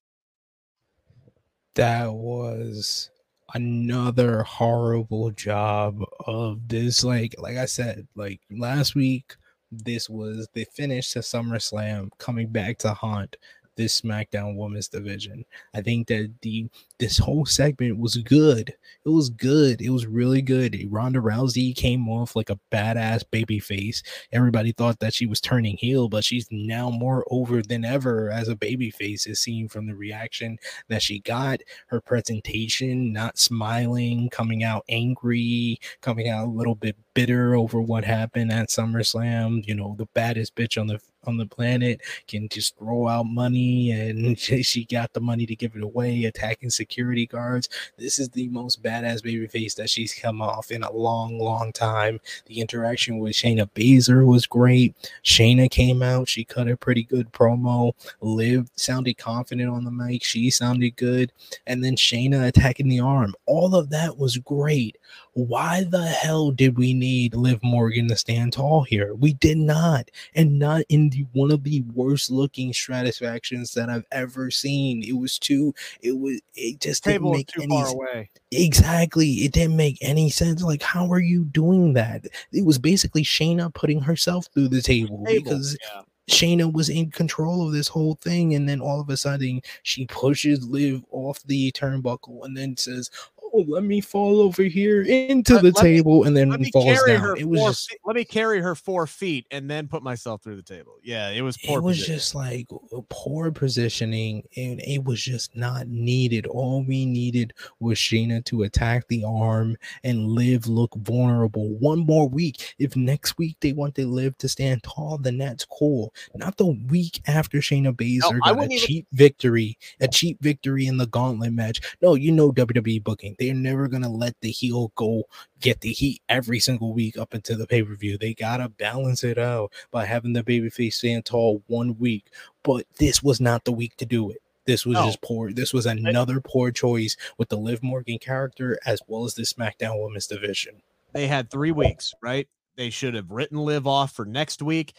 That 1.75 2.13
was 2.13 3.11
another 3.55 4.45
horrible 4.45 5.33
job 5.33 6.01
of 6.27 6.69
this. 6.69 7.03
Like, 7.03 7.35
like 7.39 7.57
I 7.57 7.65
said, 7.65 8.07
like 8.15 8.41
last 8.51 8.95
week, 8.95 9.35
this 9.73 10.09
was 10.09 10.49
the 10.55 10.65
finish 10.65 11.11
to 11.11 11.19
SummerSlam 11.19 12.11
coming 12.19 12.49
back 12.49 12.79
to 12.79 12.95
haunt 12.95 13.37
this 13.77 14.01
SmackDown 14.01 14.57
Women's 14.57 14.89
Division. 14.89 15.45
I 15.75 15.81
think 15.81 16.09
that 16.09 16.33
the 16.43 16.69
this 16.99 17.19
whole 17.19 17.45
segment 17.45 17.99
was 17.99 18.17
good. 18.17 18.75
It 19.05 19.09
was 19.09 19.29
good. 19.31 19.83
It 19.83 19.91
was 19.91 20.07
really 20.07 20.43
good. 20.43 20.79
Ronda 20.91 21.19
Rousey 21.19 21.75
came 21.75 22.09
off 22.09 22.37
like 22.37 22.51
a 22.51 22.59
badass 22.73 23.25
baby 23.31 23.59
face. 23.59 24.03
Everybody 24.33 24.73
thought 24.73 25.01
that 25.01 25.13
she 25.15 25.27
was 25.27 25.41
turning 25.41 25.77
heel, 25.77 26.09
but 26.09 26.25
she's 26.25 26.47
now 26.51 26.91
more 26.91 27.25
over 27.31 27.63
than 27.63 27.85
ever 27.85 28.31
as 28.31 28.49
a 28.49 28.57
baby 28.57 28.91
face, 28.91 29.27
as 29.27 29.41
seen 29.41 29.69
from 29.69 29.87
the 29.87 29.95
reaction 29.95 30.59
that 30.89 31.03
she 31.03 31.21
got. 31.21 31.61
Her 31.89 32.01
presentation, 32.01 33.13
not 33.13 33.39
smiling, 33.39 34.31
coming 34.31 34.63
out 34.63 34.85
angry, 34.89 35.81
coming 36.01 36.29
out 36.29 36.47
a 36.47 36.51
little 36.51 36.77
bit 36.77 36.97
bitter 37.15 37.55
over 37.55 37.81
what 37.81 38.05
happened 38.05 38.53
at 38.53 38.69
SummerSlam. 38.69 39.67
You 39.67 39.75
know, 39.75 39.95
the 39.99 40.09
baddest 40.15 40.55
bitch 40.55 40.81
on 40.81 40.87
the 40.87 41.01
on 41.27 41.37
the 41.37 41.47
planet 41.47 42.01
can 42.29 42.49
just 42.49 42.77
throw 42.77 43.09
out 43.09 43.25
money 43.25 43.91
and 43.91 44.39
she 44.39 44.85
got 44.85 45.13
the 45.13 45.21
money 45.21 45.47
to 45.47 45.57
give 45.57 45.77
it 45.77 45.83
away, 45.83 46.25
attacking 46.25 46.71
security 46.71 47.27
guards. 47.27 47.69
This 47.99 48.19
is 48.19 48.29
the 48.31 48.49
most 48.49 48.83
badass 48.83 49.23
baby 49.23 49.47
face 49.47 49.75
that 49.75 49.91
she's 49.91 50.15
come 50.15 50.41
off 50.41 50.71
in 50.71 50.83
a 50.83 50.93
long, 50.93 51.39
long 51.39 51.73
time. 51.73 52.21
The 52.47 52.61
interaction 52.61 53.19
with 53.19 53.33
Shayna 53.33 53.69
Baszler 53.75 54.27
was 54.27 54.47
great. 54.47 54.95
Shayna 55.25 55.71
came 55.71 56.03
out, 56.03 56.29
she 56.29 56.45
cut 56.45 56.69
a 56.69 56.77
pretty 56.77 57.03
good 57.03 57.33
promo. 57.33 57.93
Liv 58.21 58.71
sounded 58.77 59.19
confident 59.19 59.71
on 59.71 59.85
the 59.85 59.91
mic, 59.91 60.23
she 60.23 60.51
sounded 60.51 60.97
good. 60.97 61.33
And 61.67 61.85
then 61.85 61.97
Shayna 61.97 62.47
attacking 62.47 62.89
the 62.89 63.01
arm. 63.01 63.35
All 63.47 63.75
of 63.75 63.91
that 63.91 64.19
was 64.19 64.39
great. 64.39 64.99
Why 65.35 65.85
the 65.85 66.07
hell 66.07 66.53
did 66.53 66.79
we 66.79 66.95
need 66.95 67.35
Liv 67.35 67.61
Morgan 67.63 68.07
to 68.09 68.17
stand 68.17 68.53
tall 68.53 68.85
here? 68.85 69.15
We 69.15 69.35
did 69.35 69.59
not, 69.59 70.11
and 70.35 70.59
not 70.61 70.83
in 70.89 71.11
the 71.11 71.27
one 71.33 71.51
of 71.51 71.65
the 71.65 71.83
worst 71.93 72.31
looking 72.31 72.73
Stratusfactions 72.73 73.75
that 73.75 73.91
I've 73.91 74.07
ever 74.13 74.51
seen. 74.53 75.03
It 75.03 75.19
was 75.19 75.39
too. 75.39 75.75
It 76.01 76.19
was. 76.19 76.41
It 76.55 76.81
just 76.81 77.03
didn't 77.03 77.31
make 77.33 77.51
any. 77.59 77.69
far 77.69 77.89
away. 77.89 78.31
Exactly, 78.53 79.31
it 79.33 79.53
didn't 79.53 79.77
make 79.77 79.99
any 80.01 80.31
sense. 80.31 80.63
Like, 80.63 80.83
how 80.83 81.11
are 81.13 81.21
you 81.21 81.45
doing 81.45 81.95
that? 81.95 82.27
It 82.53 82.65
was 82.65 82.79
basically 82.79 83.25
Shayna 83.25 83.75
putting 83.75 84.01
herself 84.01 84.47
through 84.55 84.69
the 84.69 84.83
table, 84.83 85.25
Table, 85.25 85.43
because 85.43 85.77
yeah. 85.83 86.03
Shayna 86.31 86.73
was 86.73 86.89
in 86.89 87.11
control 87.11 87.67
of 87.67 87.75
this 87.75 87.89
whole 87.89 88.15
thing, 88.15 88.55
and 88.55 88.69
then 88.69 88.81
all 88.81 89.01
of 89.01 89.11
a 89.11 89.17
sudden 89.17 89.61
she 89.83 90.07
pushes 90.07 90.67
Liv 90.67 91.05
off 91.11 91.43
the 91.43 91.71
turnbuckle 91.73 92.45
and 92.45 92.57
then 92.57 92.77
says, 92.77 93.11
oh, 93.53 93.65
let 93.69 93.85
me 93.85 94.01
fall 94.01 94.41
over 94.41 94.63
here 94.63 95.03
into 95.03 95.55
let, 95.55 95.63
the 95.63 95.73
let 95.73 95.83
table 95.83 96.23
me, 96.23 96.29
and 96.29 96.37
then 96.37 96.65
falls 96.73 97.03
down. 97.07 97.39
It 97.39 97.49
was 97.49 97.61
just 97.61 97.91
feet, 97.91 98.01
let 98.05 98.17
me 98.17 98.25
carry 98.25 98.61
her 98.61 98.75
four 98.75 99.07
feet 99.07 99.47
and 99.51 99.71
then 99.71 99.89
put 99.89 100.03
myself 100.03 100.43
through 100.43 100.57
the 100.57 100.63
table. 100.63 100.95
Yeah, 101.03 101.31
it 101.31 101.43
was 101.43 101.57
poor. 101.59 101.79
It 101.79 101.83
was 101.83 101.99
position. 101.99 102.15
just 102.15 102.35
like 102.35 102.67
uh, 102.73 103.01
poor 103.09 103.51
positioning, 103.51 104.43
and 104.57 104.81
it 104.81 105.05
was 105.05 105.21
just 105.21 105.57
not 105.57 105.89
needed. 105.89 106.47
All 106.47 106.83
we 106.83 107.07
needed 107.07 107.53
was 107.81 107.99
Shayna 107.99 108.45
to 108.47 108.63
attack 108.63 109.07
the 109.09 109.25
arm 109.25 109.77
and 110.03 110.29
Liv 110.29 110.67
look 110.67 110.95
vulnerable 110.97 111.75
one 111.79 112.01
more 112.01 112.29
week. 112.29 112.75
If 112.79 112.97
next 112.97 113.39
week 113.39 113.57
they 113.61 113.73
want 113.73 113.95
to 113.97 114.07
live 114.07 114.37
to 114.39 114.49
stand 114.49 114.83
tall, 114.83 115.19
then 115.19 115.39
that's 115.39 115.65
cool. 115.65 116.15
Not 116.35 116.57
the 116.57 116.67
week 116.67 117.21
after 117.27 117.59
Shayna 117.59 117.93
Baszler 117.93 118.41
no, 118.45 118.55
got 118.55 118.59
a 118.59 118.65
even... 118.65 118.79
cheap 118.79 119.07
victory, 119.13 119.79
a 120.01 120.09
cheap 120.09 120.41
victory 120.41 120.87
in 120.87 120.97
the 120.97 121.07
gauntlet 121.07 121.53
match. 121.53 121.81
No, 122.03 122.15
you 122.15 122.33
know 122.33 122.53
WWE 122.53 123.03
booking. 123.03 123.34
They're 123.39 123.55
never 123.55 123.89
gonna 123.89 124.11
let 124.11 124.35
the 124.41 124.51
heel 124.51 124.93
go 124.95 125.25
get 125.61 125.81
the 125.81 125.93
heat 125.93 126.23
every 126.29 126.61
single 126.61 126.93
week 126.93 127.19
up 127.19 127.35
into 127.35 127.57
the 127.57 127.67
pay-per-view. 127.67 128.19
They 128.19 128.35
gotta 128.35 128.69
balance 128.69 129.25
it 129.25 129.39
out 129.39 129.73
by 129.91 130.07
having 130.07 130.33
the 130.33 130.43
babyface 130.43 130.95
stand 130.95 131.25
tall 131.25 131.63
one 131.67 131.99
week. 131.99 132.31
But 132.63 132.87
this 132.99 133.23
was 133.23 133.41
not 133.41 133.65
the 133.65 133.73
week 133.73 133.97
to 133.97 134.07
do 134.07 134.31
it. 134.31 134.39
This 134.67 134.87
was 134.87 134.95
no. 134.95 135.07
just 135.07 135.21
poor. 135.23 135.53
This 135.53 135.75
was 135.75 135.87
another 135.87 136.41
poor 136.41 136.71
choice 136.71 137.17
with 137.37 137.51
the 137.51 137.57
Liv 137.59 137.83
Morgan 137.83 138.19
character 138.19 138.79
as 138.87 139.01
well 139.07 139.25
as 139.25 139.35
the 139.35 139.43
SmackDown 139.43 140.03
Women's 140.03 140.27
Division. 140.27 140.81
They 141.13 141.27
had 141.27 141.51
three 141.51 141.73
weeks, 141.73 142.15
right? 142.23 142.49
They 142.77 142.91
should 142.91 143.15
have 143.15 143.31
written 143.31 143.59
Liv 143.59 143.87
off 143.87 144.13
for 144.13 144.25
next 144.25 144.63
week 144.63 144.95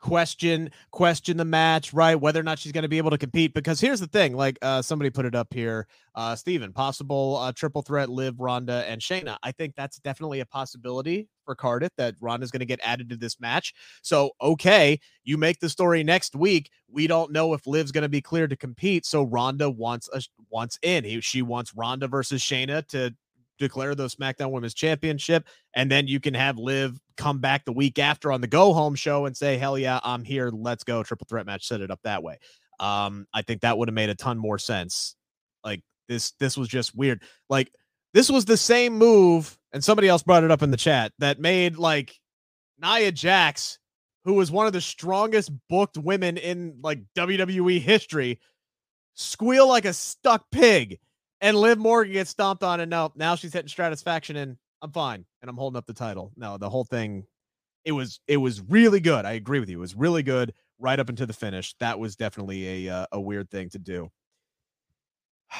question 0.00 0.70
question 0.90 1.36
the 1.36 1.44
match 1.44 1.92
right 1.92 2.14
whether 2.14 2.40
or 2.40 2.42
not 2.42 2.58
she's 2.58 2.72
going 2.72 2.82
to 2.82 2.88
be 2.88 2.98
able 2.98 3.10
to 3.10 3.18
compete 3.18 3.52
because 3.52 3.80
here's 3.80 4.00
the 4.00 4.06
thing 4.06 4.34
like 4.34 4.58
uh 4.62 4.80
somebody 4.80 5.10
put 5.10 5.26
it 5.26 5.34
up 5.34 5.52
here 5.52 5.86
uh 6.14 6.34
Steven 6.34 6.72
possible 6.72 7.36
uh 7.36 7.52
triple 7.52 7.82
threat 7.82 8.08
Liv 8.08 8.40
Ronda 8.40 8.84
and 8.88 9.00
Shayna. 9.00 9.36
I 9.42 9.52
think 9.52 9.74
that's 9.76 9.98
definitely 9.98 10.40
a 10.40 10.46
possibility 10.46 11.28
for 11.44 11.54
Cardiff 11.54 11.92
that 11.96 12.14
Ronda's 12.20 12.50
going 12.50 12.60
to 12.60 12.66
get 12.66 12.80
added 12.82 13.10
to 13.10 13.16
this 13.16 13.40
match. 13.40 13.74
So 14.02 14.30
okay 14.40 14.98
you 15.24 15.36
make 15.36 15.60
the 15.60 15.68
story 15.68 16.02
next 16.02 16.34
week. 16.34 16.70
We 16.88 17.06
don't 17.06 17.32
know 17.32 17.54
if 17.54 17.66
Liv's 17.66 17.92
going 17.92 18.02
to 18.02 18.08
be 18.08 18.22
cleared 18.22 18.50
to 18.50 18.56
compete 18.56 19.04
so 19.06 19.22
Ronda 19.22 19.70
wants 19.70 20.08
a 20.12 20.22
wants 20.50 20.78
in. 20.82 21.04
He, 21.04 21.20
she 21.20 21.42
wants 21.42 21.74
Ronda 21.74 22.08
versus 22.08 22.42
Shayna 22.42 22.86
to 22.88 23.14
declare 23.60 23.94
the 23.94 24.08
SmackDown 24.08 24.50
Women's 24.50 24.74
Championship, 24.74 25.46
and 25.74 25.90
then 25.90 26.08
you 26.08 26.18
can 26.18 26.34
have 26.34 26.58
Liv 26.58 26.98
come 27.16 27.38
back 27.38 27.64
the 27.64 27.72
week 27.72 27.98
after 27.98 28.32
on 28.32 28.40
the 28.40 28.48
go 28.48 28.72
home 28.72 28.96
show 28.96 29.26
and 29.26 29.36
say, 29.36 29.56
"Hell 29.56 29.78
yeah, 29.78 30.00
I'm 30.02 30.24
here. 30.24 30.50
Let's 30.50 30.82
go 30.82 31.04
triple 31.04 31.26
threat 31.28 31.46
match." 31.46 31.66
Set 31.68 31.80
it 31.80 31.90
up 31.90 32.00
that 32.02 32.24
way. 32.24 32.38
Um, 32.80 33.26
I 33.32 33.42
think 33.42 33.60
that 33.60 33.78
would 33.78 33.88
have 33.88 33.94
made 33.94 34.08
a 34.08 34.14
ton 34.14 34.38
more 34.38 34.58
sense. 34.58 35.14
Like 35.62 35.82
this, 36.08 36.32
this 36.40 36.56
was 36.56 36.66
just 36.66 36.96
weird. 36.96 37.22
Like 37.48 37.70
this 38.14 38.30
was 38.30 38.46
the 38.46 38.56
same 38.56 38.98
move, 38.98 39.56
and 39.72 39.84
somebody 39.84 40.08
else 40.08 40.22
brought 40.22 40.42
it 40.42 40.50
up 40.50 40.62
in 40.62 40.72
the 40.72 40.76
chat 40.76 41.12
that 41.18 41.38
made 41.38 41.76
like 41.76 42.18
Nia 42.82 43.12
Jax, 43.12 43.78
who 44.24 44.34
was 44.34 44.50
one 44.50 44.66
of 44.66 44.72
the 44.72 44.80
strongest 44.80 45.52
booked 45.68 45.98
women 45.98 46.36
in 46.36 46.78
like 46.82 47.00
WWE 47.16 47.80
history, 47.80 48.40
squeal 49.14 49.68
like 49.68 49.84
a 49.84 49.92
stuck 49.92 50.50
pig 50.50 50.98
and 51.40 51.56
Liv 51.56 51.78
Morgan 51.78 52.12
gets 52.12 52.30
stomped 52.30 52.62
on, 52.62 52.80
and 52.80 52.90
no, 52.90 53.12
now 53.16 53.34
she's 53.34 53.52
hitting 53.52 53.68
Stratusfaction, 53.68 54.36
and 54.36 54.56
I'm 54.82 54.92
fine, 54.92 55.24
and 55.40 55.48
I'm 55.48 55.56
holding 55.56 55.78
up 55.78 55.86
the 55.86 55.94
title. 55.94 56.32
No, 56.36 56.58
the 56.58 56.70
whole 56.70 56.84
thing, 56.84 57.24
it 57.84 57.92
was 57.92 58.20
it 58.28 58.36
was 58.36 58.60
really 58.60 59.00
good. 59.00 59.24
I 59.24 59.32
agree 59.32 59.60
with 59.60 59.68
you. 59.68 59.78
It 59.78 59.80
was 59.80 59.94
really 59.94 60.22
good 60.22 60.52
right 60.78 60.98
up 60.98 61.08
into 61.08 61.26
the 61.26 61.32
finish. 61.32 61.74
That 61.80 61.98
was 61.98 62.16
definitely 62.16 62.86
a 62.86 62.94
uh, 62.94 63.06
a 63.12 63.20
weird 63.20 63.50
thing 63.50 63.70
to 63.70 63.78
do. 63.78 64.10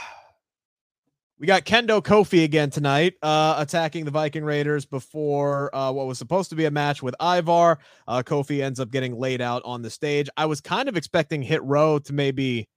We 1.39 1.47
got 1.47 1.64
Kendo 1.64 2.03
Kofi 2.03 2.45
again 2.45 2.68
tonight, 2.68 3.14
uh, 3.22 3.55
attacking 3.57 4.05
the 4.05 4.11
Viking 4.11 4.45
Raiders 4.45 4.85
before 4.85 5.74
uh, 5.74 5.91
what 5.91 6.07
was 6.07 6.18
supposed 6.18 6.51
to 6.51 6.55
be 6.55 6.66
a 6.66 6.70
match 6.70 7.03
with 7.03 7.14
Ivar. 7.18 7.78
Uh, 8.07 8.22
Kofi 8.22 8.62
ends 8.62 8.78
up 8.78 8.91
getting 8.91 9.18
laid 9.18 9.41
out 9.41 9.62
on 9.64 9.81
the 9.81 9.89
stage. 9.89 10.28
I 10.37 10.45
was 10.45 10.61
kind 10.61 10.87
of 10.87 10.99
expecting 10.99 11.41
Hit 11.41 11.62
Row 11.62 11.99
to 12.01 12.12
maybe 12.12 12.68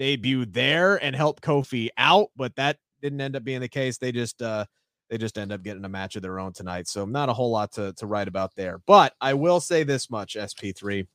debut 0.00 0.46
there 0.46 0.96
and 0.96 1.14
help 1.14 1.42
Kofi 1.42 1.90
out, 1.98 2.30
but 2.34 2.56
that 2.56 2.78
didn't 3.02 3.20
end 3.20 3.36
up 3.36 3.44
being 3.44 3.60
the 3.60 3.68
case. 3.68 3.98
They 3.98 4.10
just 4.10 4.42
uh 4.42 4.64
they 5.10 5.18
just 5.18 5.36
end 5.38 5.52
up 5.52 5.62
getting 5.62 5.84
a 5.84 5.88
match 5.88 6.16
of 6.16 6.22
their 6.22 6.40
own 6.40 6.52
tonight. 6.52 6.88
So 6.88 7.04
not 7.04 7.28
a 7.28 7.32
whole 7.32 7.50
lot 7.50 7.72
to, 7.72 7.92
to 7.94 8.06
write 8.06 8.28
about 8.28 8.54
there. 8.54 8.80
But 8.86 9.12
I 9.20 9.34
will 9.34 9.60
say 9.60 9.82
this 9.82 10.08
much, 10.08 10.36
SP3. 10.36 11.06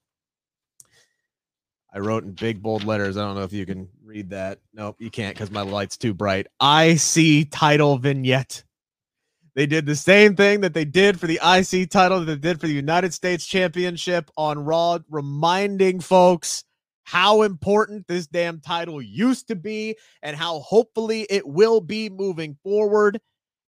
I 1.93 1.99
wrote 1.99 2.25
in 2.25 2.33
big 2.33 2.61
bold 2.61 2.83
letters. 2.83 3.15
I 3.15 3.23
don't 3.25 3.35
know 3.35 3.43
if 3.43 3.53
you 3.53 3.65
can 3.65 3.87
read 4.03 4.31
that. 4.31 4.59
Nope, 4.73 4.97
you 4.99 5.09
can't 5.09 5.33
because 5.33 5.49
my 5.49 5.61
light's 5.61 5.95
too 5.95 6.13
bright. 6.13 6.47
IC 6.61 7.51
title 7.51 7.97
vignette. 7.97 8.65
They 9.55 9.65
did 9.65 9.85
the 9.85 9.95
same 9.95 10.35
thing 10.35 10.59
that 10.61 10.73
they 10.73 10.83
did 10.83 11.17
for 11.17 11.27
the 11.27 11.39
IC 11.41 11.89
title 11.89 12.19
that 12.19 12.25
they 12.25 12.35
did 12.35 12.59
for 12.59 12.67
the 12.67 12.73
United 12.73 13.13
States 13.13 13.45
Championship 13.45 14.29
on 14.35 14.59
Raw, 14.59 14.99
reminding 15.09 16.01
folks 16.01 16.64
how 17.05 17.43
important 17.43 18.07
this 18.07 18.27
damn 18.27 18.59
title 18.59 19.01
used 19.01 19.47
to 19.47 19.55
be 19.55 19.95
and 20.23 20.35
how 20.35 20.59
hopefully 20.59 21.25
it 21.29 21.47
will 21.47 21.79
be 21.79 22.09
moving 22.09 22.57
forward. 22.63 23.21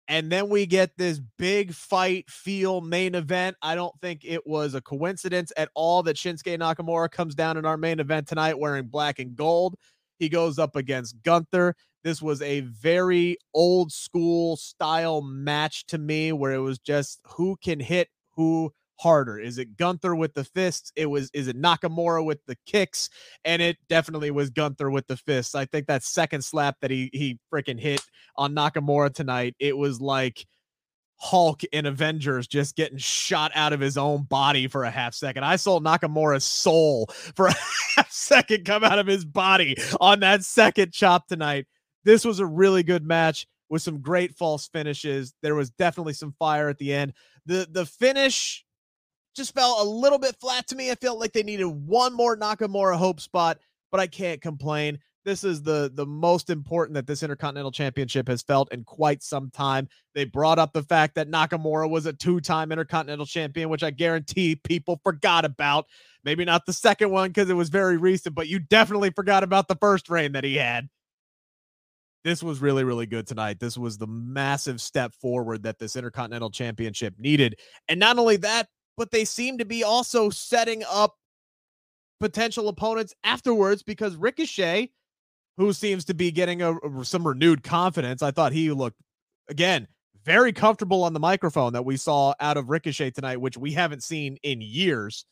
And 0.09 0.29
then 0.29 0.49
we 0.49 0.65
get 0.65 0.91
this 0.97 1.21
big 1.37 1.73
fight 1.73 2.29
feel 2.29 2.81
main 2.81 3.15
event. 3.15 3.55
I 3.61 3.75
don't 3.75 3.97
think 4.01 4.25
it 4.25 4.45
was 4.45 4.73
a 4.73 4.81
coincidence 4.81 5.53
at 5.55 5.69
all 5.73 6.03
that 6.03 6.17
Shinsuke 6.17 6.59
Nakamura 6.59 7.09
comes 7.09 7.33
down 7.33 7.55
in 7.55 7.65
our 7.65 7.77
main 7.77 8.01
event 8.01 8.27
tonight 8.27 8.59
wearing 8.59 8.87
black 8.87 9.19
and 9.19 9.33
gold. 9.33 9.75
He 10.19 10.27
goes 10.27 10.59
up 10.59 10.75
against 10.75 11.23
Gunther. 11.23 11.75
This 12.03 12.21
was 12.21 12.41
a 12.41 12.59
very 12.61 13.37
old 13.53 13.93
school 13.93 14.57
style 14.57 15.21
match 15.21 15.85
to 15.87 15.97
me 15.97 16.33
where 16.33 16.51
it 16.51 16.59
was 16.59 16.79
just 16.79 17.21
who 17.25 17.55
can 17.63 17.79
hit 17.79 18.09
who 18.35 18.73
harder? 19.01 19.39
Is 19.39 19.57
it 19.57 19.77
Gunther 19.77 20.15
with 20.15 20.33
the 20.33 20.43
fists? 20.43 20.91
It 20.95 21.07
was 21.07 21.29
is 21.33 21.47
it 21.47 21.59
Nakamura 21.59 22.23
with 22.23 22.45
the 22.45 22.57
kicks? 22.65 23.09
And 23.43 23.61
it 23.61 23.77
definitely 23.89 24.31
was 24.31 24.49
Gunther 24.49 24.91
with 24.91 25.07
the 25.07 25.17
fists. 25.17 25.55
I 25.55 25.65
think 25.65 25.87
that 25.87 26.03
second 26.03 26.43
slap 26.43 26.77
that 26.81 26.91
he 26.91 27.09
he 27.13 27.39
freaking 27.51 27.79
hit 27.79 28.01
on 28.35 28.53
Nakamura 28.53 29.13
tonight, 29.13 29.55
it 29.59 29.75
was 29.75 29.99
like 29.99 30.45
Hulk 31.17 31.63
in 31.65 31.85
Avengers 31.85 32.47
just 32.47 32.75
getting 32.75 32.97
shot 32.97 33.51
out 33.55 33.73
of 33.73 33.79
his 33.79 33.97
own 33.97 34.23
body 34.23 34.67
for 34.67 34.83
a 34.83 34.91
half 34.91 35.13
second. 35.13 35.45
I 35.45 35.55
saw 35.55 35.79
Nakamura's 35.79 36.43
soul 36.43 37.07
for 37.35 37.47
a 37.47 37.55
half 37.95 38.11
second 38.11 38.65
come 38.65 38.83
out 38.83 38.99
of 38.99 39.07
his 39.07 39.25
body 39.25 39.77
on 39.99 40.19
that 40.19 40.43
second 40.43 40.93
chop 40.93 41.27
tonight. 41.27 41.65
This 42.03 42.23
was 42.23 42.39
a 42.39 42.45
really 42.45 42.83
good 42.83 43.05
match 43.05 43.47
with 43.69 43.81
some 43.81 44.01
great 44.01 44.35
false 44.35 44.67
finishes. 44.67 45.33
There 45.41 45.55
was 45.55 45.71
definitely 45.71 46.13
some 46.13 46.33
fire 46.37 46.69
at 46.69 46.77
the 46.77 46.93
end. 46.93 47.13
The 47.45 47.67
the 47.71 47.85
finish 47.85 48.65
just 49.35 49.53
felt 49.53 49.85
a 49.85 49.89
little 49.89 50.19
bit 50.19 50.35
flat 50.39 50.67
to 50.67 50.75
me. 50.75 50.91
I 50.91 50.95
felt 50.95 51.19
like 51.19 51.33
they 51.33 51.43
needed 51.43 51.65
one 51.65 52.13
more 52.13 52.37
Nakamura 52.37 52.97
hope 52.97 53.19
spot, 53.19 53.59
but 53.91 53.99
I 53.99 54.07
can't 54.07 54.41
complain. 54.41 54.99
This 55.23 55.43
is 55.43 55.61
the 55.61 55.91
the 55.93 56.05
most 56.05 56.49
important 56.49 56.95
that 56.95 57.05
this 57.05 57.21
Intercontinental 57.21 57.71
Championship 57.71 58.27
has 58.27 58.41
felt 58.41 58.73
in 58.73 58.83
quite 58.83 59.21
some 59.21 59.51
time. 59.51 59.87
They 60.15 60.25
brought 60.25 60.57
up 60.57 60.73
the 60.73 60.81
fact 60.83 61.13
that 61.15 61.29
Nakamura 61.29 61.89
was 61.89 62.07
a 62.07 62.13
two-time 62.13 62.71
Intercontinental 62.71 63.27
Champion, 63.27 63.69
which 63.69 63.83
I 63.83 63.91
guarantee 63.91 64.55
people 64.55 64.99
forgot 65.03 65.45
about. 65.45 65.85
Maybe 66.23 66.43
not 66.43 66.65
the 66.65 66.73
second 66.73 67.11
one 67.11 67.29
because 67.29 67.49
it 67.49 67.55
was 67.55 67.69
very 67.69 67.97
recent, 67.97 68.33
but 68.33 68.47
you 68.47 68.59
definitely 68.59 69.11
forgot 69.11 69.43
about 69.43 69.67
the 69.67 69.75
first 69.75 70.09
reign 70.09 70.31
that 70.31 70.43
he 70.43 70.55
had. 70.55 70.89
This 72.23 72.43
was 72.43 72.59
really, 72.59 72.83
really 72.83 73.07
good 73.07 73.25
tonight. 73.25 73.59
This 73.59 73.77
was 73.77 73.97
the 73.97 74.07
massive 74.07 74.79
step 74.79 75.13
forward 75.15 75.63
that 75.63 75.79
this 75.79 75.95
Intercontinental 75.95 76.51
Championship 76.51 77.15
needed. 77.17 77.59
And 77.87 77.99
not 77.99 78.19
only 78.19 78.37
that, 78.37 78.67
but 79.01 79.09
they 79.09 79.25
seem 79.25 79.57
to 79.57 79.65
be 79.65 79.83
also 79.83 80.29
setting 80.29 80.83
up 80.87 81.15
potential 82.19 82.67
opponents 82.67 83.15
afterwards 83.23 83.81
because 83.81 84.15
Ricochet, 84.15 84.91
who 85.57 85.73
seems 85.73 86.05
to 86.05 86.13
be 86.13 86.29
getting 86.29 86.61
a, 86.61 86.75
some 87.01 87.27
renewed 87.27 87.63
confidence, 87.63 88.21
I 88.21 88.29
thought 88.29 88.53
he 88.53 88.69
looked 88.69 89.01
again 89.49 89.87
very 90.23 90.53
comfortable 90.53 91.03
on 91.03 91.13
the 91.13 91.19
microphone 91.19 91.73
that 91.73 91.83
we 91.83 91.97
saw 91.97 92.35
out 92.39 92.57
of 92.57 92.69
Ricochet 92.69 93.09
tonight, 93.09 93.37
which 93.37 93.57
we 93.57 93.71
haven't 93.71 94.03
seen 94.03 94.37
in 94.43 94.61
years. 94.61 95.25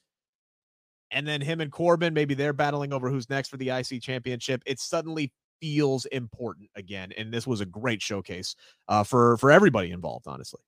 And 1.12 1.28
then 1.28 1.40
him 1.40 1.62
and 1.62 1.72
Corbin, 1.72 2.16
maybe 2.16 2.34
they're 2.34 2.54
battling 2.54 2.92
over 2.92 3.08
who's 3.08 3.30
next 3.30 3.50
for 3.50 3.58
the 3.58 3.70
IC 3.70 4.02
championship. 4.02 4.64
It 4.66 4.80
suddenly 4.80 5.32
feels 5.62 6.06
important 6.08 6.72
again, 6.76 7.12
and 7.16 7.32
this 7.32 7.46
was 7.46 7.62
a 7.62 7.68
great 7.68 8.02
showcase 8.02 8.56
uh, 8.88 9.04
for 9.04 9.38
for 9.38 9.52
everybody 9.52 9.92
involved, 9.92 10.26
honestly 10.26 10.62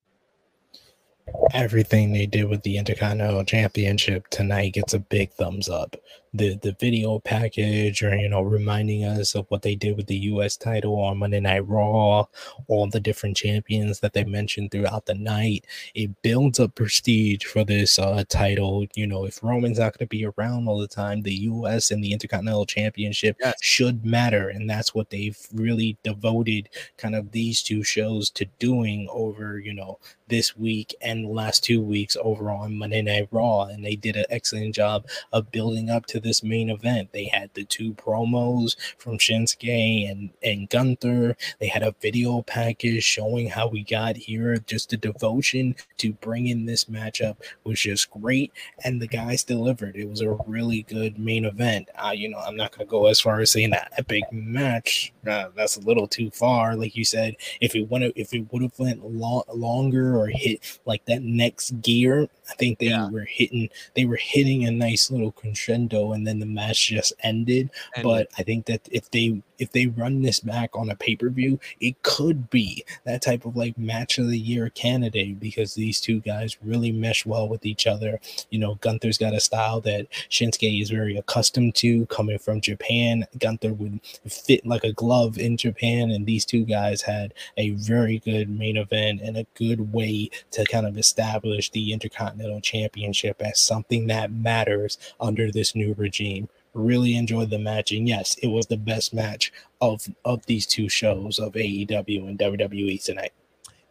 everything 1.52 2.12
they 2.12 2.26
did 2.26 2.48
with 2.48 2.62
the 2.62 2.76
Intercontinental 2.76 3.44
Championship 3.44 4.28
tonight 4.28 4.74
gets 4.74 4.94
a 4.94 4.98
big 4.98 5.32
thumbs 5.32 5.68
up. 5.68 5.96
The 6.34 6.54
the 6.62 6.74
video 6.80 7.18
package 7.18 8.02
or 8.02 8.14
you 8.16 8.28
know 8.28 8.40
reminding 8.42 9.04
us 9.04 9.34
of 9.34 9.46
what 9.48 9.62
they 9.62 9.74
did 9.74 9.96
with 9.96 10.06
the 10.06 10.16
US 10.16 10.56
title 10.56 10.98
on 10.98 11.18
Monday 11.18 11.40
Night 11.40 11.66
Raw, 11.68 12.26
all 12.68 12.86
the 12.86 13.00
different 13.00 13.36
champions 13.36 14.00
that 14.00 14.14
they 14.14 14.24
mentioned 14.24 14.70
throughout 14.70 15.06
the 15.06 15.14
night. 15.14 15.66
It 15.94 16.22
builds 16.22 16.58
up 16.58 16.74
prestige 16.74 17.44
for 17.44 17.64
this 17.64 17.98
uh, 17.98 18.24
title. 18.28 18.86
You 18.94 19.06
know, 19.06 19.26
if 19.26 19.42
Roman's 19.42 19.78
not 19.78 19.98
going 19.98 20.06
to 20.06 20.06
be 20.06 20.24
around 20.24 20.68
all 20.68 20.78
the 20.78 20.88
time, 20.88 21.22
the 21.22 21.34
US 21.34 21.90
and 21.90 22.02
the 22.02 22.12
Intercontinental 22.12 22.66
Championship 22.66 23.36
yes. 23.40 23.54
should 23.60 24.04
matter, 24.04 24.48
and 24.48 24.68
that's 24.68 24.94
what 24.94 25.10
they've 25.10 25.38
really 25.52 25.98
devoted 26.02 26.68
kind 26.96 27.14
of 27.14 27.32
these 27.32 27.62
two 27.62 27.84
shows 27.84 28.30
to 28.30 28.46
doing 28.58 29.06
over 29.10 29.58
you 29.58 29.74
know 29.74 29.98
this 30.28 30.56
week 30.56 30.94
and 31.02 31.26
the 31.26 31.28
last 31.28 31.62
two 31.62 31.82
weeks 31.82 32.16
over 32.22 32.50
on 32.50 32.78
Monday 32.78 33.02
Night 33.02 33.28
Raw, 33.30 33.64
and 33.64 33.84
they 33.84 33.96
did 33.96 34.16
an 34.16 34.24
excellent 34.30 34.74
job 34.74 35.06
of 35.30 35.52
building 35.52 35.90
up 35.90 36.06
to 36.06 36.21
this 36.22 36.42
main 36.42 36.70
event. 36.70 37.10
They 37.12 37.24
had 37.24 37.50
the 37.54 37.64
two 37.64 37.94
promos 37.94 38.76
from 38.98 39.18
Shinsuke 39.18 40.10
and 40.10 40.30
and 40.42 40.68
Gunther. 40.68 41.36
They 41.60 41.68
had 41.68 41.82
a 41.82 41.94
video 42.00 42.42
package 42.42 43.04
showing 43.04 43.48
how 43.48 43.68
we 43.68 43.82
got 43.82 44.16
here. 44.16 44.56
Just 44.58 44.90
the 44.90 44.96
devotion 44.96 45.74
to 45.98 46.12
bringing 46.14 46.66
this 46.66 46.84
matchup 46.86 47.36
was 47.64 47.80
just 47.80 48.10
great, 48.10 48.52
and 48.84 49.00
the 49.00 49.06
guys 49.06 49.44
delivered. 49.44 49.96
It 49.96 50.08
was 50.08 50.20
a 50.20 50.36
really 50.46 50.82
good 50.82 51.18
main 51.18 51.44
event. 51.44 51.88
Uh, 51.94 52.12
you 52.14 52.28
know, 52.28 52.38
I'm 52.38 52.56
not 52.56 52.72
gonna 52.72 52.86
go 52.86 53.06
as 53.06 53.20
far 53.20 53.40
as 53.40 53.50
saying 53.50 53.70
that 53.70 53.92
epic 53.98 54.24
match. 54.32 55.12
Uh, 55.26 55.48
that's 55.54 55.76
a 55.76 55.80
little 55.80 56.06
too 56.06 56.30
far, 56.30 56.76
like 56.76 56.96
you 56.96 57.04
said. 57.04 57.36
If 57.60 57.74
it 57.74 57.90
would 57.90 58.12
if 58.16 58.32
it 58.34 58.52
would 58.52 58.62
have 58.62 58.78
went 58.78 59.04
lo- 59.04 59.44
longer 59.52 60.16
or 60.16 60.28
hit 60.28 60.80
like 60.86 61.04
that 61.06 61.22
next 61.22 61.80
gear, 61.82 62.28
I 62.50 62.54
think 62.54 62.78
they 62.78 62.86
yeah. 62.86 63.10
were 63.10 63.24
hitting 63.24 63.68
they 63.94 64.04
were 64.04 64.18
hitting 64.20 64.64
a 64.64 64.70
nice 64.70 65.10
little 65.10 65.32
crescendo 65.32 66.11
and 66.12 66.26
then 66.26 66.38
the 66.38 66.46
match 66.46 66.88
just 66.88 67.12
ended. 67.20 67.70
But 68.02 68.28
I 68.38 68.42
think 68.42 68.66
that 68.66 68.88
if 68.90 69.10
they 69.10 69.42
if 69.62 69.70
they 69.70 69.86
run 69.86 70.22
this 70.22 70.40
back 70.40 70.76
on 70.76 70.90
a 70.90 70.96
pay-per-view, 70.96 71.60
it 71.80 72.02
could 72.02 72.50
be 72.50 72.84
that 73.04 73.22
type 73.22 73.44
of 73.44 73.56
like 73.56 73.78
match 73.78 74.18
of 74.18 74.28
the 74.28 74.38
year 74.38 74.68
candidate 74.70 75.38
because 75.38 75.74
these 75.74 76.00
two 76.00 76.18
guys 76.20 76.56
really 76.62 76.90
mesh 76.90 77.24
well 77.24 77.48
with 77.48 77.64
each 77.64 77.86
other. 77.86 78.20
You 78.50 78.58
know, 78.58 78.74
Gunther's 78.76 79.18
got 79.18 79.34
a 79.34 79.40
style 79.40 79.80
that 79.82 80.08
Shinsuke 80.28 80.82
is 80.82 80.90
very 80.90 81.16
accustomed 81.16 81.76
to 81.76 82.06
coming 82.06 82.38
from 82.38 82.60
Japan. 82.60 83.26
Gunther 83.38 83.72
would 83.74 84.00
fit 84.28 84.66
like 84.66 84.82
a 84.82 84.92
glove 84.92 85.38
in 85.38 85.56
Japan, 85.56 86.10
and 86.10 86.26
these 86.26 86.44
two 86.44 86.64
guys 86.64 87.02
had 87.02 87.32
a 87.56 87.70
very 87.70 88.18
good 88.18 88.50
main 88.50 88.76
event 88.76 89.20
and 89.20 89.36
a 89.36 89.46
good 89.54 89.92
way 89.92 90.28
to 90.50 90.64
kind 90.64 90.86
of 90.86 90.98
establish 90.98 91.70
the 91.70 91.92
Intercontinental 91.92 92.60
Championship 92.60 93.40
as 93.40 93.60
something 93.60 94.08
that 94.08 94.32
matters 94.32 94.98
under 95.20 95.52
this 95.52 95.76
new 95.76 95.94
regime 95.96 96.48
really 96.74 97.16
enjoyed 97.16 97.50
the 97.50 97.58
match 97.58 97.92
and 97.92 98.08
yes 98.08 98.36
it 98.42 98.46
was 98.46 98.66
the 98.66 98.76
best 98.76 99.12
match 99.12 99.52
of 99.80 100.06
of 100.24 100.44
these 100.46 100.66
two 100.66 100.88
shows 100.88 101.38
of 101.38 101.52
aew 101.52 102.28
and 102.28 102.38
wwe 102.38 103.04
tonight 103.04 103.32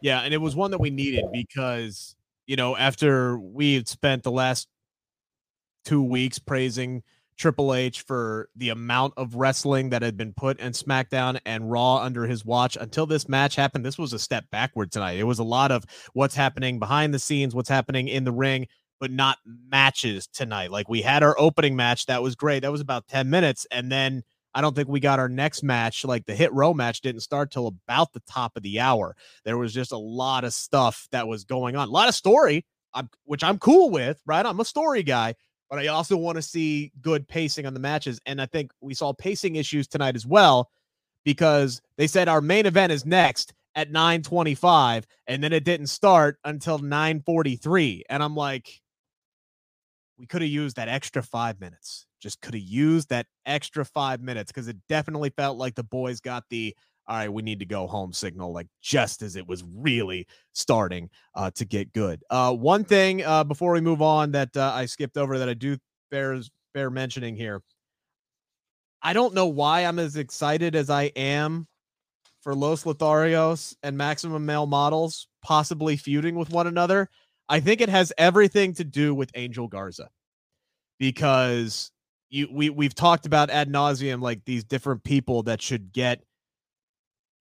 yeah 0.00 0.20
and 0.20 0.34
it 0.34 0.38
was 0.38 0.56
one 0.56 0.70
that 0.70 0.80
we 0.80 0.90
needed 0.90 1.24
because 1.32 2.16
you 2.46 2.56
know 2.56 2.76
after 2.76 3.38
we 3.38 3.74
had 3.74 3.88
spent 3.88 4.22
the 4.22 4.32
last 4.32 4.68
two 5.84 6.02
weeks 6.02 6.38
praising 6.38 7.02
Triple 7.38 7.74
H 7.74 8.02
for 8.02 8.48
the 8.54 8.68
amount 8.68 9.14
of 9.16 9.34
wrestling 9.34 9.88
that 9.90 10.02
had 10.02 10.16
been 10.16 10.32
put 10.32 10.60
in 10.60 10.72
SmackDown 10.72 11.40
and 11.44 11.70
Raw 11.70 11.96
under 11.96 12.24
his 12.24 12.44
watch 12.44 12.76
until 12.80 13.06
this 13.06 13.28
match 13.28 13.56
happened. 13.56 13.84
This 13.84 13.98
was 13.98 14.12
a 14.12 14.18
step 14.18 14.44
backward 14.52 14.92
tonight. 14.92 15.18
It 15.18 15.24
was 15.24 15.40
a 15.40 15.44
lot 15.44 15.72
of 15.72 15.84
what's 16.12 16.36
happening 16.36 16.78
behind 16.78 17.12
the 17.12 17.18
scenes, 17.18 17.54
what's 17.54 17.68
happening 17.68 18.06
in 18.06 18.22
the 18.24 18.32
ring 18.32 18.68
but 19.02 19.10
not 19.10 19.38
matches 19.68 20.28
tonight. 20.28 20.70
Like 20.70 20.88
we 20.88 21.02
had 21.02 21.24
our 21.24 21.34
opening 21.36 21.74
match, 21.74 22.06
that 22.06 22.22
was 22.22 22.36
great. 22.36 22.60
That 22.60 22.70
was 22.70 22.80
about 22.80 23.08
10 23.08 23.28
minutes. 23.28 23.66
And 23.72 23.90
then 23.90 24.22
I 24.54 24.60
don't 24.60 24.76
think 24.76 24.88
we 24.88 25.00
got 25.00 25.18
our 25.18 25.28
next 25.28 25.64
match. 25.64 26.04
Like 26.04 26.24
the 26.24 26.36
hit 26.36 26.52
row 26.52 26.72
match 26.72 27.00
didn't 27.00 27.22
start 27.22 27.50
till 27.50 27.66
about 27.66 28.12
the 28.12 28.22
top 28.30 28.56
of 28.56 28.62
the 28.62 28.78
hour. 28.78 29.16
There 29.44 29.58
was 29.58 29.74
just 29.74 29.90
a 29.90 29.98
lot 29.98 30.44
of 30.44 30.54
stuff 30.54 31.08
that 31.10 31.26
was 31.26 31.42
going 31.42 31.74
on, 31.74 31.88
a 31.88 31.90
lot 31.90 32.08
of 32.08 32.14
story, 32.14 32.64
which 33.24 33.42
I'm 33.42 33.58
cool 33.58 33.90
with, 33.90 34.20
right? 34.24 34.46
I'm 34.46 34.60
a 34.60 34.64
story 34.64 35.02
guy, 35.02 35.34
but 35.68 35.80
I 35.80 35.88
also 35.88 36.16
want 36.16 36.36
to 36.36 36.42
see 36.42 36.92
good 37.00 37.26
pacing 37.26 37.66
on 37.66 37.74
the 37.74 37.80
matches. 37.80 38.20
And 38.24 38.40
I 38.40 38.46
think 38.46 38.70
we 38.80 38.94
saw 38.94 39.12
pacing 39.12 39.56
issues 39.56 39.88
tonight 39.88 40.14
as 40.14 40.28
well 40.28 40.70
because 41.24 41.82
they 41.96 42.06
said 42.06 42.28
our 42.28 42.40
main 42.40 42.66
event 42.66 42.92
is 42.92 43.04
next 43.04 43.52
at 43.74 43.90
925 43.90 45.08
and 45.26 45.42
then 45.42 45.52
it 45.52 45.64
didn't 45.64 45.86
start 45.86 46.38
until 46.44 46.78
943 46.78 48.04
and 48.10 48.22
i'm 48.22 48.36
like 48.36 48.81
we 50.18 50.26
could 50.26 50.42
have 50.42 50.50
used 50.50 50.76
that 50.76 50.88
extra 50.88 51.22
five 51.22 51.60
minutes. 51.60 52.06
Just 52.20 52.40
could 52.40 52.54
have 52.54 52.62
used 52.62 53.08
that 53.08 53.26
extra 53.46 53.84
five 53.84 54.20
minutes 54.20 54.52
because 54.52 54.68
it 54.68 54.76
definitely 54.88 55.30
felt 55.30 55.58
like 55.58 55.74
the 55.74 55.84
boys 55.84 56.20
got 56.20 56.44
the 56.50 56.74
all 57.08 57.16
right, 57.16 57.32
we 57.32 57.42
need 57.42 57.58
to 57.58 57.66
go 57.66 57.88
home 57.88 58.12
signal, 58.12 58.52
like 58.52 58.68
just 58.80 59.22
as 59.22 59.34
it 59.34 59.46
was 59.46 59.64
really 59.74 60.24
starting 60.52 61.10
uh, 61.34 61.50
to 61.56 61.64
get 61.64 61.92
good. 61.92 62.22
Uh, 62.30 62.54
one 62.54 62.84
thing 62.84 63.24
uh, 63.24 63.42
before 63.42 63.72
we 63.72 63.80
move 63.80 64.00
on 64.00 64.30
that 64.32 64.56
uh, 64.56 64.70
I 64.72 64.86
skipped 64.86 65.16
over 65.16 65.38
that 65.38 65.48
I 65.48 65.54
do 65.54 65.76
bears 66.12 66.48
bear 66.74 66.90
mentioning 66.90 67.34
here. 67.34 67.60
I 69.02 69.12
don't 69.12 69.34
know 69.34 69.46
why 69.48 69.80
I'm 69.80 69.98
as 69.98 70.16
excited 70.16 70.76
as 70.76 70.90
I 70.90 71.04
am 71.16 71.66
for 72.40 72.54
Los 72.54 72.84
Lotharios 72.84 73.74
and 73.82 73.96
Maximum 73.98 74.46
Male 74.46 74.66
Models 74.66 75.26
possibly 75.42 75.96
feuding 75.96 76.36
with 76.36 76.50
one 76.50 76.68
another. 76.68 77.08
I 77.48 77.60
think 77.60 77.80
it 77.80 77.88
has 77.88 78.12
everything 78.18 78.74
to 78.74 78.84
do 78.84 79.14
with 79.14 79.30
Angel 79.34 79.68
Garza 79.68 80.08
because 80.98 81.90
you 82.30 82.48
we 82.50 82.70
we've 82.70 82.94
talked 82.94 83.26
about 83.26 83.50
ad 83.50 83.68
nauseum 83.68 84.20
like 84.22 84.44
these 84.44 84.64
different 84.64 85.04
people 85.04 85.42
that 85.44 85.60
should 85.60 85.92
get 85.92 86.22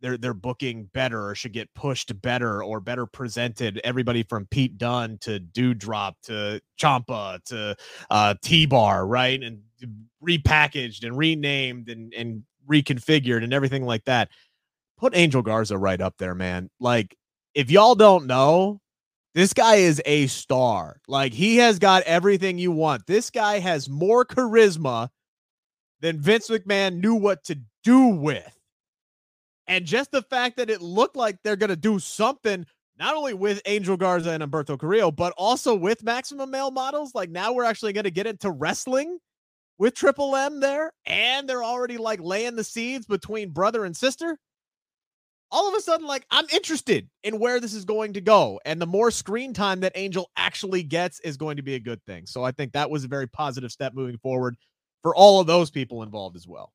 their 0.02 0.18
their 0.18 0.34
booking 0.34 0.90
better 0.94 1.30
or 1.30 1.36
should 1.36 1.54
get 1.54 1.74
pushed 1.74 2.20
better 2.22 2.64
or 2.64 2.80
better 2.80 3.06
presented. 3.06 3.80
Everybody 3.84 4.24
from 4.24 4.48
Pete 4.48 4.78
Dunne 4.78 5.18
to 5.22 5.40
Doudrop 5.40 6.14
to 6.24 6.62
Ciampa 6.80 7.44
to 7.46 7.76
uh, 8.10 8.36
T 8.42 8.66
Bar, 8.66 9.06
right? 9.06 9.42
And 9.42 9.62
repackaged 10.24 11.04
and 11.04 11.18
renamed 11.18 11.90
and 11.90 12.14
and 12.14 12.44
reconfigured 12.70 13.44
and 13.44 13.54
everything 13.54 13.86
like 13.86 14.04
that. 14.06 14.30
Put 14.98 15.16
Angel 15.16 15.42
Garza 15.42 15.78
right 15.78 16.02
up 16.02 16.16
there, 16.18 16.36
man. 16.36 16.70
Like 16.80 17.16
if 17.54 17.72
y'all 17.72 17.96
don't 17.96 18.28
know, 18.28 18.81
this 19.34 19.54
guy 19.54 19.76
is 19.76 20.02
a 20.06 20.28
star. 20.28 21.00
Like 21.08 21.34
he 21.34 21.58
has 21.58 21.80
got 21.80 22.04
everything 22.04 22.58
you 22.58 22.72
want. 22.72 23.08
This 23.08 23.30
guy 23.30 23.60
has 23.60 23.90
more 23.90 24.26
charisma 24.26 25.10
than 26.02 26.20
Vince 26.20 26.50
McMahon 26.50 27.02
knew 27.02 27.16
what 27.16 27.44
to 27.46 27.60
do 27.84 28.08
with. 28.08 28.58
And 29.68 29.86
just 29.86 30.12
the 30.12 30.24
fact 30.24 30.58
that 30.58 30.70
it 30.70 30.82
looked 30.82 31.16
like 31.16 31.38
they're 31.44 31.56
going 31.56 31.70
to 31.70 31.76
do 31.76 32.00
something 32.00 32.66
not 33.00 33.16
only 33.16 33.34
with 33.34 33.62
Angel 33.66 33.98
Garza 33.98 34.32
and 34.32 34.44
Humberto 34.44 34.78
Carrillo, 34.78 35.12
but 35.12 35.34
also 35.38 35.74
with 35.74 36.04
Maximum 36.04 36.52
Male 36.52 36.72
Models. 36.72 37.16
Like 37.16 37.30
now 37.30 37.54
we're 37.54 37.64
actually 37.64 37.94
going 37.94 38.04
to 38.04 38.12
get 38.12 38.28
into 38.28 38.52
wrestling 38.52 39.18
with 39.78 39.96
Triple 39.96 40.36
M 40.36 40.60
there. 40.60 40.92
And 41.06 41.48
they're 41.48 41.64
already 41.64 41.98
like 41.98 42.20
laying 42.22 42.56
the 42.56 42.64
seeds 42.64 43.06
between 43.06 43.52
brother 43.52 43.86
and 43.86 43.96
sister 43.96 44.38
all 45.52 45.68
of 45.68 45.76
a 45.76 45.82
sudden, 45.82 46.08
like 46.08 46.26
I'm 46.32 46.46
interested 46.54 47.10
in 47.24 47.40
where 47.40 47.60
this 47.60 47.74
is 47.74 47.86
going 47.86 48.14
to 48.14 48.22
go. 48.22 48.60
And 48.66 48.82
the 48.82 48.86
more 48.86 49.12
screen 49.12 49.54
time 49.54 49.82
that 49.82 49.92
Angel 49.96 50.30
actually 50.38 50.84
gets 50.84 51.20
is 51.22 51.38
going 51.38 51.58
to 51.58 51.64
be 51.64 51.76
a 51.76 51.80
good 51.80 52.04
thing. 52.06 52.26
So 52.26 52.44
I 52.44 52.52
think 52.52 52.74
that 52.74 52.90
was 52.90 53.04
a 53.04 53.10
very 53.10 53.28
positive 53.28 53.72
step 53.72 53.94
moving 53.94 54.18
forward 54.18 54.56
for 55.02 55.16
all 55.16 55.40
of 55.40 55.48
those 55.48 55.70
people 55.70 56.04
involved 56.04 56.36
as 56.36 56.48
well. 56.48 56.72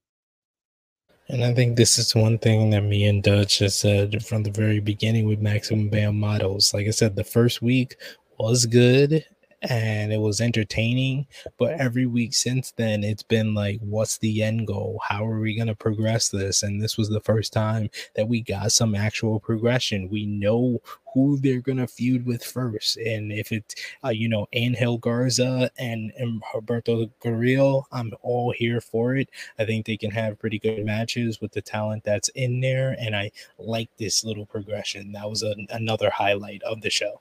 And 1.28 1.42
I 1.42 1.52
think 1.54 1.76
this 1.76 1.98
is 1.98 2.14
one 2.14 2.38
thing 2.38 2.70
that 2.70 2.82
me 2.82 3.04
and 3.06 3.22
Dutch 3.22 3.58
has 3.58 3.74
said 3.74 4.24
from 4.24 4.44
the 4.44 4.50
very 4.50 4.78
beginning 4.78 5.26
with 5.26 5.40
Maximum 5.40 5.88
Bam 5.88 6.18
models. 6.20 6.72
Like 6.72 6.86
I 6.86 6.90
said, 6.90 7.16
the 7.16 7.24
first 7.24 7.60
week 7.60 7.96
was 8.38 8.64
good 8.66 9.24
and 9.62 10.12
it 10.12 10.20
was 10.20 10.40
entertaining. 10.40 11.26
But 11.58 11.74
every 11.80 12.06
week 12.06 12.34
since 12.34 12.72
then, 12.72 13.04
it's 13.04 13.22
been 13.22 13.54
like, 13.54 13.80
what's 13.80 14.18
the 14.18 14.42
end 14.42 14.66
goal? 14.66 15.00
How 15.06 15.26
are 15.26 15.40
we 15.40 15.56
going 15.56 15.68
to 15.68 15.74
progress 15.74 16.28
this? 16.28 16.62
And 16.62 16.80
this 16.80 16.96
was 16.96 17.08
the 17.08 17.20
first 17.20 17.52
time 17.52 17.90
that 18.14 18.28
we 18.28 18.42
got 18.42 18.72
some 18.72 18.94
actual 18.94 19.40
progression. 19.40 20.08
We 20.08 20.26
know 20.26 20.80
who 21.14 21.38
they're 21.38 21.62
going 21.62 21.78
to 21.78 21.86
feud 21.86 22.26
with 22.26 22.44
first. 22.44 22.98
And 22.98 23.32
if 23.32 23.50
it's, 23.50 23.74
uh, 24.04 24.10
you 24.10 24.28
know, 24.28 24.46
Angel 24.52 24.98
Garza 24.98 25.70
and, 25.78 26.12
and 26.18 26.42
Humberto 26.42 27.10
Carrillo, 27.20 27.86
I'm 27.90 28.12
all 28.22 28.52
here 28.52 28.80
for 28.82 29.16
it. 29.16 29.30
I 29.58 29.64
think 29.64 29.86
they 29.86 29.96
can 29.96 30.10
have 30.10 30.38
pretty 30.38 30.58
good 30.58 30.84
matches 30.84 31.40
with 31.40 31.52
the 31.52 31.62
talent 31.62 32.04
that's 32.04 32.28
in 32.30 32.60
there. 32.60 32.96
And 33.00 33.16
I 33.16 33.30
like 33.58 33.88
this 33.96 34.24
little 34.24 34.44
progression. 34.46 35.12
That 35.12 35.30
was 35.30 35.42
a, 35.42 35.54
another 35.70 36.10
highlight 36.10 36.62
of 36.64 36.82
the 36.82 36.90
show. 36.90 37.20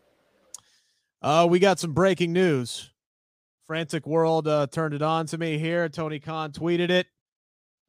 Uh, 1.25 1.47
we 1.49 1.57
got 1.57 1.79
some 1.79 1.91
breaking 1.91 2.31
news. 2.31 2.91
Frantic 3.65 4.05
World 4.05 4.47
uh, 4.47 4.67
turned 4.67 4.93
it 4.93 5.01
on 5.01 5.25
to 5.25 5.39
me 5.39 5.57
here. 5.57 5.89
Tony 5.89 6.19
Khan 6.19 6.51
tweeted 6.51 6.91
it. 6.91 7.07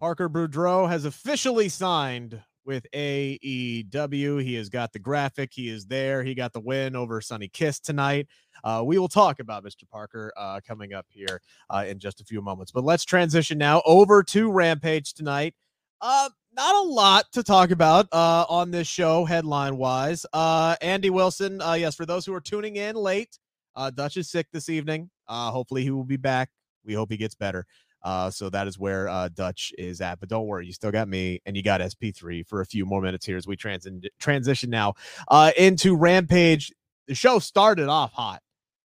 Parker 0.00 0.30
Boudreaux 0.30 0.88
has 0.88 1.04
officially 1.04 1.68
signed 1.68 2.42
with 2.64 2.86
AEW. 2.94 4.42
He 4.42 4.54
has 4.54 4.70
got 4.70 4.94
the 4.94 4.98
graphic. 4.98 5.50
He 5.52 5.68
is 5.68 5.84
there. 5.84 6.22
He 6.22 6.34
got 6.34 6.54
the 6.54 6.60
win 6.60 6.96
over 6.96 7.20
Sonny 7.20 7.48
Kiss 7.48 7.78
tonight. 7.78 8.26
Uh, 8.64 8.82
we 8.86 8.98
will 8.98 9.06
talk 9.06 9.38
about 9.38 9.62
Mr. 9.62 9.86
Parker 9.86 10.32
uh, 10.38 10.60
coming 10.66 10.94
up 10.94 11.04
here 11.10 11.42
uh, 11.68 11.84
in 11.86 11.98
just 11.98 12.22
a 12.22 12.24
few 12.24 12.40
moments. 12.40 12.72
But 12.72 12.84
let's 12.84 13.04
transition 13.04 13.58
now 13.58 13.82
over 13.84 14.22
to 14.22 14.50
Rampage 14.50 15.12
tonight. 15.12 15.54
Uh, 16.00 16.28
not 16.54 16.74
a 16.74 16.88
lot 16.88 17.26
to 17.32 17.42
talk 17.42 17.70
about 17.70 18.06
uh, 18.12 18.44
on 18.48 18.70
this 18.70 18.88
show, 18.88 19.24
headline 19.24 19.76
wise. 19.76 20.24
Uh, 20.32 20.76
Andy 20.80 21.10
Wilson, 21.10 21.60
uh, 21.60 21.74
yes, 21.74 21.94
for 21.94 22.06
those 22.06 22.24
who 22.24 22.34
are 22.34 22.40
tuning 22.40 22.76
in 22.76 22.96
late, 22.96 23.38
uh, 23.74 23.90
Dutch 23.90 24.16
is 24.16 24.30
sick 24.30 24.46
this 24.52 24.68
evening. 24.68 25.10
Uh, 25.28 25.50
hopefully, 25.50 25.82
he 25.82 25.90
will 25.90 26.04
be 26.04 26.16
back. 26.16 26.50
We 26.84 26.94
hope 26.94 27.10
he 27.10 27.16
gets 27.16 27.34
better. 27.34 27.66
Uh, 28.02 28.30
so 28.30 28.48
that 28.48 28.68
is 28.68 28.78
where 28.78 29.08
uh, 29.08 29.28
Dutch 29.28 29.72
is 29.76 30.00
at. 30.00 30.20
But 30.20 30.28
don't 30.28 30.46
worry, 30.46 30.64
you 30.64 30.72
still 30.72 30.92
got 30.92 31.08
me, 31.08 31.40
and 31.44 31.56
you 31.56 31.62
got 31.64 31.80
SP3 31.80 32.46
for 32.46 32.60
a 32.60 32.66
few 32.66 32.86
more 32.86 33.02
minutes 33.02 33.26
here 33.26 33.36
as 33.36 33.48
we 33.48 33.56
trans- 33.56 33.88
transition 34.20 34.70
now 34.70 34.94
uh, 35.26 35.50
into 35.58 35.96
Rampage. 35.96 36.72
The 37.08 37.16
show 37.16 37.40
started 37.40 37.88
off 37.88 38.12
hot, 38.12 38.42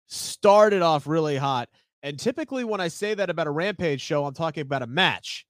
started 0.06 0.84
off 0.84 1.08
really 1.08 1.38
hot. 1.38 1.70
And 2.04 2.20
typically, 2.20 2.64
when 2.64 2.80
I 2.80 2.90
say 2.90 3.16
that 3.16 3.32
about 3.32 3.48
a 3.48 3.52
Rampage 3.52 4.02
show, 4.02 4.24
I'm 4.26 4.36
talking 4.36 4.62
about 4.62 4.84
a 4.84 4.88
match. 4.88 5.47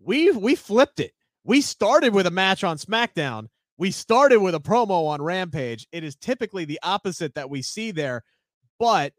We 0.00 0.30
we 0.30 0.54
flipped 0.54 1.00
it. 1.00 1.12
We 1.44 1.60
started 1.60 2.14
with 2.14 2.26
a 2.26 2.30
match 2.30 2.64
on 2.64 2.76
SmackDown. 2.78 3.48
We 3.78 3.90
started 3.90 4.40
with 4.40 4.54
a 4.54 4.60
promo 4.60 5.06
on 5.08 5.22
Rampage. 5.22 5.86
It 5.92 6.04
is 6.04 6.16
typically 6.16 6.64
the 6.64 6.80
opposite 6.82 7.34
that 7.34 7.48
we 7.48 7.62
see 7.62 7.90
there. 7.90 8.24
But 8.78 9.12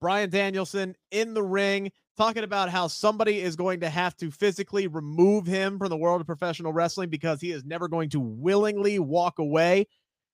Bryan 0.00 0.30
Danielson 0.30 0.96
in 1.10 1.34
the 1.34 1.42
ring 1.42 1.92
talking 2.16 2.44
about 2.44 2.70
how 2.70 2.86
somebody 2.86 3.40
is 3.40 3.56
going 3.56 3.80
to 3.80 3.90
have 3.90 4.16
to 4.16 4.30
physically 4.30 4.86
remove 4.86 5.46
him 5.46 5.78
from 5.78 5.88
the 5.90 5.96
world 5.96 6.20
of 6.20 6.26
professional 6.26 6.72
wrestling 6.72 7.10
because 7.10 7.40
he 7.40 7.52
is 7.52 7.64
never 7.64 7.88
going 7.88 8.10
to 8.10 8.20
willingly 8.20 8.98
walk 8.98 9.38
away. 9.38 9.86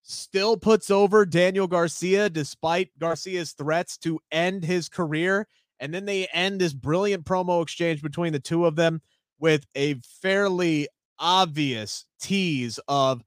Still 0.03 0.57
puts 0.57 0.91
over 0.91 1.27
Daniel 1.27 1.67
Garcia 1.67 2.31
despite 2.31 2.97
Garcia's 2.99 3.53
threats 3.53 3.99
to 3.99 4.21
end 4.31 4.65
his 4.65 4.89
career. 4.89 5.49
And 5.81 5.93
then 5.93 6.05
they 6.05 6.27
end 6.33 6.61
this 6.61 6.73
brilliant 6.73 7.25
promo 7.25 7.63
exchange 7.63 8.03
between 8.03 8.33
the 8.33 8.41
two 8.41 8.65
of 8.65 8.77
them 8.77 9.03
with 9.39 9.65
a 9.75 9.95
fairly 10.23 10.89
obvious 11.19 12.05
tease 12.21 12.79
of 12.89 13.23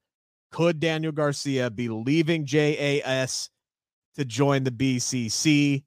could 0.50 0.80
Daniel 0.80 1.12
Garcia 1.12 1.70
be 1.70 1.88
leaving 1.88 2.44
JAS 2.44 3.50
to 4.16 4.24
join 4.24 4.64
the 4.64 4.70
BCC? 4.70 5.84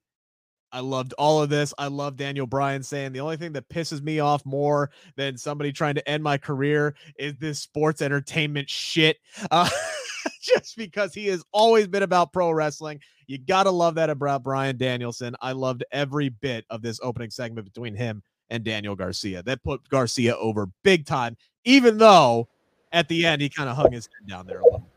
I 0.71 0.79
loved 0.79 1.13
all 1.19 1.41
of 1.41 1.49
this. 1.49 1.73
I 1.77 1.87
love 1.87 2.17
Daniel 2.17 2.47
Bryan 2.47 2.81
saying 2.81 3.11
the 3.11 3.19
only 3.19 3.37
thing 3.37 3.53
that 3.53 3.69
pisses 3.69 4.01
me 4.01 4.19
off 4.19 4.43
more 4.43 4.89
than 5.15 5.37
somebody 5.37 5.71
trying 5.71 5.95
to 5.95 6.09
end 6.09 6.23
my 6.23 6.37
career 6.37 6.95
is 7.19 7.35
this 7.37 7.59
sports 7.59 8.01
entertainment 8.01 8.69
shit. 8.69 9.17
Uh, 9.51 9.69
just 10.41 10.75
because 10.75 11.13
he 11.13 11.27
has 11.27 11.43
always 11.51 11.87
been 11.87 12.03
about 12.03 12.33
pro 12.33 12.51
wrestling. 12.51 12.99
You 13.27 13.37
got 13.37 13.63
to 13.63 13.71
love 13.71 13.95
that 13.95 14.09
about 14.09 14.43
Bryan 14.43 14.77
Danielson. 14.77 15.35
I 15.41 15.53
loved 15.53 15.83
every 15.91 16.29
bit 16.29 16.65
of 16.69 16.81
this 16.81 16.99
opening 17.01 17.29
segment 17.29 17.65
between 17.65 17.95
him 17.95 18.23
and 18.53 18.63
Daniel 18.63 18.95
Garcia. 18.95 19.41
That 19.41 19.63
put 19.63 19.89
Garcia 19.89 20.37
over 20.37 20.69
big 20.83 21.05
time, 21.05 21.35
even 21.65 21.97
though 21.97 22.47
at 22.91 23.07
the 23.07 23.25
end 23.25 23.41
he 23.41 23.49
kind 23.49 23.67
of 23.67 23.75
hung 23.75 23.91
his 23.91 24.07
head 24.07 24.29
down 24.29 24.45
there 24.45 24.59
a 24.59 24.63
little. 24.63 24.87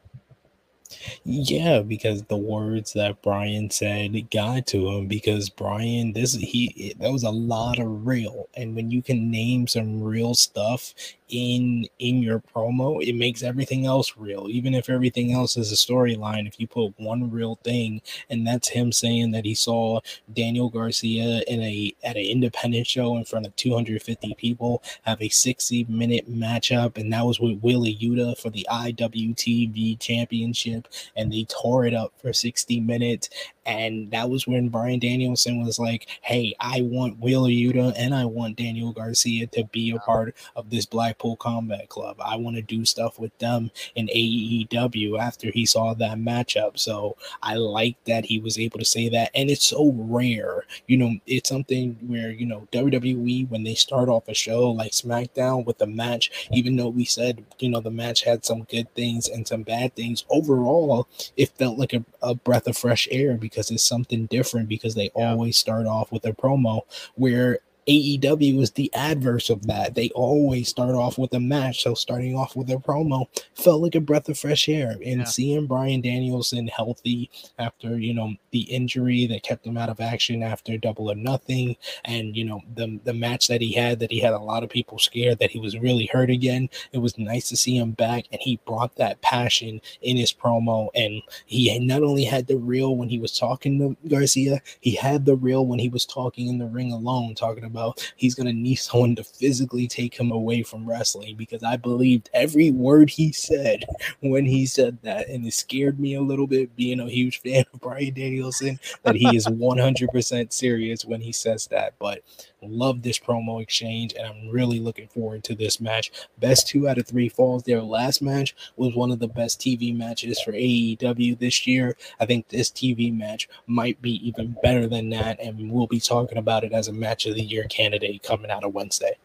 Yeah, 1.25 1.81
because 1.81 2.23
the 2.25 2.37
words 2.37 2.93
that 2.93 3.23
Bryan 3.23 3.71
said 3.71 4.31
got 4.31 4.67
to 4.69 4.89
him 4.89 5.09
because 5.09 5.49
Bryan, 5.49 6.13
this 6.13 6.35
he 6.35 6.95
that 7.01 7.11
was 7.11 7.25
a 7.25 7.31
lot 7.31 7.79
of 7.79 8.07
real. 8.07 8.49
And 8.55 8.77
when 8.77 8.91
you 8.91 9.03
can 9.03 9.31
name 9.31 9.67
some 9.67 10.03
real 10.03 10.35
stuff 10.35 10.95
in 11.29 11.87
in 11.99 12.23
your 12.23 12.41
promo 12.41 13.03
it 13.03 13.15
makes 13.15 13.43
everything 13.43 13.87
else 13.87 14.15
real. 14.17 14.47
Even 14.49 14.75
if 14.75 14.89
everything 14.89 15.33
else 15.33 15.57
is 15.57 15.73
a 15.73 15.75
storyline 15.75 16.47
if 16.47 16.61
you 16.61 16.67
put 16.67 16.95
one 16.99 17.31
real 17.31 17.57
thing 17.65 18.01
and 18.31 18.47
that's 18.47 18.69
him 18.69 18.93
saying 18.93 19.31
that 19.33 19.45
he 19.45 19.55
saw 19.55 20.01
daniel 20.33 20.69
garcia 20.69 21.43
in 21.49 21.61
a 21.63 21.93
at 22.05 22.17
an 22.17 22.25
independent 22.25 22.87
show 22.87 23.17
in 23.17 23.25
front 23.25 23.47
of 23.47 23.55
250 23.57 24.35
people 24.35 24.83
have 25.03 25.21
a 25.21 25.29
60 25.29 25.85
minute 25.85 26.31
matchup 26.31 26.97
and 26.97 27.13
that 27.13 27.25
was 27.25 27.41
with 27.41 27.61
Wheeler 27.61 27.87
Yuta 27.87 28.39
for 28.39 28.51
the 28.51 28.67
iwtv 28.71 29.99
championship 29.99 30.89
and 31.17 31.33
they 31.33 31.45
tore 31.49 31.87
it 31.87 31.95
up 31.95 32.13
for 32.21 32.33
60 32.33 32.81
minutes 32.81 33.29
and 33.67 34.11
that 34.13 34.31
was 34.31 34.47
when 34.47 34.69
Brian 34.69 35.01
Danielson 35.01 35.65
was 35.65 35.79
like, 35.79 36.07
Hey, 36.23 36.55
I 36.61 36.83
want 36.83 37.19
Wheeler 37.21 37.51
Yuta 37.51 37.93
and 37.97 38.15
I 38.15 38.25
want 38.25 38.57
Daniel 38.57 38.93
Garcia 38.93 39.47
to 39.49 39.65
be 39.65 39.91
a 39.91 39.99
part 39.99 40.35
of 40.55 40.71
this 40.71 40.87
Blackpool 40.87 41.37
Combat 41.37 41.89
Club. 41.89 42.17
I 42.21 42.37
want 42.37 42.57
to 42.57 42.63
do 42.63 42.85
stuff 42.85 43.19
with 43.19 43.37
them 43.39 43.71
in 43.95 44.07
AEW 44.07 45.19
after 45.19 45.51
he 45.51 45.67
saw 45.67 45.95
that 45.95 46.19
matchup. 46.19 46.79
So 46.79 47.17
I 47.43 47.55
like 47.55 47.97
that 48.05 48.27
he 48.27 48.39
was 48.39 48.59
able 48.59 48.79
to 48.79 48.85
say 48.85 49.09
that. 49.09 49.31
And 49.35 49.51
it's 49.51 49.67
so 49.67 49.93
rare. 49.93 50.65
You 50.87 50.99
know, 50.99 51.17
it's 51.27 51.49
something 51.49 51.99
where, 52.07 52.31
you 52.31 52.47
know, 52.47 52.69
WWE, 52.73 53.49
when 53.49 53.65
they 53.65 53.75
start 53.75 54.09
off 54.09 54.29
a 54.29 54.35
show 54.35 54.71
like 54.71 54.93
SmackDown 54.93 55.65
with 55.65 55.81
a 55.81 55.87
match, 55.87 56.49
even 56.53 56.77
though 56.77 56.89
we 56.89 57.05
said, 57.05 57.45
you 57.59 57.69
know, 57.69 57.81
the 57.81 57.91
match 57.91 58.23
had 58.23 58.45
some 58.45 58.63
good 58.65 58.93
things 58.95 59.29
and 59.29 59.47
some 59.47 59.63
bad 59.63 59.97
things, 59.97 60.25
overall, 60.31 61.09
it 61.37 61.51
felt 61.59 61.79
like 61.79 61.93
a, 61.93 62.05
a 62.23 62.35
breath 62.35 62.67
of 62.67 62.77
fresh 62.77 63.09
air 63.11 63.35
because 63.35 63.56
because 63.57 63.71
it's 63.71 63.83
something 63.83 64.27
different 64.27 64.69
because 64.69 64.95
they 64.95 65.11
yeah. 65.17 65.31
always 65.31 65.57
start 65.57 65.87
off 65.87 66.13
with 66.13 66.27
a 66.27 66.33
promo 66.33 66.83
where 67.15 67.61
AEW 67.87 68.61
is 68.61 68.73
the 68.73 68.93
adverse 68.95 69.49
of 69.49 69.67
that. 69.69 69.95
They 69.95 70.11
always 70.11 70.69
start 70.69 70.95
off 70.95 71.19
with 71.19 71.33
a 71.35 71.41
match. 71.41 71.83
So 71.83 71.95
starting 71.95 72.37
off 72.37 72.57
with 72.57 72.69
a 72.71 72.77
promo 72.77 73.27
felt 73.55 73.81
like 73.81 73.95
a 73.95 74.01
breath 74.01 74.29
of 74.29 74.39
fresh 74.39 74.69
air. 74.69 74.91
And 74.91 75.21
yeah. 75.21 75.25
seeing 75.25 75.67
Bryan 75.67 76.01
Danielson 76.01 76.67
healthy 76.67 77.31
after, 77.59 77.97
you 77.99 78.13
know, 78.13 78.35
the 78.51 78.63
injury 78.63 79.27
that 79.27 79.45
kept 79.45 79.67
him 79.67 79.77
out 79.77 79.89
of 79.89 80.01
action 80.01 80.43
after 80.43 80.77
double 80.77 81.11
or 81.11 81.15
nothing. 81.15 81.77
And, 82.05 82.37
you 82.37 82.45
know, 82.45 82.63
the 82.75 82.99
the 83.05 83.15
match 83.15 83.47
that 83.49 83.61
he 83.61 83.73
had 83.73 84.01
that 84.01 84.11
he 84.11 84.19
had 84.19 84.35
a 84.35 84.39
lot 84.39 84.65
of 84.65 84.71
people 84.71 84.99
scared 84.99 85.39
that 85.39 85.53
he 85.53 85.61
was 85.61 85.79
really 85.79 86.07
hurt 86.07 86.31
again. 86.31 86.69
It 86.93 86.99
was 86.99 87.17
nice 87.19 87.49
to 87.51 87.57
see 87.57 87.77
him 87.77 87.93
back 87.93 88.25
and 88.33 88.41
he 88.41 88.59
brought 88.67 88.97
that 88.97 89.21
passion 89.23 89.81
in 90.03 90.17
his 90.17 90.33
promo. 90.33 90.89
And 90.95 91.23
he 91.45 91.79
not 91.79 92.03
only 92.03 92.25
had 92.25 92.49
the 92.49 92.59
real 92.59 92.97
when 92.97 93.11
he 93.11 93.19
was 93.19 93.39
talking 93.39 93.79
to 93.79 94.09
Garcia, 94.09 94.61
he 94.81 94.97
had 94.97 95.25
the 95.25 95.37
real 95.37 95.65
when 95.65 95.79
he 95.79 95.89
was 95.89 96.05
talking 96.05 96.49
in 96.49 96.59
the 96.59 96.67
ring 96.67 96.93
alone, 96.93 97.37
talking 97.37 97.63
about 97.63 97.76
about 97.77 98.13
he's 98.17 98.35
going 98.35 98.47
to 98.47 98.53
need 98.53 98.77
someone 98.77 99.15
to 99.17 99.25
physically 99.25 99.87
take 99.87 100.19
him 100.19 100.31
away 100.31 100.63
from 100.63 100.89
wrestling 100.89 101.37
because 101.37 101.63
I 101.63 101.77
believed 101.77 102.31
every 102.33 102.71
word 102.71 103.11
he 103.11 103.33
said 103.33 103.85
when 104.21 104.47
he 104.47 104.67
said 104.67 104.99
that. 105.03 105.29
And 105.29 105.47
it 105.47 105.53
scared 105.53 106.01
me 106.01 106.15
a 106.15 106.23
little 106.23 106.47
bit, 106.47 106.75
being 106.77 107.01
a 107.01 107.09
huge 107.09 107.41
fan 107.43 107.65
of 107.73 107.81
Bryan 107.81 108.15
Danielson, 108.15 108.81
that 109.03 109.17
he 109.17 109.37
is 109.37 109.47
100% 109.47 110.53
serious 110.53 111.05
when 111.05 111.21
he 111.21 111.33
says 111.33 111.67
that. 111.69 111.95
But 111.99 112.23
love 112.63 113.03
this 113.03 113.19
promo 113.19 113.63
exchange, 113.63 114.15
and 114.15 114.27
I'm 114.27 114.49
really 114.49 114.81
looking 114.81 115.09
forward 115.09 115.45
to 115.45 115.55
this 115.55 115.81
match. 115.81 116.11
Best 116.39 116.69
two 116.69 116.89
out 116.89 116.99
of 116.99 117.07
three 117.07 117.29
falls. 117.29 117.63
Their 117.63 117.83
last 117.83 118.23
match 118.23 118.55
was 118.77 118.95
one 118.95 119.11
of 119.11 119.19
the 119.19 119.29
best 119.29 119.61
TV 119.61 119.97
matches 119.97 120.41
for 120.41 120.53
AEW 120.53 121.39
this 121.39 121.67
year. 121.67 121.97
I 122.21 122.27
think 122.27 122.49
this 122.49 122.71
TV 122.71 123.17
match 123.17 123.49
might 123.67 124.01
be 124.01 124.27
even 124.27 124.57
better 124.63 124.87
than 124.87 125.11
that, 125.11 125.41
and 125.41 125.71
we'll 125.71 125.87
be 125.87 126.01
talking 126.01 126.39
about 126.39 126.65
it 126.65 126.73
as 126.73 126.89
a 126.89 126.93
match 126.93 127.27
of 127.27 127.35
the 127.35 127.43
year 127.43 127.65
candidate 127.65 128.23
coming 128.23 128.51
out 128.51 128.65
of 128.65 128.75
Wednesday. 128.75 129.17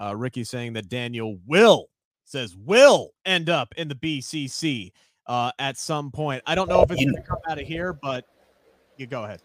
Uh, 0.00 0.14
Ricky 0.16 0.44
saying 0.44 0.74
that 0.74 0.88
Daniel 0.88 1.38
will 1.46 1.88
says 2.24 2.56
will 2.56 3.14
end 3.24 3.48
up 3.48 3.74
in 3.76 3.88
the 3.88 3.94
BCC 3.94 4.92
uh, 5.26 5.50
at 5.58 5.76
some 5.76 6.10
point. 6.10 6.42
I 6.46 6.54
don't 6.54 6.68
know 6.68 6.82
if 6.82 6.90
it's 6.90 7.02
going 7.02 7.14
to 7.14 7.22
come 7.22 7.38
out 7.48 7.60
of 7.60 7.66
here, 7.66 7.92
but 7.92 8.26
you 8.96 9.06
go 9.06 9.24
ahead. 9.24 9.40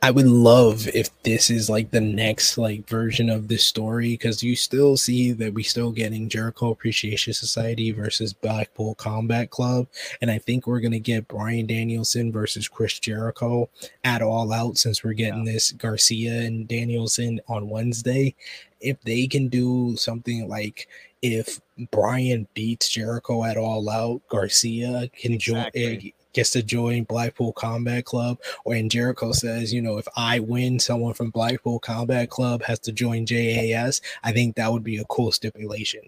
I 0.00 0.12
would 0.12 0.26
love 0.26 0.86
if 0.94 1.10
this 1.24 1.50
is 1.50 1.68
like 1.68 1.90
the 1.90 2.00
next 2.00 2.56
like 2.56 2.88
version 2.88 3.28
of 3.28 3.48
this 3.48 3.66
story 3.66 4.10
because 4.10 4.42
you 4.42 4.54
still 4.54 4.96
see 4.96 5.32
that 5.32 5.54
we 5.54 5.64
still 5.64 5.90
getting 5.90 6.28
Jericho 6.28 6.70
Appreciation 6.70 7.32
Society 7.32 7.90
versus 7.90 8.32
Blackpool 8.32 8.94
Combat 8.94 9.50
Club, 9.50 9.88
and 10.20 10.30
I 10.30 10.38
think 10.38 10.66
we're 10.66 10.80
gonna 10.80 11.00
get 11.00 11.26
Bryan 11.26 11.66
Danielson 11.66 12.30
versus 12.30 12.68
Chris 12.68 12.98
Jericho 13.00 13.68
at 14.04 14.22
All 14.22 14.52
Out 14.52 14.78
since 14.78 15.02
we're 15.02 15.14
getting 15.14 15.44
yeah. 15.44 15.52
this 15.52 15.72
Garcia 15.72 16.42
and 16.42 16.68
Danielson 16.68 17.40
on 17.48 17.68
Wednesday. 17.68 18.36
If 18.80 19.00
they 19.00 19.26
can 19.26 19.48
do 19.48 19.96
something 19.96 20.48
like 20.48 20.86
if 21.22 21.60
Brian 21.90 22.46
beats 22.54 22.88
Jericho 22.88 23.44
at 23.44 23.56
All 23.56 23.90
Out, 23.90 24.22
Garcia 24.28 25.10
can 25.16 25.32
exactly. 25.32 25.96
join 25.96 26.12
gets 26.38 26.50
to 26.50 26.62
join 26.62 27.02
Blackpool 27.02 27.52
Combat 27.52 28.04
Club, 28.04 28.38
or 28.64 28.74
and 28.74 28.88
Jericho 28.88 29.32
says, 29.32 29.74
you 29.74 29.82
know, 29.82 29.98
if 29.98 30.06
I 30.16 30.38
win, 30.38 30.78
someone 30.78 31.14
from 31.14 31.30
Blackpool 31.30 31.80
Combat 31.80 32.30
Club 32.30 32.62
has 32.62 32.78
to 32.80 32.92
join 32.92 33.26
JAS. 33.26 34.00
I 34.22 34.30
think 34.30 34.54
that 34.54 34.70
would 34.70 34.84
be 34.84 34.98
a 34.98 35.04
cool 35.06 35.32
stipulation. 35.32 36.02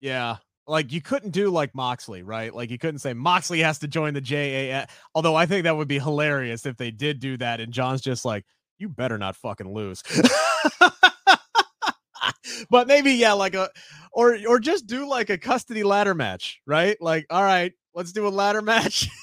Yeah. 0.00 0.36
Like 0.66 0.92
you 0.92 1.02
couldn't 1.02 1.32
do 1.32 1.50
like 1.50 1.74
Moxley, 1.74 2.22
right? 2.22 2.54
Like 2.54 2.70
you 2.70 2.78
couldn't 2.78 3.00
say 3.00 3.12
Moxley 3.12 3.60
has 3.60 3.78
to 3.80 3.88
join 3.88 4.14
the 4.14 4.22
JAS. 4.22 4.88
Although 5.14 5.34
I 5.34 5.44
think 5.44 5.64
that 5.64 5.76
would 5.76 5.88
be 5.88 5.98
hilarious 5.98 6.64
if 6.64 6.78
they 6.78 6.90
did 6.90 7.20
do 7.20 7.36
that 7.36 7.60
and 7.60 7.70
John's 7.70 8.00
just 8.00 8.24
like, 8.24 8.46
you 8.78 8.88
better 8.88 9.18
not 9.18 9.36
fucking 9.36 9.70
lose. 9.70 10.02
but 12.70 12.88
maybe 12.88 13.12
yeah, 13.12 13.34
like 13.34 13.54
a 13.54 13.68
or 14.12 14.38
or 14.48 14.58
just 14.58 14.86
do 14.86 15.06
like 15.06 15.28
a 15.28 15.36
custody 15.36 15.82
ladder 15.82 16.14
match, 16.14 16.62
right? 16.66 16.96
Like, 16.98 17.26
all 17.28 17.42
right, 17.42 17.74
let's 17.94 18.12
do 18.12 18.26
a 18.26 18.30
ladder 18.30 18.62
match. 18.62 19.10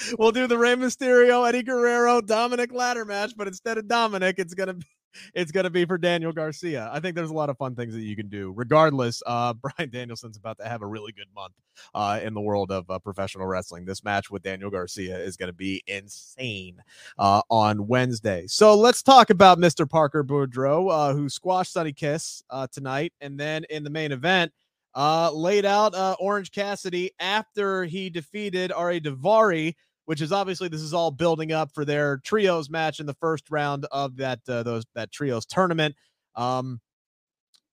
we'll 0.18 0.32
do 0.32 0.46
the 0.46 0.58
Rey 0.58 0.74
Mysterio, 0.74 1.48
Eddie 1.48 1.62
Guerrero, 1.62 2.20
Dominic 2.20 2.72
ladder 2.72 3.04
match, 3.04 3.32
but 3.36 3.48
instead 3.48 3.78
of 3.78 3.88
Dominic, 3.88 4.36
it's 4.38 4.54
gonna 4.54 4.74
be 4.74 4.86
it's 5.34 5.52
to 5.52 5.70
be 5.70 5.84
for 5.84 5.98
Daniel 5.98 6.32
Garcia. 6.32 6.88
I 6.92 7.00
think 7.00 7.16
there's 7.16 7.30
a 7.30 7.34
lot 7.34 7.50
of 7.50 7.58
fun 7.58 7.74
things 7.74 7.94
that 7.94 8.02
you 8.02 8.16
can 8.16 8.28
do. 8.28 8.52
Regardless, 8.54 9.22
uh, 9.26 9.52
Bryan 9.76 9.90
Danielson's 9.90 10.36
about 10.36 10.58
to 10.58 10.68
have 10.68 10.82
a 10.82 10.86
really 10.86 11.12
good 11.12 11.26
month 11.34 11.54
uh, 11.94 12.20
in 12.22 12.34
the 12.34 12.40
world 12.40 12.70
of 12.70 12.88
uh, 12.90 12.98
professional 12.98 13.46
wrestling. 13.46 13.84
This 13.84 14.04
match 14.04 14.30
with 14.30 14.42
Daniel 14.42 14.70
Garcia 14.70 15.18
is 15.18 15.36
to 15.48 15.52
be 15.52 15.82
insane 15.86 16.82
uh, 17.18 17.42
on 17.50 17.86
Wednesday. 17.86 18.46
So 18.46 18.74
let's 18.76 19.02
talk 19.02 19.30
about 19.30 19.58
Mr. 19.58 19.88
Parker 19.88 20.22
Boudreaux, 20.24 20.90
uh, 20.90 21.14
who 21.14 21.28
squashed 21.28 21.72
Sonny 21.72 21.92
Kiss 21.92 22.42
uh, 22.50 22.66
tonight, 22.70 23.12
and 23.20 23.38
then 23.38 23.64
in 23.70 23.84
the 23.84 23.90
main 23.90 24.12
event. 24.12 24.52
uh, 24.94 25.30
laid 25.32 25.64
out 25.64 25.94
Orange 26.18 26.50
Cassidy 26.50 27.12
after 27.20 27.84
he 27.84 28.10
defeated 28.10 28.72
Ari 28.72 29.00
Daivari 29.00 29.74
which 30.10 30.20
is 30.20 30.32
obviously 30.32 30.66
this 30.66 30.80
is 30.80 30.92
all 30.92 31.12
building 31.12 31.52
up 31.52 31.70
for 31.72 31.84
their 31.84 32.16
trios 32.24 32.68
match 32.68 32.98
in 32.98 33.06
the 33.06 33.14
first 33.20 33.48
round 33.48 33.86
of 33.92 34.16
that 34.16 34.40
uh, 34.48 34.60
those 34.64 34.84
that 34.96 35.12
trios 35.12 35.46
tournament. 35.46 35.94
Um, 36.34 36.80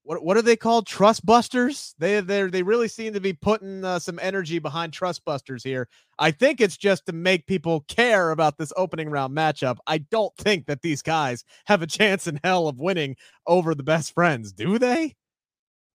what 0.03 0.23
what 0.23 0.37
are 0.37 0.43
they 0.43 0.55
called? 0.55 0.85
Trust 0.85 1.25
busters. 1.25 1.95
They 1.97 2.19
they 2.19 2.43
they 2.43 2.61
really 2.61 2.89
seem 2.89 3.13
to 3.13 3.19
be 3.19 3.33
putting 3.33 3.83
uh, 3.83 3.97
some 3.97 4.19
energy 4.21 4.59
behind 4.59 4.93
trust 4.93 5.25
busters 5.25 5.63
here. 5.63 5.89
I 6.19 6.29
think 6.29 6.61
it's 6.61 6.77
just 6.77 7.07
to 7.07 7.11
make 7.11 7.47
people 7.47 7.83
care 7.87 8.29
about 8.29 8.59
this 8.59 8.71
opening 8.77 9.09
round 9.09 9.35
matchup. 9.35 9.77
I 9.87 9.97
don't 9.97 10.37
think 10.37 10.67
that 10.67 10.83
these 10.83 11.01
guys 11.01 11.43
have 11.65 11.81
a 11.81 11.87
chance 11.87 12.27
in 12.27 12.39
hell 12.43 12.67
of 12.67 12.77
winning 12.77 13.15
over 13.47 13.73
the 13.73 13.81
best 13.81 14.13
friends. 14.13 14.51
Do 14.51 14.77
they? 14.77 15.15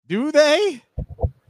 Do 0.09 0.33
they? 0.33 0.83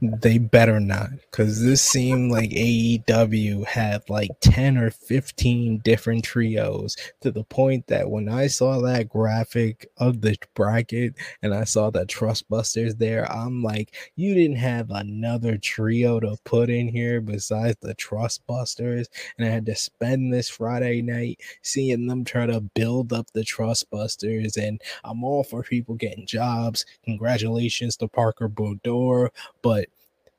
They 0.05 0.37
better 0.37 0.81
not, 0.81 1.11
because 1.31 1.63
this 1.63 1.81
seemed 1.81 2.29
like 2.29 2.49
AEW 2.49 3.65
had 3.65 4.09
like 4.09 4.31
10 4.41 4.77
or 4.77 4.89
15 4.91 5.77
different 5.77 6.25
trios 6.25 6.97
to 7.21 7.31
the 7.31 7.45
point 7.45 7.87
that 7.87 8.09
when 8.09 8.27
I 8.27 8.47
saw 8.47 8.81
that 8.81 9.07
graphic 9.07 9.89
of 9.95 10.19
the 10.19 10.35
bracket 10.55 11.13
and 11.41 11.53
I 11.53 11.63
saw 11.63 11.89
the 11.89 12.05
Trustbusters 12.05 12.97
there, 12.97 13.31
I'm 13.31 13.63
like, 13.63 13.95
you 14.17 14.33
didn't 14.33 14.57
have 14.57 14.91
another 14.91 15.57
trio 15.57 16.19
to 16.19 16.35
put 16.43 16.69
in 16.69 16.89
here 16.89 17.21
besides 17.21 17.77
the 17.79 17.95
Trustbusters. 17.95 19.07
And 19.37 19.47
I 19.47 19.51
had 19.51 19.65
to 19.67 19.75
spend 19.75 20.33
this 20.33 20.49
Friday 20.49 21.01
night 21.01 21.39
seeing 21.61 22.07
them 22.07 22.25
try 22.25 22.45
to 22.45 22.59
build 22.59 23.13
up 23.13 23.31
the 23.31 23.45
Trustbusters. 23.45 24.57
And 24.57 24.81
I'm 25.05 25.23
all 25.23 25.45
for 25.45 25.63
people 25.63 25.95
getting 25.95 26.25
jobs. 26.25 26.85
Congratulations 27.05 27.95
to 27.97 28.09
Parker 28.09 28.49
Boudreaux, 28.49 29.29
but 29.61 29.87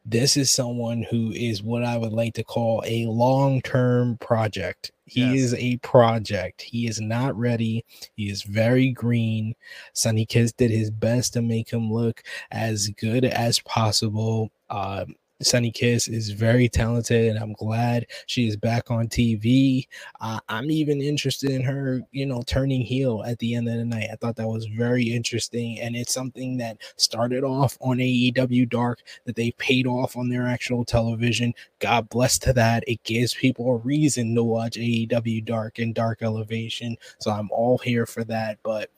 this 0.05 0.37
is 0.37 0.51
someone 0.51 1.03
who 1.11 1.33
is 1.33 1.63
what 1.63 1.83
I 1.83 1.97
would 1.97 2.13
like 2.13 2.35
to 2.35 2.45
call 2.45 2.83
a 2.87 3.07
long 3.07 3.63
term 3.63 4.19
project. 4.19 4.93
He 5.07 5.21
yes. 5.21 5.35
is 5.37 5.55
a 5.55 5.77
project. 5.79 6.63
He 6.63 6.87
is 6.87 7.01
not 7.01 7.37
ready. 7.37 7.85
He 8.15 8.31
is 8.31 8.43
very 8.43 8.91
green. 8.91 9.55
Sonny 9.93 10.27
Kiss 10.27 10.53
did 10.53 10.71
his 10.71 10.91
best 10.91 11.33
to 11.35 11.43
make 11.43 11.71
him 11.71 11.93
look 11.93 12.23
as 12.51 12.89
good 12.89 13.25
as 13.25 13.61
possible. 13.61 14.51
Um, 14.71 15.15
Sonny 15.45 15.71
Kiss 15.71 16.09
is 16.09 16.31
very 16.31 16.69
talented, 16.69 17.31
and 17.31 17.39
I'm 17.39 17.53
glad 17.53 18.07
she 18.27 18.49
is 18.49 18.57
back 18.57 18.91
on 18.91 19.09
TV. 19.09 19.87
Uh, 20.21 20.41
I'm 20.49 20.71
even 20.71 21.01
interested 21.01 21.51
in 21.51 21.63
her, 21.63 22.01
you 22.13 22.27
know, 22.27 22.43
turning 22.47 22.83
heel 22.83 23.23
at 23.27 23.39
the 23.39 23.55
end 23.55 23.69
of 23.69 23.77
the 23.77 23.85
night. 23.85 24.09
I 24.13 24.17
thought 24.17 24.37
that 24.37 24.49
was 24.49 24.67
very 24.67 25.05
interesting, 25.05 25.79
and 25.81 25.95
it's 25.95 26.13
something 26.13 26.57
that 26.59 26.79
started 26.97 27.45
off 27.45 27.77
on 27.81 27.99
AEW 27.99 28.69
Dark 28.69 29.01
that 29.25 29.37
they 29.37 29.53
paid 29.53 29.87
off 29.87 30.17
on 30.17 30.29
their 30.29 30.47
actual 30.47 30.85
television. 30.85 31.55
God 31.79 32.09
bless 32.09 32.39
to 32.41 32.53
that. 32.55 32.85
It 32.87 33.03
gives 33.05 33.35
people 33.35 33.71
a 33.71 33.77
reason 33.77 34.35
to 34.35 34.43
watch 34.43 34.77
AEW 34.77 35.45
Dark 35.45 35.79
and 35.79 35.95
Dark 35.95 36.23
Elevation. 36.23 36.97
So 37.19 37.31
I'm 37.31 37.51
all 37.51 37.79
here 37.79 38.07
for 38.07 38.25
that, 38.25 38.59
but 38.63 38.91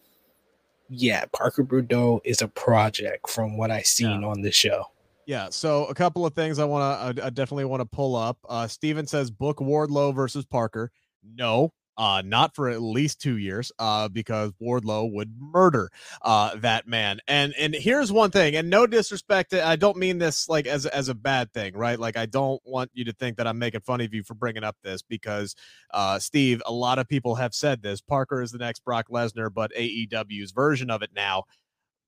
yeah, 0.88 1.24
Parker 1.32 1.64
Boudreaux 1.64 2.20
is 2.24 2.42
a 2.42 2.49
project 2.49 3.28
from 3.28 3.57
what 3.57 3.70
I've 3.70 3.86
seen 3.86 4.22
yeah. 4.22 4.28
on 4.28 4.42
the 4.42 4.53
show. 4.53 4.86
Yeah, 5.27 5.49
so 5.51 5.87
a 5.87 5.95
couple 5.95 6.24
of 6.24 6.35
things 6.35 6.61
I 6.61 6.64
want 6.64 7.16
to, 7.16 7.22
I, 7.22 7.27
I 7.27 7.31
definitely 7.31 7.64
want 7.64 7.81
to 7.81 7.87
pull 7.87 8.14
up. 8.14 8.39
Uh, 8.49 8.68
Steven 8.68 9.09
says 9.09 9.29
book 9.31 9.59
Wardlow 9.59 10.14
versus 10.14 10.47
Parker. 10.47 10.93
No, 11.24 11.72
uh, 11.99 12.22
not 12.24 12.55
for 12.55 12.68
at 12.68 12.81
least 12.81 13.20
two 13.20 13.37
years, 13.37 13.72
uh, 13.81 14.07
because 14.07 14.53
Wardlow 14.62 15.12
would 15.12 15.35
murder 15.37 15.91
uh, 16.22 16.55
that 16.59 16.87
man. 16.87 17.18
And 17.27 17.55
and 17.59 17.74
here's 17.74 18.12
one 18.12 18.31
thing, 18.31 18.55
and 18.55 18.70
no 18.70 18.87
disrespect, 18.87 19.53
I 19.53 19.74
don't 19.74 19.97
mean 19.97 20.18
this 20.18 20.49
like 20.49 20.68
as 20.68 20.87
as 20.87 21.09
a 21.09 21.14
bad 21.14 21.53
thing, 21.53 21.77
right? 21.77 21.99
Like 21.99 22.16
I 22.16 22.27
don't 22.27 22.61
want 22.64 22.93
you 22.95 23.05
to 23.07 23.12
think 23.12 23.37
that 23.39 23.49
I'm 23.49 23.59
making 23.59 23.81
fun 23.81 24.01
of 24.01 24.14
you 24.14 24.22
for 24.22 24.35
bringing 24.35 24.62
up 24.62 24.77
this 24.85 25.03
because, 25.03 25.57
uh, 25.93 26.20
Steve, 26.20 26.62
a 26.66 26.72
lot 26.72 27.01
of 27.01 27.09
people 27.09 27.35
have 27.35 27.53
said 27.53 27.83
this. 27.83 28.01
Parker 28.01 28.43
is 28.43 28.53
the 28.53 28.59
next 28.59 28.85
Brock 28.85 29.07
Lesnar, 29.11 29.53
but 29.53 29.72
AEW's 29.74 30.53
version 30.53 30.89
of 30.89 31.03
it 31.03 31.11
now. 31.16 31.45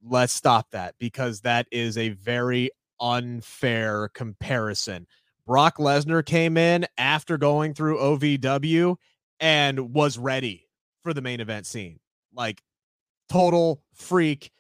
Let's 0.05 0.33
stop 0.33 0.71
that 0.71 0.95
because 1.01 1.41
that 1.41 1.67
is 1.73 1.99
a 1.99 2.11
very 2.11 2.71
unfair 3.01 4.09
comparison. 4.09 5.07
Brock 5.47 5.79
Lesnar 5.79 6.25
came 6.25 6.57
in 6.57 6.87
after 6.99 7.39
going 7.39 7.75
through 7.75 7.99
OVW 7.99 8.97
and 9.41 9.95
was 9.95 10.19
ready 10.19 10.69
for 11.03 11.15
the 11.15 11.23
main 11.23 11.41
event 11.41 11.67
scene. 11.67 12.01
Like 12.35 12.63
total 13.29 13.83
freak, 13.95 14.53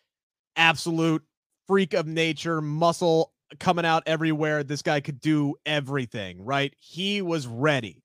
absolute 0.57 1.22
freak 1.66 1.95
of 1.95 2.07
nature, 2.07 2.61
muscle 2.61 3.32
coming 3.59 3.84
out 3.84 4.03
everywhere. 4.07 4.64
This 4.64 4.82
guy 4.82 5.01
could 5.01 5.20
do 5.20 5.57
everything, 5.66 6.45
right? 6.45 6.74
He 6.78 7.22
was 7.22 7.47
ready. 7.47 8.03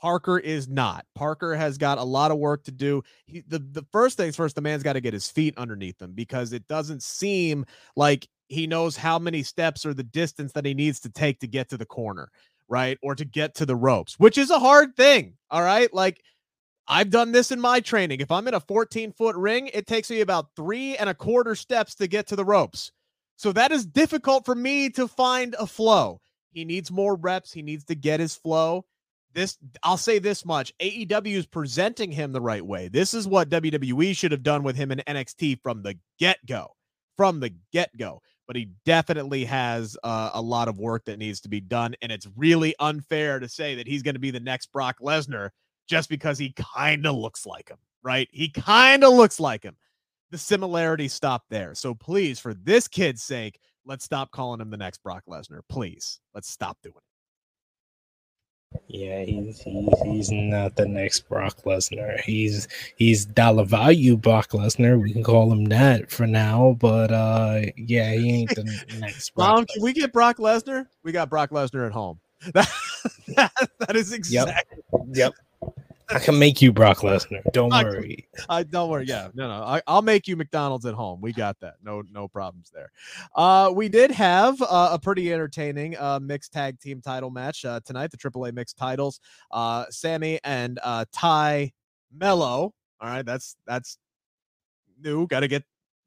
Parker 0.00 0.38
is 0.38 0.68
not. 0.68 1.06
Parker 1.14 1.54
has 1.54 1.78
got 1.78 1.96
a 1.98 2.04
lot 2.04 2.30
of 2.30 2.38
work 2.38 2.64
to 2.64 2.72
do. 2.72 3.02
He, 3.26 3.42
the 3.46 3.58
the 3.58 3.86
first 3.90 4.18
things 4.18 4.36
first, 4.36 4.54
the 4.54 4.60
man's 4.60 4.82
got 4.82 4.94
to 4.94 5.00
get 5.00 5.14
his 5.14 5.30
feet 5.30 5.56
underneath 5.56 6.00
him 6.02 6.12
because 6.12 6.52
it 6.52 6.68
doesn't 6.68 7.02
seem 7.02 7.64
like 7.96 8.28
he 8.48 8.66
knows 8.66 8.96
how 8.96 9.18
many 9.18 9.42
steps 9.42 9.86
or 9.86 9.94
the 9.94 10.02
distance 10.02 10.52
that 10.52 10.66
he 10.66 10.74
needs 10.74 11.00
to 11.00 11.10
take 11.10 11.40
to 11.40 11.46
get 11.46 11.68
to 11.70 11.76
the 11.76 11.86
corner, 11.86 12.30
right? 12.68 12.98
Or 13.02 13.14
to 13.14 13.24
get 13.24 13.54
to 13.56 13.66
the 13.66 13.76
ropes, 13.76 14.18
which 14.18 14.38
is 14.38 14.50
a 14.50 14.58
hard 14.58 14.96
thing. 14.96 15.34
All 15.50 15.62
right. 15.62 15.92
Like 15.92 16.20
I've 16.86 17.10
done 17.10 17.32
this 17.32 17.50
in 17.50 17.60
my 17.60 17.80
training. 17.80 18.20
If 18.20 18.30
I'm 18.30 18.46
in 18.48 18.54
a 18.54 18.60
14 18.60 19.12
foot 19.12 19.36
ring, 19.36 19.68
it 19.72 19.86
takes 19.86 20.10
me 20.10 20.20
about 20.20 20.48
three 20.54 20.96
and 20.96 21.08
a 21.08 21.14
quarter 21.14 21.54
steps 21.54 21.94
to 21.96 22.06
get 22.06 22.26
to 22.28 22.36
the 22.36 22.44
ropes. 22.44 22.92
So 23.36 23.52
that 23.52 23.72
is 23.72 23.86
difficult 23.86 24.44
for 24.44 24.54
me 24.54 24.90
to 24.90 25.08
find 25.08 25.54
a 25.58 25.66
flow. 25.66 26.20
He 26.52 26.64
needs 26.64 26.90
more 26.90 27.16
reps. 27.16 27.52
He 27.52 27.62
needs 27.62 27.84
to 27.86 27.94
get 27.94 28.20
his 28.20 28.36
flow. 28.36 28.84
This, 29.32 29.58
I'll 29.82 29.96
say 29.96 30.20
this 30.20 30.44
much 30.44 30.72
AEW 30.78 31.34
is 31.34 31.46
presenting 31.46 32.12
him 32.12 32.30
the 32.30 32.40
right 32.40 32.64
way. 32.64 32.86
This 32.86 33.14
is 33.14 33.26
what 33.26 33.48
WWE 33.48 34.16
should 34.16 34.30
have 34.30 34.44
done 34.44 34.62
with 34.62 34.76
him 34.76 34.92
in 34.92 35.02
NXT 35.08 35.60
from 35.60 35.82
the 35.82 35.98
get 36.18 36.38
go. 36.46 36.76
From 37.16 37.40
the 37.40 37.54
get 37.72 37.96
go 37.96 38.22
but 38.46 38.56
he 38.56 38.68
definitely 38.84 39.44
has 39.44 39.96
uh, 40.04 40.30
a 40.34 40.42
lot 40.42 40.68
of 40.68 40.78
work 40.78 41.04
that 41.06 41.18
needs 41.18 41.40
to 41.40 41.48
be 41.48 41.60
done. 41.60 41.94
And 42.02 42.12
it's 42.12 42.28
really 42.36 42.74
unfair 42.78 43.38
to 43.38 43.48
say 43.48 43.74
that 43.76 43.86
he's 43.86 44.02
going 44.02 44.14
to 44.14 44.20
be 44.20 44.30
the 44.30 44.40
next 44.40 44.72
Brock 44.72 44.96
Lesnar 45.00 45.50
just 45.88 46.08
because 46.08 46.38
he 46.38 46.54
kind 46.76 47.06
of 47.06 47.16
looks 47.16 47.46
like 47.46 47.68
him, 47.68 47.78
right? 48.02 48.28
He 48.30 48.48
kind 48.48 49.04
of 49.04 49.12
looks 49.14 49.40
like 49.40 49.62
him. 49.62 49.76
The 50.30 50.38
similarities 50.38 51.12
stop 51.12 51.44
there. 51.48 51.74
So 51.74 51.94
please, 51.94 52.40
for 52.40 52.54
this 52.54 52.88
kid's 52.88 53.22
sake, 53.22 53.60
let's 53.86 54.04
stop 54.04 54.30
calling 54.30 54.60
him 54.60 54.70
the 54.70 54.76
next 54.76 55.02
Brock 55.02 55.24
Lesnar. 55.28 55.60
Please, 55.68 56.20
let's 56.34 56.50
stop 56.50 56.78
doing 56.82 56.96
it. 56.96 57.03
Yeah, 58.88 59.24
he's 59.24 59.60
he's 59.60 60.02
he's 60.02 60.30
not 60.30 60.76
the 60.76 60.86
next 60.86 61.28
Brock 61.28 61.58
Lesnar. 61.64 62.20
He's 62.20 62.68
he's 62.96 63.24
dollar 63.24 63.64
value 63.64 64.16
Brock 64.16 64.50
Lesnar. 64.50 65.00
We 65.00 65.12
can 65.12 65.24
call 65.24 65.50
him 65.50 65.64
that 65.66 66.10
for 66.10 66.26
now. 66.26 66.76
But 66.78 67.10
uh 67.10 67.62
yeah, 67.76 68.12
he 68.12 68.30
ain't 68.32 68.54
the 68.54 68.64
next 69.00 69.34
Brock 69.34 69.56
Mom, 69.56 69.66
can 69.66 69.82
we 69.82 69.92
get 69.92 70.12
Brock 70.12 70.38
Lesnar? 70.38 70.86
We 71.02 71.12
got 71.12 71.28
Brock 71.28 71.50
Lesnar 71.50 71.86
at 71.86 71.92
home. 71.92 72.20
That, 73.36 73.50
that 73.78 73.96
is 73.96 74.12
exactly 74.12 74.78
yep. 74.92 75.06
yep. 75.14 75.34
I 76.10 76.18
can 76.18 76.38
make 76.38 76.60
you 76.60 76.72
Brock 76.72 76.98
Lesnar. 76.98 77.42
Don't 77.52 77.72
I, 77.72 77.82
worry. 77.82 78.28
I 78.48 78.62
don't 78.62 78.90
worry. 78.90 79.06
Yeah, 79.06 79.28
no, 79.34 79.48
no. 79.48 79.64
I, 79.64 79.82
will 79.88 80.02
make 80.02 80.28
you 80.28 80.36
McDonald's 80.36 80.84
at 80.86 80.94
home. 80.94 81.20
We 81.20 81.32
got 81.32 81.58
that. 81.60 81.74
No, 81.82 82.02
no 82.12 82.28
problems 82.28 82.70
there. 82.74 82.90
Uh, 83.34 83.72
we 83.74 83.88
did 83.88 84.10
have 84.10 84.60
uh, 84.62 84.90
a 84.92 84.98
pretty 84.98 85.32
entertaining 85.32 85.96
uh, 85.98 86.20
mixed 86.20 86.52
tag 86.52 86.78
team 86.78 87.00
title 87.00 87.30
match 87.30 87.64
uh, 87.64 87.80
tonight. 87.84 88.10
The 88.10 88.18
AAA 88.18 88.54
mixed 88.54 88.76
titles. 88.76 89.20
Uh, 89.50 89.86
Sammy 89.90 90.40
and 90.44 90.78
uh, 90.82 91.04
Tay 91.12 91.72
Melo. 92.12 92.74
All 93.00 93.08
right, 93.08 93.24
that's 93.24 93.56
that's 93.66 93.98
new. 95.02 95.26
Got 95.26 95.40
to 95.40 95.48
get 95.48 95.64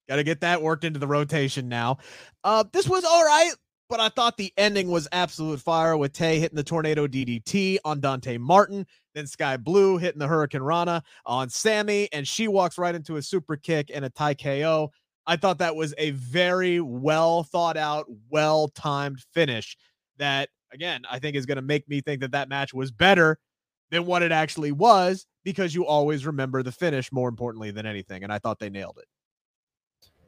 got 0.07 0.17
to 0.17 0.23
get 0.23 0.41
that 0.41 0.61
worked 0.61 0.83
into 0.83 0.99
the 0.99 1.07
rotation 1.07 1.67
now. 1.67 1.97
Uh, 2.43 2.63
this 2.71 2.87
was 2.87 3.03
all 3.03 3.25
right 3.25 3.51
but 3.89 3.99
I 3.99 4.09
thought 4.09 4.37
the 4.37 4.53
ending 4.57 4.89
was 4.89 5.07
absolute 5.11 5.61
fire 5.61 5.95
with 5.95 6.13
Tay 6.13 6.39
hitting 6.39 6.55
the 6.55 6.63
tornado 6.63 7.07
DDT 7.07 7.77
on 7.85 7.99
Dante 7.99 8.37
Martin, 8.37 8.85
then 9.13 9.27
Skye 9.27 9.57
Blue 9.57 9.97
hitting 9.97 10.19
the 10.19 10.27
Hurricane 10.27 10.61
Rana 10.61 11.03
on 11.25 11.49
Sammy, 11.49 12.09
and 12.11 12.27
she 12.27 12.47
walks 12.47 12.77
right 12.77 12.95
into 12.95 13.17
a 13.17 13.21
super 13.21 13.55
kick 13.55 13.91
and 13.93 14.05
a 14.05 14.09
Tay 14.09 14.35
KO. 14.35 14.91
I 15.25 15.35
thought 15.35 15.59
that 15.59 15.75
was 15.75 15.93
a 15.97 16.11
very 16.11 16.79
well 16.79 17.43
thought 17.43 17.77
out, 17.77 18.05
well 18.29 18.69
timed 18.69 19.19
finish 19.33 19.77
that, 20.17 20.49
again, 20.71 21.03
I 21.09 21.19
think 21.19 21.35
is 21.35 21.45
going 21.45 21.57
to 21.57 21.61
make 21.61 21.87
me 21.89 22.01
think 22.01 22.21
that 22.21 22.31
that 22.31 22.49
match 22.49 22.73
was 22.73 22.91
better 22.91 23.37
than 23.91 24.05
what 24.05 24.21
it 24.21 24.31
actually 24.31 24.71
was 24.71 25.25
because 25.43 25.73
you 25.73 25.85
always 25.85 26.25
remember 26.25 26.63
the 26.63 26.71
finish 26.71 27.11
more 27.11 27.29
importantly 27.29 27.71
than 27.71 27.85
anything. 27.85 28.23
And 28.23 28.33
I 28.33 28.39
thought 28.39 28.59
they 28.59 28.69
nailed 28.69 28.99
it. 28.99 29.05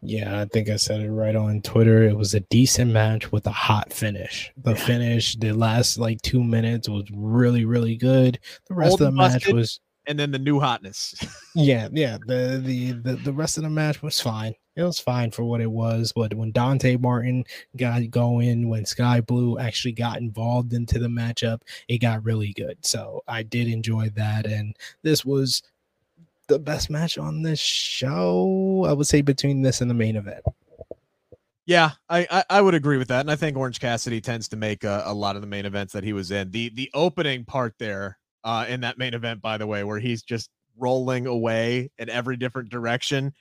Yeah, 0.01 0.41
I 0.41 0.45
think 0.45 0.69
I 0.69 0.77
said 0.77 1.01
it 1.01 1.11
right 1.11 1.35
on 1.35 1.61
Twitter. 1.61 2.03
It 2.03 2.15
was 2.15 2.33
a 2.33 2.39
decent 2.41 2.91
match 2.91 3.31
with 3.31 3.45
a 3.47 3.51
hot 3.51 3.91
finish. 3.91 4.51
The 4.57 4.71
yeah. 4.71 4.85
finish, 4.85 5.35
the 5.35 5.51
last 5.51 5.97
like 5.97 6.21
two 6.21 6.43
minutes 6.43 6.87
was 6.87 7.05
really, 7.13 7.65
really 7.65 7.97
good. 7.97 8.39
The 8.67 8.75
rest 8.75 8.91
Old 8.91 9.01
of 9.01 9.05
the 9.07 9.11
match 9.11 9.47
was 9.47 9.79
and 10.09 10.17
then 10.17 10.31
the 10.31 10.39
new 10.39 10.59
hotness. 10.59 11.15
yeah, 11.55 11.87
yeah. 11.91 12.17
The, 12.25 12.59
the 12.63 12.91
the 12.93 13.15
the 13.17 13.33
rest 13.33 13.57
of 13.57 13.63
the 13.63 13.69
match 13.69 14.01
was 14.01 14.19
fine. 14.19 14.55
It 14.75 14.83
was 14.83 14.99
fine 14.99 15.29
for 15.31 15.43
what 15.43 15.61
it 15.61 15.71
was. 15.71 16.11
But 16.15 16.33
when 16.33 16.51
Dante 16.51 16.95
Martin 16.97 17.43
got 17.77 18.09
going, 18.09 18.69
when 18.69 18.85
Skye 18.85 19.21
Blue 19.21 19.59
actually 19.59 19.91
got 19.91 20.19
involved 20.19 20.73
into 20.73 20.99
the 20.99 21.07
matchup, 21.07 21.61
it 21.87 21.99
got 21.99 22.23
really 22.23 22.53
good. 22.53 22.77
So 22.83 23.21
I 23.27 23.43
did 23.43 23.67
enjoy 23.67 24.09
that. 24.15 24.45
And 24.45 24.75
this 25.03 25.25
was 25.25 25.61
the 26.49 26.59
best 26.59 26.89
match 26.89 27.17
on 27.17 27.41
this 27.43 27.59
show. 27.59 28.85
I 28.87 28.93
would 28.93 29.07
say 29.07 29.21
between 29.21 29.61
this 29.61 29.81
and 29.81 29.89
the 29.89 29.95
main 29.95 30.15
event. 30.15 30.43
Yeah, 31.65 31.91
I, 32.09 32.27
I, 32.31 32.43
I 32.49 32.61
would 32.61 32.73
agree 32.73 32.97
with 32.97 33.09
that, 33.09 33.21
and 33.21 33.29
I 33.29 33.35
think 33.35 33.55
Orange 33.55 33.79
Cassidy 33.79 34.21
tends 34.21 34.47
to 34.49 34.57
make 34.57 34.83
a, 34.83 35.03
a, 35.05 35.13
lot 35.13 35.35
of 35.35 35.41
the 35.41 35.47
main 35.47 35.67
events 35.67 35.93
that 35.93 36.03
he 36.03 36.13
was 36.13 36.31
in. 36.31 36.49
The 36.49 36.69
the 36.69 36.89
opening 36.95 37.45
part 37.45 37.75
there 37.77 38.17
uh, 38.43 38.65
in 38.67 38.81
that 38.81 38.97
main 38.97 39.13
event, 39.13 39.41
by 39.41 39.57
the 39.57 39.67
way, 39.67 39.83
where 39.83 39.99
he's 39.99 40.23
just 40.23 40.49
rolling 40.77 41.27
away 41.27 41.91
in 41.99 42.09
every 42.09 42.37
different 42.37 42.69
direction, 42.69 43.33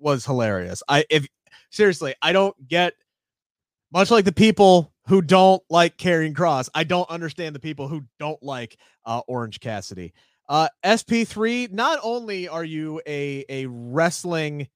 was 0.00 0.26
hilarious. 0.26 0.82
I 0.88 1.04
if 1.08 1.28
seriously, 1.70 2.14
I 2.20 2.32
don't 2.32 2.56
get 2.66 2.94
much 3.92 4.10
like 4.10 4.24
the 4.24 4.32
people 4.32 4.92
who 5.06 5.22
don't 5.22 5.62
like 5.70 5.96
Karrion 5.96 6.34
Kross 6.34 6.68
I 6.74 6.82
don't 6.82 7.08
understand 7.08 7.54
the 7.54 7.60
people 7.60 7.86
who 7.86 8.02
don't 8.18 8.42
like 8.42 8.76
uh, 9.04 9.20
Orange 9.28 9.60
Cassidy. 9.60 10.12
Uh, 10.48 10.68
SP3, 10.84 11.72
not 11.72 11.98
only 12.02 12.48
are 12.48 12.64
you 12.64 13.00
a, 13.06 13.44
a 13.48 13.66
wrestling 13.66 14.68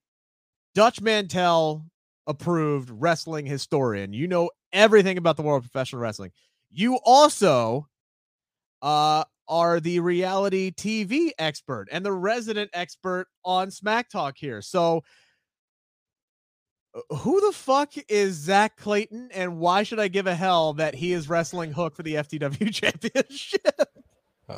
Dutch 0.74 1.00
Mantell 1.00 1.84
approved 2.26 2.90
wrestling 2.90 3.46
historian, 3.46 4.12
you 4.12 4.26
know 4.26 4.50
everything 4.72 5.18
about 5.18 5.36
the 5.36 5.42
world 5.42 5.64
of 5.64 5.70
professional 5.70 6.02
wrestling. 6.02 6.32
You 6.70 6.98
also 7.04 7.88
uh, 8.82 9.24
are 9.48 9.80
the 9.80 10.00
reality 10.00 10.72
TV 10.72 11.30
expert 11.38 11.88
and 11.90 12.04
the 12.04 12.12
resident 12.12 12.70
expert 12.72 13.26
on 13.44 13.70
Smack 13.70 14.08
Talk 14.08 14.36
here. 14.36 14.62
So, 14.62 15.02
uh, 16.94 17.14
who 17.16 17.40
the 17.40 17.52
fuck 17.52 17.92
is 18.08 18.34
Zack 18.34 18.76
Clayton, 18.76 19.30
and 19.32 19.58
why 19.58 19.84
should 19.84 20.00
I 20.00 20.08
give 20.08 20.26
a 20.26 20.34
hell 20.34 20.72
that 20.74 20.94
he 20.94 21.12
is 21.12 21.28
wrestling 21.28 21.72
Hook 21.72 21.94
for 21.94 22.02
the 22.02 22.14
FTW 22.14 22.72
Championship? 22.72 23.88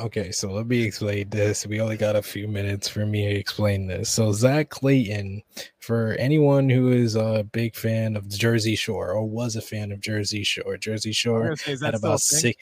Okay, 0.01 0.33
so 0.33 0.51
let 0.51 0.67
me 0.67 0.83
explain 0.83 1.29
this. 1.29 1.67
We 1.67 1.81
only 1.81 1.97
got 1.97 2.17
a 2.17 2.23
few 2.23 2.49
minutes 2.49 2.89
for 2.89 3.07
me 3.07 3.27
to 3.29 3.35
explain 3.39 3.87
this. 3.87 4.09
So 4.09 4.33
Zack 4.33 4.71
Clayton, 4.71 5.43
for 5.79 6.13
anyone 6.19 6.69
who 6.69 6.93
is 6.93 7.15
a 7.17 7.47
big 7.53 7.75
fan 7.75 8.17
of 8.17 8.29
Jersey 8.29 8.77
Shore 8.77 9.13
or 9.13 9.25
was 9.25 9.57
a 9.57 9.61
fan 9.61 9.93
of 9.93 10.01
Jersey 10.01 10.45
Shore, 10.45 10.77
Jersey 10.77 11.13
Shore 11.13 11.55
had 11.65 11.95
about 11.95 12.21
six 12.21 12.57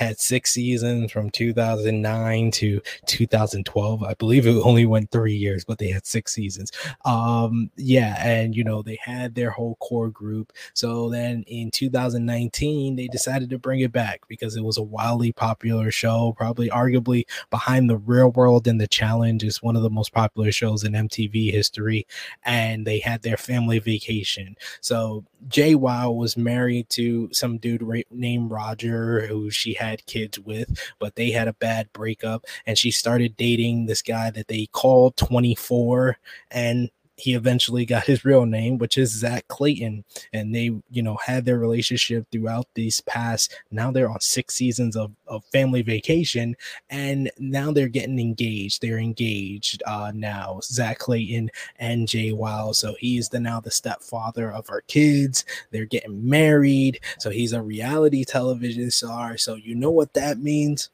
had 0.00 0.18
six 0.18 0.52
seasons 0.52 1.12
from 1.12 1.28
2009 1.30 2.50
to 2.52 2.80
2012. 3.06 4.02
I 4.02 4.14
believe 4.14 4.46
it 4.46 4.60
only 4.64 4.86
went 4.86 5.10
three 5.10 5.34
years, 5.34 5.64
but 5.64 5.78
they 5.78 5.90
had 5.90 6.06
six 6.06 6.32
seasons. 6.32 6.72
Um, 7.04 7.70
yeah, 7.76 8.16
and 8.26 8.56
you 8.56 8.64
know, 8.64 8.80
they 8.80 8.98
had 9.02 9.34
their 9.34 9.50
whole 9.50 9.76
core 9.76 10.08
group. 10.08 10.52
So 10.72 11.10
then 11.10 11.44
in 11.46 11.70
2019, 11.70 12.96
they 12.96 13.08
decided 13.08 13.50
to 13.50 13.58
bring 13.58 13.80
it 13.80 13.92
back 13.92 14.22
because 14.26 14.56
it 14.56 14.64
was 14.64 14.78
a 14.78 14.82
wildly 14.82 15.32
popular 15.32 15.90
show, 15.90 16.34
probably 16.36 16.70
arguably 16.70 17.24
behind 17.50 17.90
the 17.90 17.98
real 17.98 18.30
world 18.30 18.66
and 18.66 18.80
the 18.80 18.88
challenge 18.88 19.44
is 19.44 19.62
one 19.62 19.76
of 19.76 19.82
the 19.82 19.90
most 19.90 20.12
popular 20.12 20.50
shows 20.50 20.82
in 20.82 20.92
MTV 20.92 21.52
history. 21.52 22.06
And 22.44 22.86
they 22.86 23.00
had 23.00 23.20
their 23.20 23.36
family 23.36 23.78
vacation. 23.78 24.56
So 24.80 25.24
JWoww 25.48 26.16
was 26.16 26.36
married 26.36 26.88
to 26.90 27.28
some 27.32 27.58
dude 27.58 27.84
named 28.10 28.50
Roger 28.50 29.26
who 29.26 29.50
she 29.50 29.74
had 29.74 29.89
had 29.90 30.06
kids 30.06 30.38
with, 30.38 30.78
but 30.98 31.16
they 31.16 31.30
had 31.30 31.48
a 31.48 31.54
bad 31.54 31.92
breakup 31.92 32.46
and 32.66 32.78
she 32.78 32.90
started 32.90 33.36
dating 33.36 33.86
this 33.86 34.02
guy 34.02 34.30
that 34.30 34.48
they 34.48 34.66
called 34.72 35.16
24 35.16 36.18
and 36.50 36.90
he 37.20 37.34
eventually 37.34 37.84
got 37.84 38.04
his 38.04 38.24
real 38.24 38.46
name, 38.46 38.78
which 38.78 38.98
is 38.98 39.10
Zack 39.10 39.46
Clayton. 39.48 40.04
And 40.32 40.54
they, 40.54 40.70
you 40.90 41.02
know, 41.02 41.16
had 41.24 41.44
their 41.44 41.58
relationship 41.58 42.26
throughout 42.32 42.66
these 42.74 43.00
past. 43.02 43.54
Now 43.70 43.90
they're 43.90 44.10
on 44.10 44.20
six 44.20 44.54
seasons 44.54 44.96
of, 44.96 45.12
of 45.26 45.44
family 45.46 45.82
vacation, 45.82 46.56
and 46.88 47.30
now 47.38 47.72
they're 47.72 47.88
getting 47.88 48.18
engaged. 48.18 48.80
They're 48.80 48.98
engaged 48.98 49.82
uh, 49.86 50.12
now, 50.14 50.60
Zach 50.62 50.98
Clayton 50.98 51.50
and 51.76 52.08
JWoww. 52.08 52.74
So 52.74 52.94
he's 52.98 53.28
the 53.28 53.40
now 53.40 53.60
the 53.60 53.70
stepfather 53.70 54.50
of 54.50 54.68
our 54.70 54.82
kids. 54.82 55.44
They're 55.70 55.84
getting 55.84 56.28
married. 56.28 57.00
So 57.18 57.30
he's 57.30 57.52
a 57.52 57.62
reality 57.62 58.24
television 58.24 58.90
star. 58.90 59.36
So 59.36 59.54
you 59.54 59.74
know 59.74 59.90
what 59.90 60.14
that 60.14 60.38
means? 60.38 60.90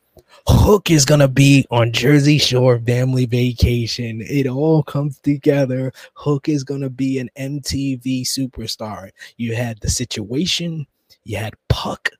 Hook 0.47 0.91
is 0.91 1.05
gonna 1.05 1.29
be 1.29 1.67
on 1.71 1.93
Jersey 1.93 2.39
Shore 2.39 2.79
family 2.79 3.27
vacation. 3.27 4.23
It 4.23 4.47
all 4.47 4.83
comes 4.83 5.19
together. 5.19 5.93
Hook 6.15 6.49
is 6.49 6.65
gonna 6.65 6.91
be 6.91 7.19
an 7.19 7.31
MTV 7.37 8.23
superstar. 8.23 9.11
You 9.37 9.55
had 9.55 9.81
the 9.81 9.91
situation, 9.91 10.87
you 11.25 11.37
had 11.39 11.55
Puck, 11.69 12.11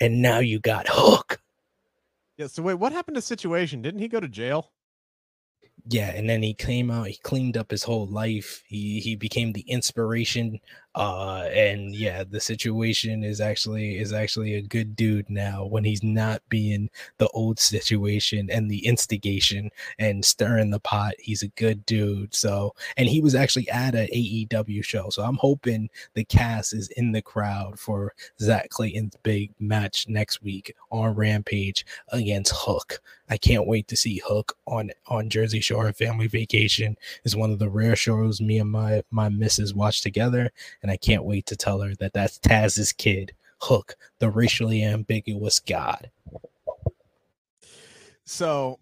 and 0.00 0.20
now 0.20 0.38
you 0.38 0.58
got 0.58 0.86
Hook. 0.88 1.40
Yeah. 2.36 2.46
So 2.46 2.62
wait, 2.62 2.74
what 2.74 2.92
happened 2.92 3.16
to 3.16 3.22
situation? 3.22 3.82
Didn't 3.82 4.00
he 4.00 4.08
go 4.08 4.20
to 4.20 4.28
jail? 4.28 4.70
Yeah, 5.90 6.10
and 6.10 6.28
then 6.28 6.42
he 6.42 6.52
came 6.52 6.90
out, 6.90 7.06
he 7.06 7.16
cleaned 7.16 7.56
up 7.56 7.70
his 7.70 7.82
whole 7.82 8.06
life. 8.06 8.62
He 8.66 9.00
he 9.00 9.16
became 9.16 9.52
the 9.52 9.62
inspiration 9.62 10.60
uh 10.98 11.48
and 11.52 11.94
yeah 11.94 12.24
the 12.28 12.40
situation 12.40 13.22
is 13.22 13.40
actually 13.40 13.98
is 13.98 14.12
actually 14.12 14.54
a 14.54 14.62
good 14.62 14.96
dude 14.96 15.30
now 15.30 15.64
when 15.64 15.84
he's 15.84 16.02
not 16.02 16.42
being 16.48 16.90
the 17.18 17.28
old 17.28 17.58
situation 17.60 18.50
and 18.50 18.70
the 18.70 18.84
instigation 18.84 19.70
and 19.98 20.24
stirring 20.24 20.70
the 20.70 20.80
pot. 20.80 21.14
He's 21.20 21.42
a 21.42 21.48
good 21.48 21.86
dude 21.86 22.34
so 22.34 22.74
and 22.96 23.08
he 23.08 23.20
was 23.20 23.34
actually 23.34 23.68
at 23.70 23.94
a 23.94 24.08
aew 24.08 24.84
show 24.84 25.08
so 25.10 25.22
i'm 25.22 25.36
hoping 25.36 25.88
the 26.14 26.24
cast 26.24 26.74
is 26.74 26.88
in 26.96 27.12
the 27.12 27.22
crowd 27.22 27.78
for 27.78 28.12
zack 28.40 28.68
clayton's 28.70 29.14
big 29.22 29.52
match 29.60 30.08
next 30.08 30.42
week 30.42 30.74
on 30.90 31.14
rampage 31.14 31.84
against 32.08 32.52
hook. 32.54 33.00
I 33.30 33.36
can't 33.36 33.66
wait 33.66 33.88
to 33.88 33.96
see 33.96 34.22
hook 34.26 34.56
on 34.66 34.90
on 35.06 35.28
jersey 35.28 35.60
shore 35.60 35.92
family 35.92 36.26
vacation. 36.26 36.96
Is 37.24 37.36
one 37.36 37.50
of 37.50 37.58
the 37.58 37.68
rare 37.68 37.96
shows 37.96 38.40
me 38.40 38.58
and 38.58 38.70
my 38.70 39.02
my 39.10 39.28
missus 39.28 39.74
watch 39.74 40.00
together 40.00 40.50
and 40.82 40.87
I 40.90 40.96
can't 40.96 41.24
wait 41.24 41.46
to 41.46 41.56
tell 41.56 41.80
her 41.80 41.94
that 41.96 42.12
that's 42.12 42.38
Taz's 42.38 42.92
kid, 42.92 43.32
Hook, 43.60 43.96
the 44.18 44.30
racially 44.30 44.84
ambiguous 44.84 45.60
god. 45.60 46.10
So, 48.24 48.78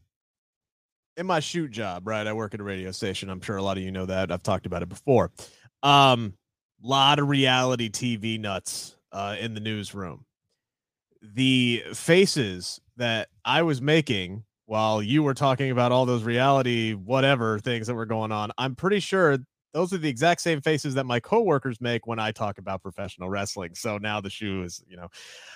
in 1.16 1.26
my 1.26 1.40
shoot 1.40 1.70
job, 1.70 2.06
right, 2.06 2.26
I 2.26 2.32
work 2.32 2.52
at 2.52 2.60
a 2.60 2.64
radio 2.64 2.90
station. 2.90 3.30
I'm 3.30 3.40
sure 3.40 3.56
a 3.56 3.62
lot 3.62 3.76
of 3.76 3.82
you 3.82 3.92
know 3.92 4.06
that. 4.06 4.30
I've 4.30 4.42
talked 4.42 4.66
about 4.66 4.82
it 4.82 4.88
before. 4.88 5.30
Um, 5.82 6.34
lot 6.82 7.18
of 7.18 7.28
reality 7.28 7.88
TV 7.88 8.38
nuts 8.38 8.96
uh, 9.12 9.36
in 9.40 9.54
the 9.54 9.60
newsroom. 9.60 10.24
The 11.22 11.82
faces 11.94 12.80
that 12.96 13.28
I 13.44 13.62
was 13.62 13.80
making 13.80 14.44
while 14.66 15.00
you 15.00 15.22
were 15.22 15.34
talking 15.34 15.70
about 15.70 15.92
all 15.92 16.06
those 16.06 16.24
reality 16.24 16.92
whatever 16.92 17.58
things 17.58 17.86
that 17.86 17.94
were 17.94 18.06
going 18.06 18.32
on, 18.32 18.50
I'm 18.58 18.74
pretty 18.74 19.00
sure 19.00 19.38
those 19.76 19.92
are 19.92 19.98
the 19.98 20.08
exact 20.08 20.40
same 20.40 20.62
faces 20.62 20.94
that 20.94 21.04
my 21.04 21.20
coworkers 21.20 21.82
make 21.82 22.06
when 22.06 22.18
I 22.18 22.32
talk 22.32 22.56
about 22.56 22.80
professional 22.80 23.28
wrestling. 23.28 23.74
So 23.74 23.98
now 23.98 24.22
the 24.22 24.30
shoe 24.30 24.62
is, 24.62 24.82
you 24.88 24.96
know, 24.96 25.08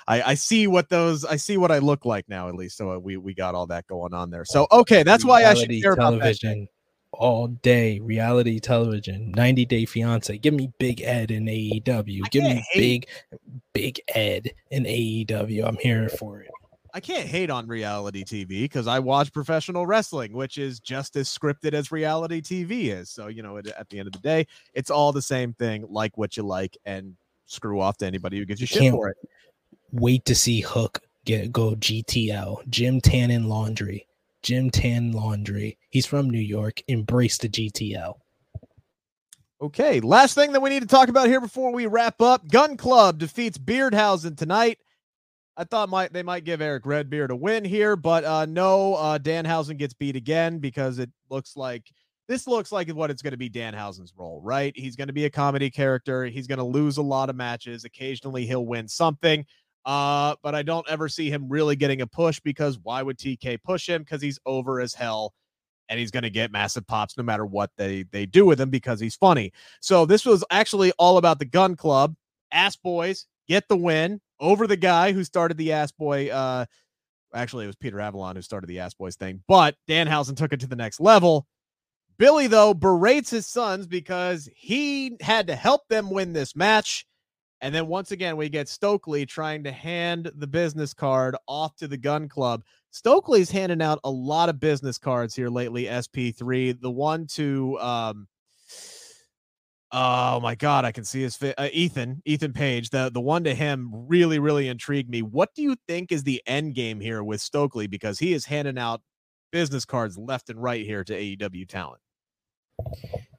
I, 0.06 0.22
I 0.22 0.34
see 0.34 0.66
what 0.66 0.90
those, 0.90 1.24
I 1.24 1.36
see 1.36 1.56
what 1.56 1.72
I 1.72 1.78
look 1.78 2.04
like 2.04 2.28
now 2.28 2.50
at 2.50 2.54
least. 2.54 2.76
So 2.76 2.92
uh, 2.92 2.98
we 2.98 3.16
we 3.16 3.32
got 3.32 3.54
all 3.54 3.66
that 3.68 3.86
going 3.86 4.12
on 4.12 4.28
there. 4.28 4.44
So 4.44 4.66
okay, 4.70 5.04
that's 5.04 5.24
why 5.24 5.46
I 5.46 5.54
should 5.54 5.70
care 5.80 5.96
television. 5.96 6.68
all 7.12 7.48
day 7.48 7.98
reality 7.98 8.60
television 8.60 9.32
90 9.32 9.66
day 9.66 9.84
fiance 9.84 10.38
give 10.38 10.54
me 10.54 10.70
big 10.78 11.00
ed 11.00 11.32
in 11.32 11.46
aew 11.46 12.30
give 12.30 12.44
me 12.44 12.64
big 12.76 13.08
big 13.72 14.00
ed 14.14 14.48
in 14.70 14.84
aew 14.84 15.66
i'm 15.66 15.76
here 15.78 16.08
for 16.08 16.40
it 16.40 16.50
I 16.93 17.01
can't 17.01 17.26
hate 17.26 17.51
on 17.51 17.66
reality 17.66 18.24
TV 18.24 18.62
because 18.62 18.86
I 18.86 18.99
watch 18.99 19.32
professional 19.32 19.86
wrestling, 19.86 20.32
which 20.32 20.59
is 20.59 20.80
just 20.80 21.16
as 21.16 21.28
scripted 21.28 21.72
as 21.72 21.93
reality 21.93 22.41
TV 22.41 22.86
is. 22.88 23.11
So, 23.11 23.28
you 23.28 23.43
know, 23.43 23.57
it, 23.57 23.68
at 23.68 23.88
the 23.88 23.99
end 23.99 24.09
of 24.09 24.12
the 24.12 24.18
day, 24.18 24.47
it's 24.74 24.91
all 24.91 25.12
the 25.12 25.22
same 25.22 25.53
thing. 25.53 25.86
Like 25.88 26.16
what 26.18 26.36
you 26.36 26.43
like 26.43 26.76
and 26.84 27.16
screw 27.47 27.80
off 27.80 27.99
to 27.99 28.07
anybody 28.07 28.38
who 28.38 28.45
gives 28.45 28.61
you 28.61 28.66
shit 28.66 28.93
for 28.93 29.09
it. 29.09 29.16
Wait 29.93 30.24
to 30.24 30.34
see 30.34 30.61
Hook 30.61 31.01
get 31.24 31.53
go 31.53 31.74
GTL, 31.74 32.68
Gym 32.68 33.01
Tannen 33.01 33.47
Laundry. 33.47 34.07
Jim 34.43 34.70
Tan 34.70 35.12
Laundry. 35.12 35.76
He's 35.91 36.07
from 36.07 36.30
New 36.30 36.41
York. 36.41 36.82
Embrace 36.88 37.38
the 37.38 37.49
GTL. 37.49 38.14
Okay, 39.62 40.01
last 40.01 40.34
thing 40.34 40.53
that 40.53 40.62
we 40.62 40.70
need 40.70 40.80
to 40.80 40.88
talk 40.88 41.09
about 41.09 41.28
here 41.28 41.41
before 41.41 41.70
we 41.70 41.86
wrap 41.86 42.22
up 42.22 42.49
Gun 42.49 42.78
Club 42.78 43.18
defeats 43.18 43.59
Beardhausen 43.59 44.36
tonight. 44.36 44.78
I 45.61 45.64
thought 45.64 45.90
might 45.90 46.11
they 46.11 46.22
might 46.22 46.44
give 46.44 46.62
Eric 46.62 46.86
Redbeard 46.86 47.30
a 47.30 47.36
win 47.36 47.66
here, 47.66 47.94
but 47.94 48.24
uh, 48.24 48.46
no, 48.46 48.94
uh, 48.94 49.18
Danhausen 49.18 49.76
gets 49.76 49.92
beat 49.92 50.16
again 50.16 50.58
because 50.58 50.98
it 50.98 51.11
looks 51.28 51.54
like 51.54 51.92
this 52.28 52.46
looks 52.46 52.72
like 52.72 52.88
what 52.88 53.11
it's 53.11 53.20
going 53.20 53.32
to 53.32 53.36
be 53.36 53.50
Danhausen's 53.50 54.14
role, 54.16 54.40
right? 54.42 54.72
He's 54.74 54.96
going 54.96 55.08
to 55.08 55.12
be 55.12 55.26
a 55.26 55.30
comedy 55.30 55.68
character. 55.68 56.24
He's 56.24 56.46
going 56.46 56.61
to 56.61 56.64
lose 56.64 56.96
a 56.96 57.02
lot 57.02 57.28
of 57.28 57.36
matches. 57.36 57.84
Occasionally, 57.84 58.46
he'll 58.46 58.64
win 58.64 58.88
something. 58.88 59.44
Uh, 59.84 60.34
but 60.42 60.54
I 60.54 60.62
don't 60.62 60.88
ever 60.88 61.11
see 61.11 61.28
him 61.28 61.46
really 61.46 61.76
getting 61.76 62.00
a 62.00 62.06
push 62.06 62.40
because 62.40 62.78
why 62.82 63.02
would 63.02 63.18
TK 63.18 63.62
push 63.62 63.86
him? 63.86 64.00
Because 64.02 64.22
he's 64.22 64.38
over 64.46 64.80
as 64.80 64.94
hell 64.94 65.34
and 65.90 66.00
he's 66.00 66.11
going 66.11 66.22
to 66.22 66.30
get 66.30 66.50
massive 66.50 66.86
pops 66.86 67.18
no 67.18 67.22
matter 67.22 67.44
what 67.44 67.70
they 67.76 68.04
they 68.12 68.24
do 68.24 68.46
with 68.46 68.58
him 68.58 68.70
because 68.70 68.98
he's 68.98 69.14
funny. 69.14 69.52
So 69.80 70.06
this 70.06 70.24
was 70.24 70.42
actually 70.50 70.92
all 70.98 71.18
about 71.18 71.38
the 71.38 71.44
Gun 71.44 71.76
Club. 71.76 72.14
Ass 72.50 72.76
Boys 72.76 73.26
get 73.46 73.68
the 73.68 73.76
win 73.76 74.22
over 74.41 74.66
the 74.66 74.76
guy 74.76 75.12
who 75.12 75.22
started 75.22 75.57
the 75.57 75.72
Ass 75.72 75.93
Boy. 75.93 76.30
Uh, 76.30 76.64
actually, 77.34 77.64
it 77.64 77.68
was 77.68 77.76
Peter 77.76 78.01
Avalon 78.01 78.36
who 78.36 78.43
started 78.43 78.66
the 78.66 78.80
Ass 78.80 78.95
Boys 78.95 79.16
thing, 79.16 79.43
but 79.47 79.76
Danhausen 79.88 80.36
took 80.36 80.53
it 80.53 80.61
to 80.61 80.66
the 80.66 80.76
next 80.76 81.01
level. 81.01 81.47
Billy 82.18 82.49
though 82.49 82.74
berates 82.74 83.30
his 83.30 83.47
sons 83.47 83.86
because 83.86 84.49
he 84.55 85.16
had 85.22 85.47
to 85.47 85.55
help 85.57 85.88
them 85.88 86.11
win 86.11 86.32
this 86.32 86.55
match. 86.55 87.07
And 87.62 87.74
then 87.74 87.86
once 87.86 88.11
again, 88.11 88.36
we 88.36 88.49
get 88.49 88.68
Stokely 88.68 89.26
trying 89.26 89.64
to 89.64 89.72
hand 89.72 90.30
the 90.34 90.47
business 90.47 90.93
card 90.93 91.36
off 91.47 91.76
to 91.76 91.88
the 91.88 91.97
gun 91.97 92.28
club. 92.28 92.62
Stokely's 92.91 93.51
handing 93.51 93.80
out 93.80 94.01
a 94.05 94.11
lot 94.11 94.49
of 94.49 94.61
business 94.61 94.99
cards 94.99 95.34
here 95.34 95.49
lately, 95.49 95.84
SP3. 95.84 96.80
The 96.80 96.91
one 96.91 97.26
to 97.28 97.78
um 97.80 98.26
Oh 99.93 100.38
my 100.38 100.55
god, 100.55 100.84
I 100.84 100.93
can 100.93 101.05
see 101.05 101.20
his 101.20 101.36
fit. 101.36 101.55
Uh, 101.59 101.68
Ethan, 101.72 102.22
Ethan 102.24 102.53
Page. 102.53 102.91
The 102.91 103.11
the 103.12 103.20
one 103.20 103.43
to 103.45 103.55
him 103.55 103.91
really 103.93 104.38
really 104.38 104.68
intrigued 104.68 105.11
me. 105.11 105.22
What 105.22 105.53
do 105.55 105.62
you 105.62 105.76
think 105.88 106.12
is 106.12 106.22
the 106.22 106.43
end 106.47 106.74
game 106.74 107.01
here 107.01 107.24
with 107.24 107.41
Stokely 107.41 107.88
because 107.88 108.18
he 108.18 108.32
is 108.32 108.45
handing 108.45 108.78
out 108.78 109.01
business 109.51 109.84
cards 109.84 110.16
left 110.16 110.49
and 110.49 110.62
right 110.62 110.84
here 110.86 111.03
to 111.03 111.12
AEW 111.12 111.68
talent? 111.68 112.01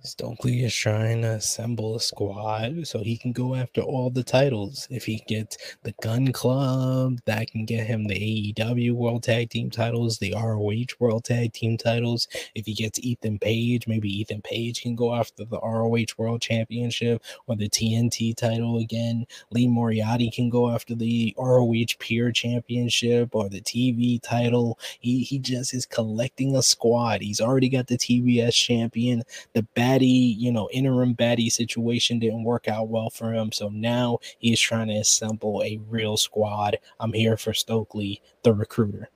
Stokely 0.03 0.63
is 0.63 0.73
trying 0.73 1.21
to 1.21 1.33
assemble 1.33 1.95
a 1.95 1.99
squad 1.99 2.87
so 2.87 3.03
he 3.03 3.17
can 3.17 3.33
go 3.33 3.53
after 3.53 3.81
all 3.81 4.09
the 4.09 4.23
titles. 4.23 4.87
If 4.89 5.05
he 5.05 5.23
gets 5.27 5.57
the 5.83 5.93
Gun 6.01 6.31
Club, 6.31 7.19
that 7.25 7.51
can 7.51 7.65
get 7.65 7.85
him 7.85 8.05
the 8.05 8.15
AEW 8.55 8.93
World 8.93 9.21
Tag 9.21 9.51
Team 9.51 9.69
titles, 9.69 10.17
the 10.17 10.33
ROH 10.33 10.95
World 10.99 11.25
Tag 11.25 11.53
Team 11.53 11.77
titles. 11.77 12.27
If 12.55 12.65
he 12.65 12.73
gets 12.73 12.99
Ethan 12.99 13.37
Page, 13.37 13.87
maybe 13.87 14.09
Ethan 14.09 14.41
Page 14.41 14.81
can 14.81 14.95
go 14.95 15.13
after 15.13 15.45
the 15.45 15.59
ROH 15.59 16.15
World 16.17 16.41
Championship 16.41 17.21
or 17.45 17.55
the 17.55 17.69
TNT 17.69 18.35
title 18.35 18.79
again. 18.79 19.27
Lee 19.51 19.67
Moriarty 19.67 20.31
can 20.31 20.49
go 20.49 20.71
after 20.71 20.95
the 20.95 21.35
ROH 21.37 21.93
Pure 21.99 22.31
Championship 22.31 23.35
or 23.35 23.49
the 23.49 23.61
TV 23.61 24.19
title. 24.19 24.79
He, 24.99 25.21
he 25.21 25.37
just 25.37 25.75
is 25.75 25.85
collecting 25.85 26.55
a 26.55 26.63
squad. 26.63 27.21
He's 27.21 27.39
already 27.39 27.69
got 27.69 27.85
the 27.85 27.99
TBS 27.99 28.53
champion, 28.53 29.21
the 29.53 29.61
bad 29.75 29.90
baddie, 29.91 30.35
you 30.37 30.51
know, 30.51 30.69
interim 30.71 31.15
baddie 31.15 31.51
situation 31.51 32.19
didn't 32.19 32.43
work 32.43 32.67
out 32.67 32.89
well 32.89 33.09
for 33.09 33.33
him. 33.33 33.51
So 33.51 33.69
now 33.69 34.19
he's 34.39 34.59
trying 34.59 34.87
to 34.87 34.95
assemble 34.95 35.61
a 35.63 35.79
real 35.89 36.17
squad. 36.17 36.77
I'm 36.99 37.13
here 37.13 37.37
for 37.37 37.53
Stokely, 37.53 38.21
the 38.43 38.53
recruiter. 38.53 39.09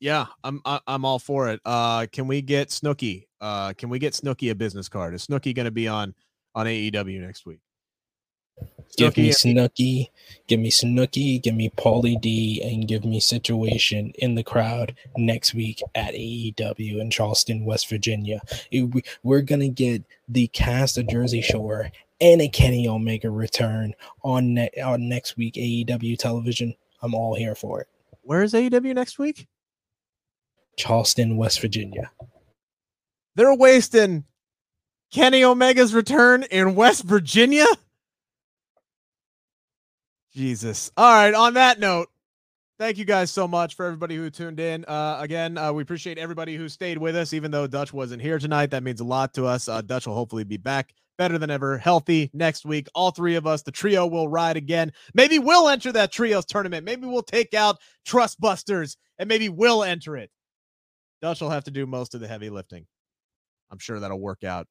Yeah, 0.00 0.26
I'm 0.44 0.60
I'm 0.64 1.04
all 1.04 1.18
for 1.18 1.48
it. 1.48 1.60
Uh, 1.64 2.06
can 2.12 2.28
we 2.28 2.40
get 2.40 2.68
Snooki? 2.68 3.26
Uh, 3.40 3.72
can 3.72 3.88
we 3.88 3.98
get 3.98 4.12
Snooki 4.12 4.50
a 4.50 4.54
business 4.54 4.88
card? 4.88 5.14
Is 5.14 5.26
Snooki 5.26 5.54
going 5.54 5.64
to 5.64 5.72
be 5.72 5.88
on 5.88 6.14
on 6.54 6.66
AEW 6.66 7.20
next 7.20 7.46
week? 7.46 7.60
Give 8.96 9.16
me 9.16 9.30
Snooki, 9.30 10.08
give 10.46 10.60
me 10.60 10.70
Snooki, 10.70 11.40
give 11.42 11.54
me 11.54 11.70
Pauly 11.70 12.20
D, 12.20 12.60
and 12.62 12.88
give 12.88 13.04
me 13.04 13.20
Situation 13.20 14.12
in 14.16 14.34
the 14.34 14.42
crowd 14.42 14.96
next 15.16 15.54
week 15.54 15.82
at 15.94 16.14
AEW 16.14 17.00
in 17.00 17.10
Charleston, 17.10 17.64
West 17.64 17.88
Virginia. 17.88 18.40
we're 19.22 19.42
gonna 19.42 19.68
get 19.68 20.04
the 20.28 20.48
cast 20.48 20.98
of 20.98 21.08
Jersey 21.08 21.42
Shore 21.42 21.90
and 22.20 22.42
a 22.42 22.48
Kenny 22.48 22.88
Omega 22.88 23.30
return 23.30 23.94
on 24.24 24.54
ne- 24.54 24.70
on 24.82 25.08
next 25.08 25.36
week 25.36 25.54
AEW 25.54 26.18
television. 26.18 26.74
I'm 27.02 27.14
all 27.14 27.34
here 27.34 27.54
for 27.54 27.80
it. 27.80 27.88
Where 28.22 28.42
is 28.42 28.54
AEW 28.54 28.94
next 28.94 29.18
week? 29.18 29.46
Charleston, 30.76 31.36
West 31.36 31.60
Virginia. 31.60 32.10
They're 33.34 33.54
wasting 33.54 34.24
Kenny 35.12 35.44
Omega's 35.44 35.94
return 35.94 36.44
in 36.44 36.74
West 36.74 37.04
Virginia. 37.04 37.66
Jesus. 40.38 40.92
All 40.96 41.12
right. 41.12 41.34
On 41.34 41.54
that 41.54 41.80
note, 41.80 42.10
thank 42.78 42.96
you 42.96 43.04
guys 43.04 43.28
so 43.28 43.48
much 43.48 43.74
for 43.74 43.84
everybody 43.84 44.14
who 44.14 44.30
tuned 44.30 44.60
in. 44.60 44.84
Uh, 44.84 45.18
again, 45.18 45.58
uh, 45.58 45.72
we 45.72 45.82
appreciate 45.82 46.16
everybody 46.16 46.54
who 46.54 46.68
stayed 46.68 46.96
with 46.96 47.16
us, 47.16 47.32
even 47.32 47.50
though 47.50 47.66
Dutch 47.66 47.92
wasn't 47.92 48.22
here 48.22 48.38
tonight. 48.38 48.70
That 48.70 48.84
means 48.84 49.00
a 49.00 49.04
lot 49.04 49.34
to 49.34 49.46
us. 49.46 49.68
Uh, 49.68 49.82
Dutch 49.82 50.06
will 50.06 50.14
hopefully 50.14 50.44
be 50.44 50.56
back 50.56 50.94
better 51.16 51.38
than 51.38 51.50
ever, 51.50 51.76
healthy 51.76 52.30
next 52.32 52.64
week. 52.64 52.86
All 52.94 53.10
three 53.10 53.34
of 53.34 53.48
us, 53.48 53.62
the 53.62 53.72
trio 53.72 54.06
will 54.06 54.28
ride 54.28 54.56
again. 54.56 54.92
Maybe 55.12 55.40
we'll 55.40 55.68
enter 55.68 55.90
that 55.90 56.12
trios 56.12 56.44
tournament. 56.44 56.84
Maybe 56.84 57.08
we'll 57.08 57.24
take 57.24 57.52
out 57.52 57.78
Trust 58.06 58.40
Busters 58.40 58.96
and 59.18 59.28
maybe 59.28 59.48
we'll 59.48 59.82
enter 59.82 60.16
it. 60.16 60.30
Dutch 61.20 61.40
will 61.40 61.50
have 61.50 61.64
to 61.64 61.72
do 61.72 61.84
most 61.84 62.14
of 62.14 62.20
the 62.20 62.28
heavy 62.28 62.48
lifting. 62.48 62.86
I'm 63.72 63.80
sure 63.80 63.98
that'll 63.98 64.20
work 64.20 64.44
out 64.44 64.68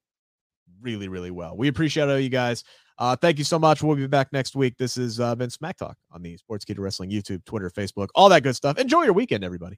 really, 0.82 1.08
really 1.08 1.32
well. 1.32 1.56
We 1.58 1.68
appreciate 1.68 2.10
all 2.10 2.20
you 2.20 2.30
guys. 2.30 2.64
Uh, 3.00 3.16
thank 3.16 3.38
you 3.38 3.44
so 3.44 3.60
much. 3.60 3.84
We'll 3.84 3.96
be 3.96 4.08
back 4.08 4.34
next 4.34 4.56
week. 4.56 4.76
This 4.78 4.96
has 4.96 5.20
uh, 5.20 5.36
Smack 5.50 5.78
Talk 5.78 5.98
on 6.12 6.24
the 6.24 6.36
Sports 6.38 6.66
Sportskeeda 6.66 6.80
Wrestling 6.80 7.12
YouTube, 7.12 7.46
Twitter, 7.46 7.70
Facebook, 7.70 8.08
all 8.16 8.30
that 8.30 8.44
good 8.44 8.56
stuff. 8.56 8.78
Enjoy 8.80 9.04
your 9.04 9.14
weekend, 9.14 9.44
everybody. 9.44 9.78